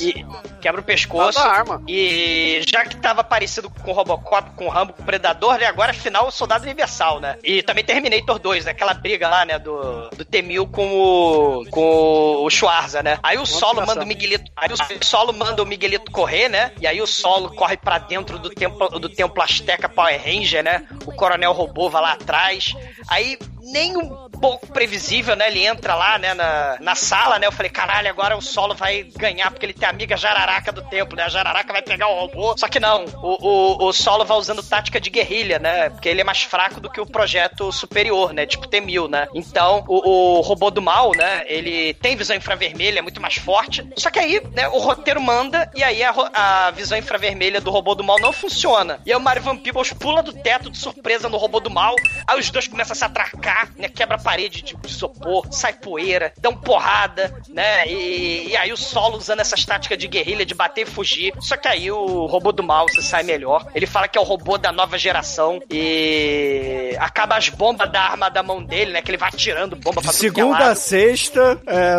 [0.00, 0.26] E
[0.60, 1.38] quebra o pescoço.
[1.38, 1.82] Mata a arma.
[1.88, 5.66] E já que tava parecido com o Robocop, com o Rambo, com o Predador, né?
[5.66, 7.36] Agora afinal o Soldado Universal, né?
[7.42, 8.70] E também Terminator 2, né?
[8.72, 9.58] Aquela briga lá, né?
[9.58, 11.66] Do, do T-1000 com o.
[11.70, 13.18] com o Schwarza, né?
[13.22, 14.50] Aí o Solo manda o Miguelito.
[14.56, 16.72] Aí o Solo manda o Miguelito correr, né?
[16.80, 20.86] E aí o Solo corre pra dentro do templo, do templo Azteca Power Ranger, né?
[21.06, 22.74] O Coronel Robô vai lá atrás.
[23.08, 25.48] Aí, nem um pouco previsível, né?
[25.48, 27.46] Ele entra lá, né, na, na sala, né?
[27.46, 30.82] Eu falei, caralho, agora o Solo vai ganhar, porque ele tem a amiga Jararaca do
[30.82, 31.24] templo, né?
[31.24, 32.56] A Jararaca vai pegar o robô.
[32.56, 35.90] Só que não, o, o, o Solo vai usando tática de guerrilha, né?
[35.90, 38.46] Porque ele é mais fraco do que o projeto superior, né?
[38.46, 39.28] Tipo T-1000, né?
[39.34, 41.42] Então, o, o robô do mal, né?
[41.46, 43.86] Ele tem visão infravermelha, é muito mais forte.
[43.96, 47.94] Só que aí, né, o roteiro manda e aí a, a visão infravermelha do robô
[47.94, 49.00] do mal não funciona.
[49.04, 51.94] E aí o Mario Van Peebles pula do teto de surpresa no robô do mal.
[52.26, 53.88] Aí os dois começam a se atracar, né?
[53.88, 57.88] Quebra parede de isopor, sai poeira, dão porrada, né?
[57.88, 61.32] E, e aí o solo usando essas táticas de guerrilha, de bater e fugir.
[61.40, 63.66] Só que aí o robô do mal se sai melhor.
[63.74, 68.28] Ele fala que é o robô da nova geração e acaba as bombas da arma
[68.28, 69.00] da mão dele, né?
[69.00, 71.96] Que ele vai atirando bomba pra De é segunda a sexta, é,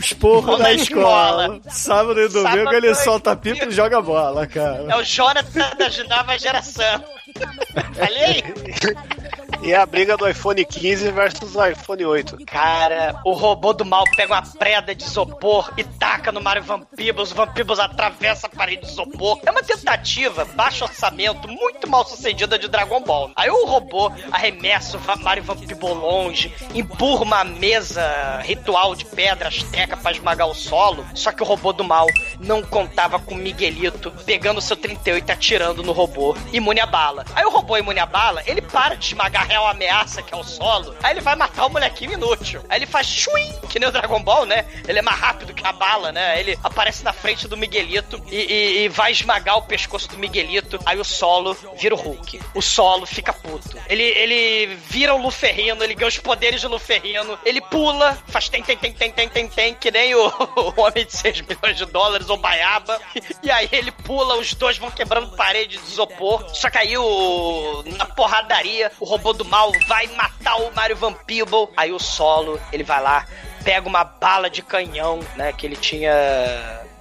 [0.00, 1.48] esporro na de escola.
[1.48, 1.60] bola.
[1.68, 4.86] Sábado e domingo Sábado ele solta pipa e joga bola, cara.
[4.88, 7.04] É o Jonathan da nova geração.
[7.92, 8.42] Falei?
[9.64, 12.44] E é a briga do iPhone 15 versus o iPhone 8.
[12.44, 16.82] Cara, o robô do mal pega uma preda de isopor e taca no Mario Van
[16.94, 17.32] Peebles.
[17.32, 19.40] O Van Peebles atravessa a parede de isopor.
[19.46, 23.30] É uma tentativa, baixo orçamento, muito mal sucedida de Dragon Ball.
[23.34, 29.96] Aí o robô arremessa o Mario Peebles longe, empurra uma mesa ritual de pedra azteca
[29.96, 31.06] pra esmagar o solo.
[31.14, 32.06] Só que o robô do mal
[32.38, 37.24] não contava com Miguelito pegando seu 38 e atirando no robô, imune a bala.
[37.34, 40.36] Aí o robô imune a bala, ele para de esmagar a real ameaça que é
[40.36, 42.64] o solo, aí ele vai matar o molequinho inútil.
[42.68, 44.64] Aí ele faz chuim, que nem o Dragon Ball, né?
[44.88, 46.40] Ele é mais rápido que a bala, né?
[46.40, 50.78] Ele aparece na frente do Miguelito e, e- e vai esmagar o pescoço do Miguelito.
[50.84, 52.40] Aí o solo vira o Hulk.
[52.54, 53.78] O solo fica puto.
[53.88, 58.62] Ele, ele vira o Luferrino, ele ganha os poderes de Luferrino, ele pula, faz tem,
[58.62, 60.26] tem, tem, tem, tem, tem, tem, que nem o,
[60.76, 63.00] o Homem de 6 milhões de dólares, ou Baiaba.
[63.42, 66.44] E aí ele pula, os dois vão quebrando parede de isopor.
[66.54, 66.68] Só
[66.98, 67.82] o.
[67.96, 71.68] Na porradaria, o robô do mal vai matar o Mario Van Peeble.
[71.76, 73.26] Aí o solo, ele vai lá,
[73.64, 75.52] pega uma bala de canhão, né?
[75.52, 76.12] Que ele tinha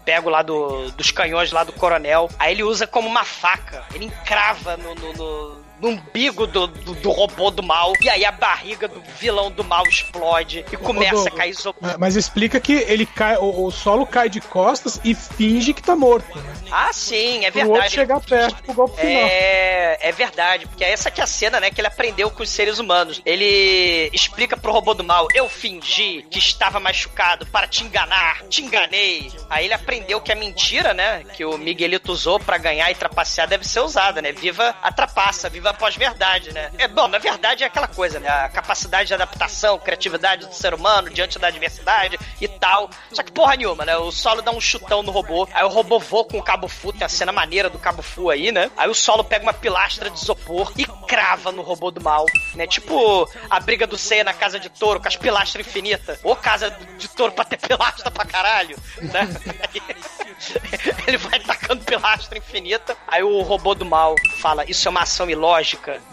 [0.06, 2.30] pego lá do, dos canhões lá do coronel.
[2.38, 3.84] Aí ele usa como uma faca.
[3.94, 7.94] Ele encrava no, no- no umbigo do, do, do robô do mal.
[8.02, 11.76] E aí a barriga do vilão do mal explode e começa a cair isopor.
[11.82, 15.82] Mas- Mas explica que ele cai, o, o solo cai de costas e finge que
[15.82, 16.38] tá morto.
[16.38, 16.54] Né?
[16.72, 17.94] Ah, sim, é Pro outro verdade.
[17.94, 19.24] chegar perto pro golpe final.
[19.30, 22.50] É, é verdade, porque essa que é a cena, né, que ele aprendeu com os
[22.50, 23.22] seres humanos.
[23.26, 28.62] Ele explica pro robô do mal, eu fingi que estava machucado para te enganar, te
[28.62, 29.32] enganei.
[29.50, 33.48] Aí ele aprendeu que a mentira, né, que o Miguelito usou pra ganhar e trapacear
[33.48, 36.72] deve ser usada, né, viva a trapaça, viva pós-verdade, né.
[36.78, 40.74] É, bom, na verdade é aquela coisa, né, a capacidade de adaptação, criatividade do ser
[40.74, 42.90] humano diante da adversidade e tal.
[43.12, 46.00] Só que porra nenhuma, né, o Solo dá um chutão no robô, aí o robô
[46.00, 48.90] voa com o cabo fu, tem a cena maneira do cabo fu aí, né, aí
[48.90, 52.26] o Solo pega uma pilastra de isopor e crava no robô do mal,
[52.56, 56.36] né, tipo a briga do Seiya na casa de touro com as pilastras infinitas, ou
[56.36, 59.28] casa de touro pra ter pilastra pra caralho, né.
[61.08, 62.96] Ele vai tacando pilastra infinita.
[63.08, 65.53] Aí o robô do mal fala: Isso é uma ação ilógica.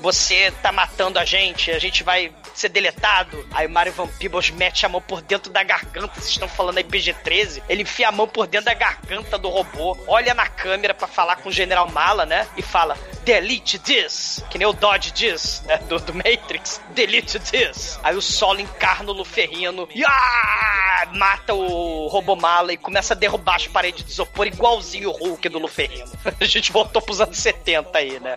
[0.01, 3.47] Você tá matando a gente, a gente vai ser deletado.
[3.53, 6.15] Aí o Mario Van Peebles mete a mão por dentro da garganta.
[6.15, 7.63] Vocês estão falando aí PG-13?
[7.69, 11.37] Ele enfia a mão por dentro da garganta do robô, olha na câmera pra falar
[11.37, 12.47] com o General Mala, né?
[12.57, 17.99] E fala: delete this, que nem o Dodge diz, né, do, do Matrix, delete this.
[18.03, 23.57] Aí o Solo encarna o Luferrino e ah, mata o Robomala e começa a derrubar
[23.57, 26.11] as paredes de isopor igualzinho o Hulk do Luferrino.
[26.41, 28.37] A gente voltou pros anos 70 aí, né?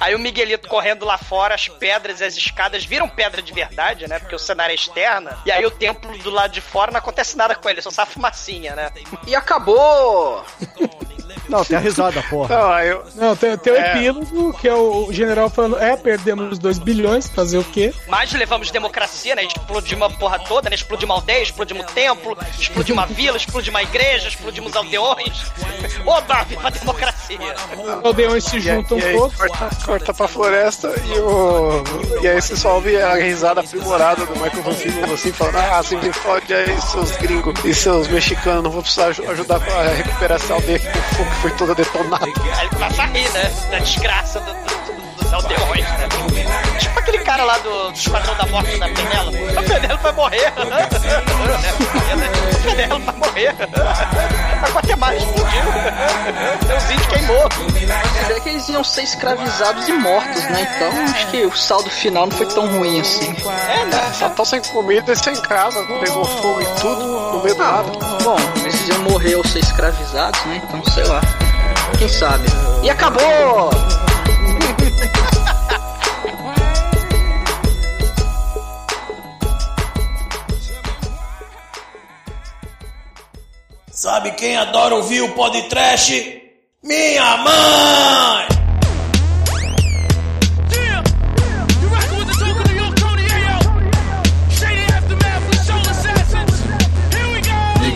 [0.00, 4.18] Aí o Miguelito correndo lá fora, as pedras as escadas viram pedra de verdade, né?
[4.18, 5.38] Porque o cenário é externa.
[5.44, 8.06] E aí o templo do lado de fora não acontece nada com ele, só sai
[8.06, 8.92] fumacinha, né?
[9.26, 10.44] E acabou!
[11.48, 12.56] Não, tem a risada, porra.
[12.56, 13.90] Não, eu, Não, tem, tem o É.
[13.96, 17.92] epílogo, que é o general falando, é, perdemos 2 bilhões, fazer o quê?
[18.06, 19.44] Mas levamos democracia, né?
[19.44, 20.74] Explodimos a porra toda, né?
[20.76, 25.42] Explodimos uma aldeia, explodimos um templo, explodimos uma vila, explodimos uma igreja, explodimos aldeões.
[26.06, 27.38] Oba, viva a democracia!
[27.98, 29.36] Os aldeões se juntam e aí todos.
[29.36, 31.82] corta, corta pra floresta e o.
[32.22, 35.96] E aí você só ouve a risada aprimorada do Michael Peebles assim, falando, ah, se
[35.96, 40.36] me fode aí, seus gringos e seus mexicanos, não vou precisar aju- ajudar a recuperar
[40.36, 40.88] essa aldeia que
[41.40, 42.26] foi toda detonada.
[42.28, 43.50] Ele começa a rir, né?
[43.70, 44.87] Da desgraça do-
[45.28, 46.78] né?
[46.78, 49.58] Tipo aquele cara lá do, do Esquadrão da Morte da Penélope.
[49.58, 50.46] A Penélope vai morrer.
[50.56, 50.62] A
[52.62, 53.54] Penélope vai morrer.
[54.62, 55.60] A Guatemala explodiu.
[56.76, 57.48] Os índios queimou.
[58.34, 60.66] É que eles iam ser escravizados e mortos, né?
[60.76, 63.34] Então acho que o saldo final não foi tão ruim assim.
[63.68, 64.12] É, né?
[64.14, 67.90] Só tão sem comida e sem casa, pegou fogo e tudo no meio do nada.
[68.22, 70.62] Bom, eles iam morrer ou ser escravizados, né?
[70.64, 71.20] Então sei lá.
[71.98, 72.44] Quem sabe?
[72.82, 73.70] E acabou!
[83.98, 86.40] Sabe quem adora ouvir o podcast?
[86.84, 88.48] Minha mãe!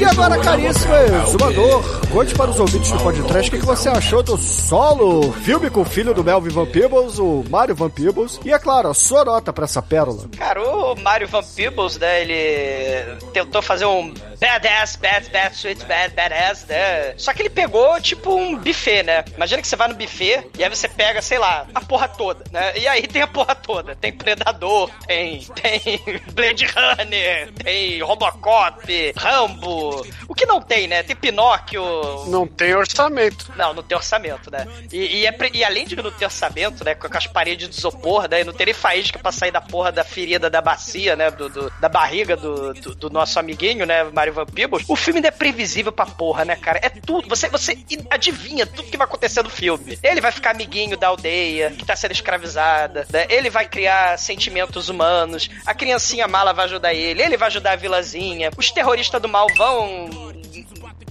[0.00, 0.92] E agora, caríssimo
[1.24, 5.70] exumador, conte para os ouvintes do podcast o que que você achou do solo filme
[5.70, 8.94] com o filho do Melvin Van Peebles, o Mario Van Peebles, e é claro, a
[8.94, 10.28] sua nota para essa pérola.
[10.36, 14.12] Cara, o Mario Van Peebles, né, ele tentou fazer um
[14.43, 17.14] badass, bad, bad, sweet, bad, badass, né?
[17.16, 19.24] Só que ele pegou, tipo, um buffet, né?
[19.36, 22.44] Imagina que você vai no buffet e aí você pega, sei lá, a porra toda,
[22.51, 22.77] né?
[22.77, 23.94] E aí tem a porra toda.
[23.94, 26.01] Tem Predador, tem, tem
[26.35, 30.05] Blade Runner, tem Robocop, Rambo.
[30.28, 31.02] O que não tem, né?
[31.05, 31.82] Tem Pinóquio,
[32.27, 33.52] Não tem orçamento.
[33.56, 34.66] não, não tem orçamento, né?
[34.93, 36.94] E, e é e além de não ter orçamento, né?
[36.94, 38.40] Com as paredes de isopor, né?
[38.40, 41.31] E não ter nem faísca pra sair da porra da ferida da bacia, né?
[41.31, 44.02] Do, do- da barriga do, do, do nosso amiguinho, né?
[44.05, 44.84] Mario Peebles.
[44.88, 46.78] O filme ainda é previsível pra porra, né, cara?
[46.82, 47.28] É tudo.
[47.28, 47.76] Você, você
[48.10, 49.98] adivinha tudo que vai acontecer no filme.
[50.02, 53.26] Ele vai ficar amiguinho da aldeia, que tá sendo escravizada, né?
[53.28, 55.48] Ele vai criar sentimentos humanos.
[55.66, 57.22] A criancinha mala vai ajudar ele.
[57.22, 58.50] Ele vai ajudar a vilazinha.
[58.56, 60.32] Os terroristas do mal vão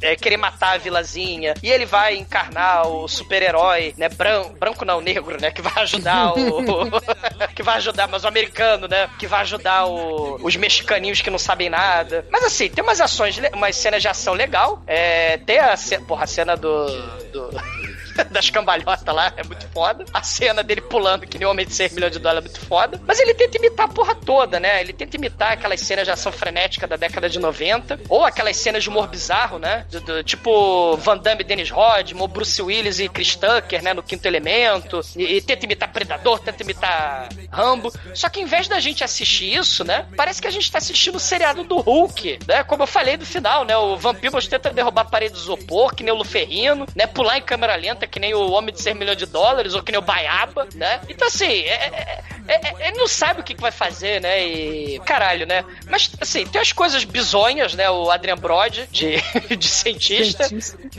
[0.01, 1.53] é, querer matar a vilazinha.
[1.61, 4.09] E ele vai encarnar o super-herói, né?
[4.09, 5.51] Branco, branco não, negro, né?
[5.51, 6.89] Que vai ajudar o.
[7.55, 9.09] que vai ajudar, mas o americano, né?
[9.19, 12.25] Que vai ajudar o- os mexicaninhos que não sabem nada.
[12.31, 14.81] Mas assim, tem umas ações, umas cenas de ação legal.
[14.87, 15.75] É, tem a,
[16.07, 16.85] porra, a cena do.
[17.31, 17.80] do-
[18.31, 20.05] Das cambalhotas lá, é muito foda.
[20.13, 23.01] A cena dele pulando que nem homem de 6 milhões de dólares é muito foda.
[23.05, 24.79] Mas ele tenta imitar a porra toda, né?
[24.81, 27.99] Ele tenta imitar aquelas cenas de ação frenética da década de 90.
[28.09, 29.85] Ou aquelas cenas de humor bizarro, né?
[29.91, 33.93] Do- do- tipo Van Damme e Dennis Rodman, ou Bruce Willis e Chris Tucker, né?
[33.93, 35.01] No Quinto Elemento.
[35.15, 37.91] E, e tenta imitar Predador, tenta imitar Rambo.
[38.13, 40.05] Só que em vez da gente assistir isso, né?
[40.15, 42.63] Parece que a gente tá assistindo o seriado do Hulk, né?
[42.63, 43.75] Como eu falei no final, né?
[43.77, 47.05] O Van Peebles tenta derrubar a parede de isopor, que nem o Luferrino, né?
[47.07, 49.91] Pular em câmera lenta, que nem o Homem de 6 milhões de dólares, ou que
[49.91, 51.01] nem o Baiaba, né?
[51.09, 54.45] Então, assim, é- é- é- é- ele não sabe o que, que vai fazer, né?
[54.45, 54.99] E.
[55.05, 55.63] Caralho, né?
[55.89, 57.89] Mas, assim, tem as coisas bizonhas, né?
[57.89, 59.15] O Adrian Brody, de,
[59.57, 60.47] de cientista.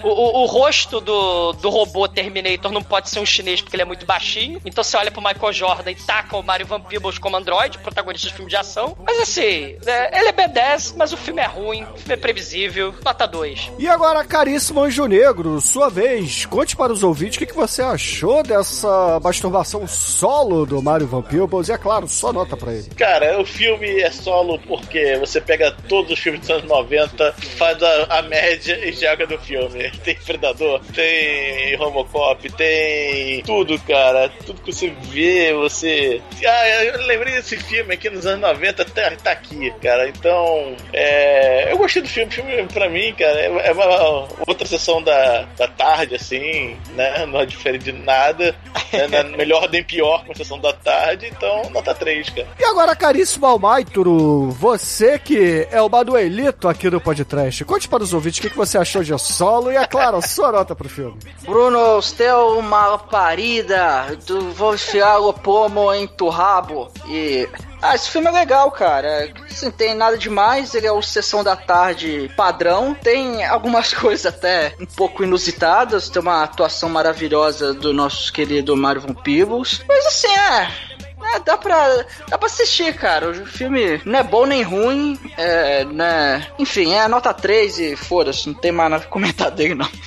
[0.03, 3.83] O, o- o rosto do, do robô Terminator não pode ser um chinês porque ele
[3.83, 4.61] é muito baixinho.
[4.65, 8.29] Então você olha pro Michael Jordan e taca o Mario Van Peebles como android, protagonista
[8.29, 8.97] de filme de ação.
[9.05, 12.95] Mas assim, é, ele é B10, mas o filme é ruim, o filme é previsível.
[13.05, 13.73] Nota 2.
[13.79, 17.83] E agora, caríssimo Anjo Negro, sua vez, conte para os ouvintes o que, que você
[17.83, 22.89] achou dessa masturbação solo do Mario Van Peebles, e é claro, só nota pra ele.
[22.97, 27.83] Cara, o filme é solo porque você pega todos os filmes dos anos 90, faz
[27.83, 29.91] a, a média e joga no filme.
[30.05, 34.31] Tem Predador, tem Robocop, tem tudo, cara.
[34.47, 36.21] Tudo que você vê, você.
[36.45, 40.09] Ah, eu lembrei desse filme aqui nos anos 90, tá, tá aqui, cara.
[40.09, 41.73] Então, é...
[41.73, 42.31] eu gostei do filme.
[42.31, 46.77] O filme, pra mim, cara, é é uma outra sessão da, da tarde, assim.
[46.91, 47.27] Né?
[47.27, 48.55] Não difere de nada.
[48.93, 49.07] né?
[49.09, 52.49] Na melhor nem pior com a sessão da tarde, então nota 3, cara.
[52.59, 58.13] E agora, caríssimo Almaituro, você que é o Manuelito aqui do podcast, conte para os
[58.13, 60.89] ouvintes o que, que você achou de Solo e, é claro, a sua nota pro
[60.89, 61.19] filme.
[61.43, 66.91] Bruno, você é uma parida, tu vou enfiar o pomo em tu rabo.
[67.09, 67.49] E.
[67.83, 69.33] Ah, esse filme é legal, cara.
[69.51, 72.95] Assim, tem nada demais, ele é o Sessão da Tarde padrão.
[72.95, 76.09] Tem algumas coisas até um pouco inusitadas.
[76.09, 79.83] Tem uma atuação maravilhosa do nosso querido Mario Von Peebles.
[79.89, 80.92] Mas assim, é.
[81.23, 83.31] É, dá pra, dá pra assistir, cara.
[83.31, 85.19] O filme não é bom nem ruim.
[85.37, 86.47] É, né?
[86.59, 89.89] Enfim, é nota 3 e foda-se, não tem mais nada a comentar dele, não.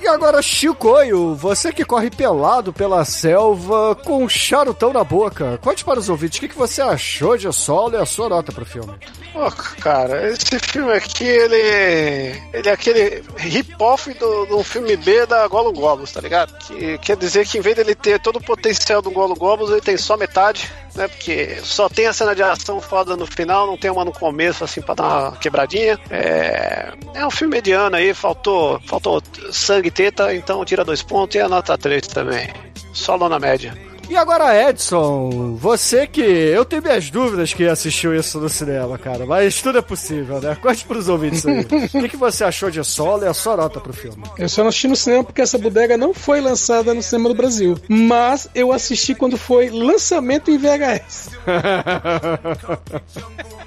[0.00, 5.84] E agora, Chicoio, você que corre pelado pela selva com um charutão na boca, conte
[5.84, 8.64] para os ouvintes o que, que você achou de Solo e a sua nota pro
[8.64, 8.94] filme.
[9.32, 9.50] Pô,
[9.80, 12.40] cara, esse filme aqui, ele.
[12.52, 16.56] Ele é aquele hip-off do, do filme B da Golo Globus, tá ligado?
[16.58, 19.80] Que quer dizer que em vez dele ter todo o potencial do Golo Globus, ele
[19.80, 21.08] tem só metade, né?
[21.08, 24.64] Porque só tem a cena de ação foda no final, não tem uma no começo,
[24.64, 25.98] assim, pra dar uma quebradinha.
[26.10, 26.92] É.
[27.14, 31.40] É um filme mediano aí, faltou, faltou sangue e teta, então tira dois pontos e
[31.40, 32.48] a nota 3 também.
[32.92, 33.89] Solo na média.
[34.10, 36.20] E agora, Edson, você que.
[36.20, 40.56] Eu tenho minhas dúvidas que assistiu isso no cinema, cara, mas tudo é possível, né?
[40.60, 41.60] Conte pros ouvintes aí.
[41.94, 44.24] O que, que você achou de Solo e a sua nota pro filme?
[44.36, 47.36] Eu só não assisti no cinema porque essa bodega não foi lançada no cinema do
[47.36, 47.78] Brasil.
[47.88, 51.30] Mas eu assisti quando foi lançamento em VHS.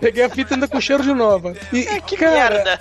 [0.00, 1.54] Peguei a fita ainda com cheiro de nova.
[1.72, 2.80] E, que cara,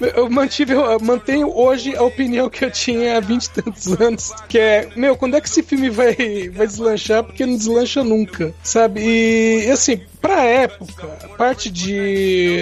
[0.00, 4.32] eu mantive, eu mantenho hoje a opinião que eu tinha há 20 e tantos anos,
[4.48, 6.16] que é, meu, quando é que esse filme vai,
[6.48, 7.24] vai deslanchar?
[7.24, 9.00] Porque não deslancha nunca, sabe?
[9.00, 12.60] E, assim, pra época, a parte de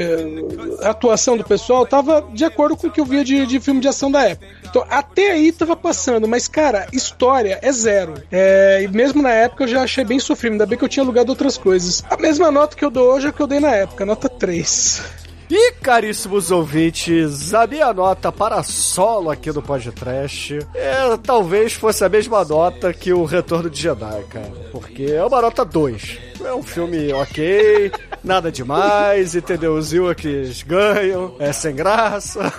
[0.82, 3.88] atuação do pessoal tava de acordo com o que eu via de, de filme de
[3.88, 4.46] ação da época.
[4.64, 8.14] Então, até aí tava passando, mas, cara, história é zero.
[8.30, 11.02] É, e mesmo na época eu já achei bem sofrido, ainda bem que eu tinha
[11.02, 12.04] alugado outras coisas.
[12.08, 15.25] A mesma nota que eu dou hoje é que eu dei na época, nota 3.
[15.48, 22.08] E caríssimos ouvintes, a minha nota para solo aqui do podcast é, talvez fosse a
[22.08, 24.52] mesma nota que o Retorno de Jedi, cara.
[24.72, 26.18] Porque é uma nota 2.
[26.46, 27.90] É um filme ok,
[28.22, 29.74] nada demais, entendeu?
[29.74, 32.52] Os Ewoks ganham, é sem graça.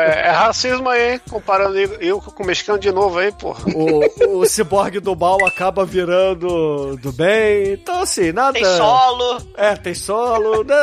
[0.00, 1.20] É, é racismo aí, hein?
[1.30, 3.54] Comparando eu com o mexicano de novo aí, pô.
[3.74, 7.72] O, o ciborgue do mal acaba virando do bem.
[7.74, 8.52] Então, assim, nada.
[8.52, 9.42] Tem solo.
[9.56, 10.64] É, tem solo.
[10.64, 10.76] né?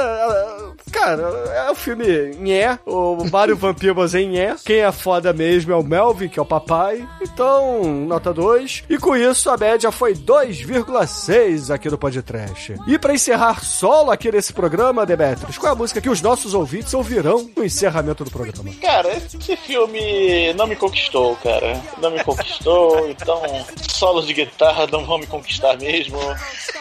[0.92, 1.24] Cara,
[1.54, 2.80] é o filme Nhé.
[2.86, 4.56] O Mario Peebles em Nhé.
[4.64, 7.08] Quem é foda mesmo é o Melvin, que é o papai.
[7.22, 8.86] Então, nota 2.
[8.90, 12.76] E com isso, a média foi 2,6 aqui no podcast.
[12.88, 16.54] E pra encerrar solo aqui nesse programa, Demetrius, qual é a música que os nossos
[16.54, 18.70] ouvintes ouvirão no encerramento do programa?
[18.82, 21.82] Cara, esse filme não me conquistou, cara.
[22.02, 23.42] Não me conquistou, então
[23.90, 26.18] solos de guitarra não vão me conquistar mesmo.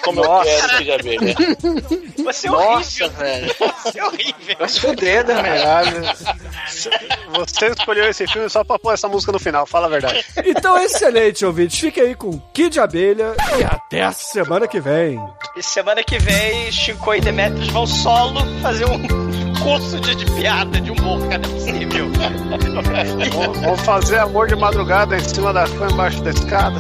[0.03, 0.49] Como Nossa.
[0.51, 1.35] eu quero que já veja.
[2.25, 3.11] Você é Nossa, horrível.
[3.11, 3.55] velho.
[3.85, 4.57] Você é horrível.
[4.59, 6.45] Vai se fuder, né, velho?
[7.35, 10.25] Você escolheu esse filme só pra pôr essa música no final, fala a verdade.
[10.45, 11.79] Então, excelente, ouvintes.
[11.79, 15.21] Fique aí com Kid Abelha e até a semana que vem.
[15.57, 19.07] E semana que vem, Chico e Demetrius vão solo fazer um
[19.63, 22.11] curso de, de piada, de humor, cara, não é possível.
[23.63, 26.79] Vamos fazer amor de madrugada em cima da cama, embaixo da escada.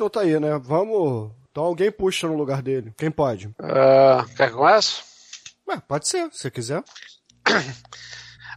[0.00, 0.58] Não tá aí, né?
[0.62, 1.32] Vamos.
[1.50, 2.92] Então alguém puxa no lugar dele.
[2.96, 3.50] Quem pode?
[3.60, 5.02] Ah, quer que comece?
[5.68, 6.82] Ué, pode ser, se quiser.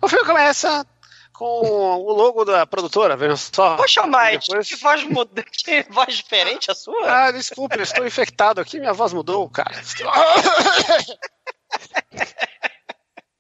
[0.02, 0.86] O filme começa
[1.34, 3.78] com o logo da produtora, vejam só.
[3.78, 7.10] Poxa, Mike, Depois- que voz, muda, que voz diferente a sua?
[7.28, 9.72] Ah, desculpa, eu estou infectado aqui, minha voz mudou, cara.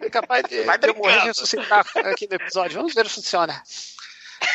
[0.01, 2.77] É capaz de, Vai de eu morrer e ressuscitar aqui no episódio.
[2.77, 3.61] Vamos ver se funciona.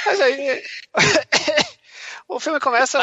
[0.07, 0.63] Mas aí.
[2.29, 2.99] O filme começa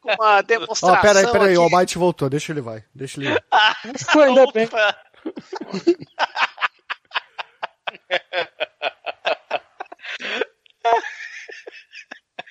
[0.00, 0.98] com uma demonstração.
[0.98, 1.58] Ó, peraí, peraí, aqui.
[1.58, 2.30] o Almighty voltou.
[2.30, 2.84] Deixa ele vai.
[2.94, 3.44] Deixa ele ir.
[4.10, 4.68] Foi ainda bem.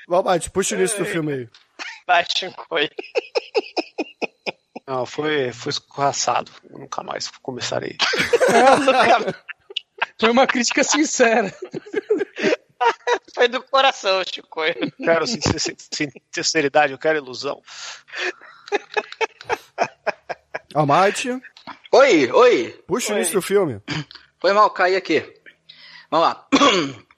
[0.10, 1.48] Almighty, puxa o início do filme aí.
[2.07, 2.90] Vai, Shinkoi.
[4.88, 6.52] Não, foi, foi escorraçado.
[6.68, 7.95] Eu nunca mais começarei.
[10.19, 11.53] Foi uma crítica sincera.
[13.36, 14.74] Foi do coração, Shinkoi.
[14.98, 17.62] Quero sin- sin- sin- sinceridade, eu quero ilusão.
[20.74, 21.30] Almighty,
[21.92, 22.84] Oi, oi.
[22.88, 23.82] puxa o início do filme.
[24.40, 25.22] Foi mal, caí aqui.
[26.12, 26.48] Vamos lá.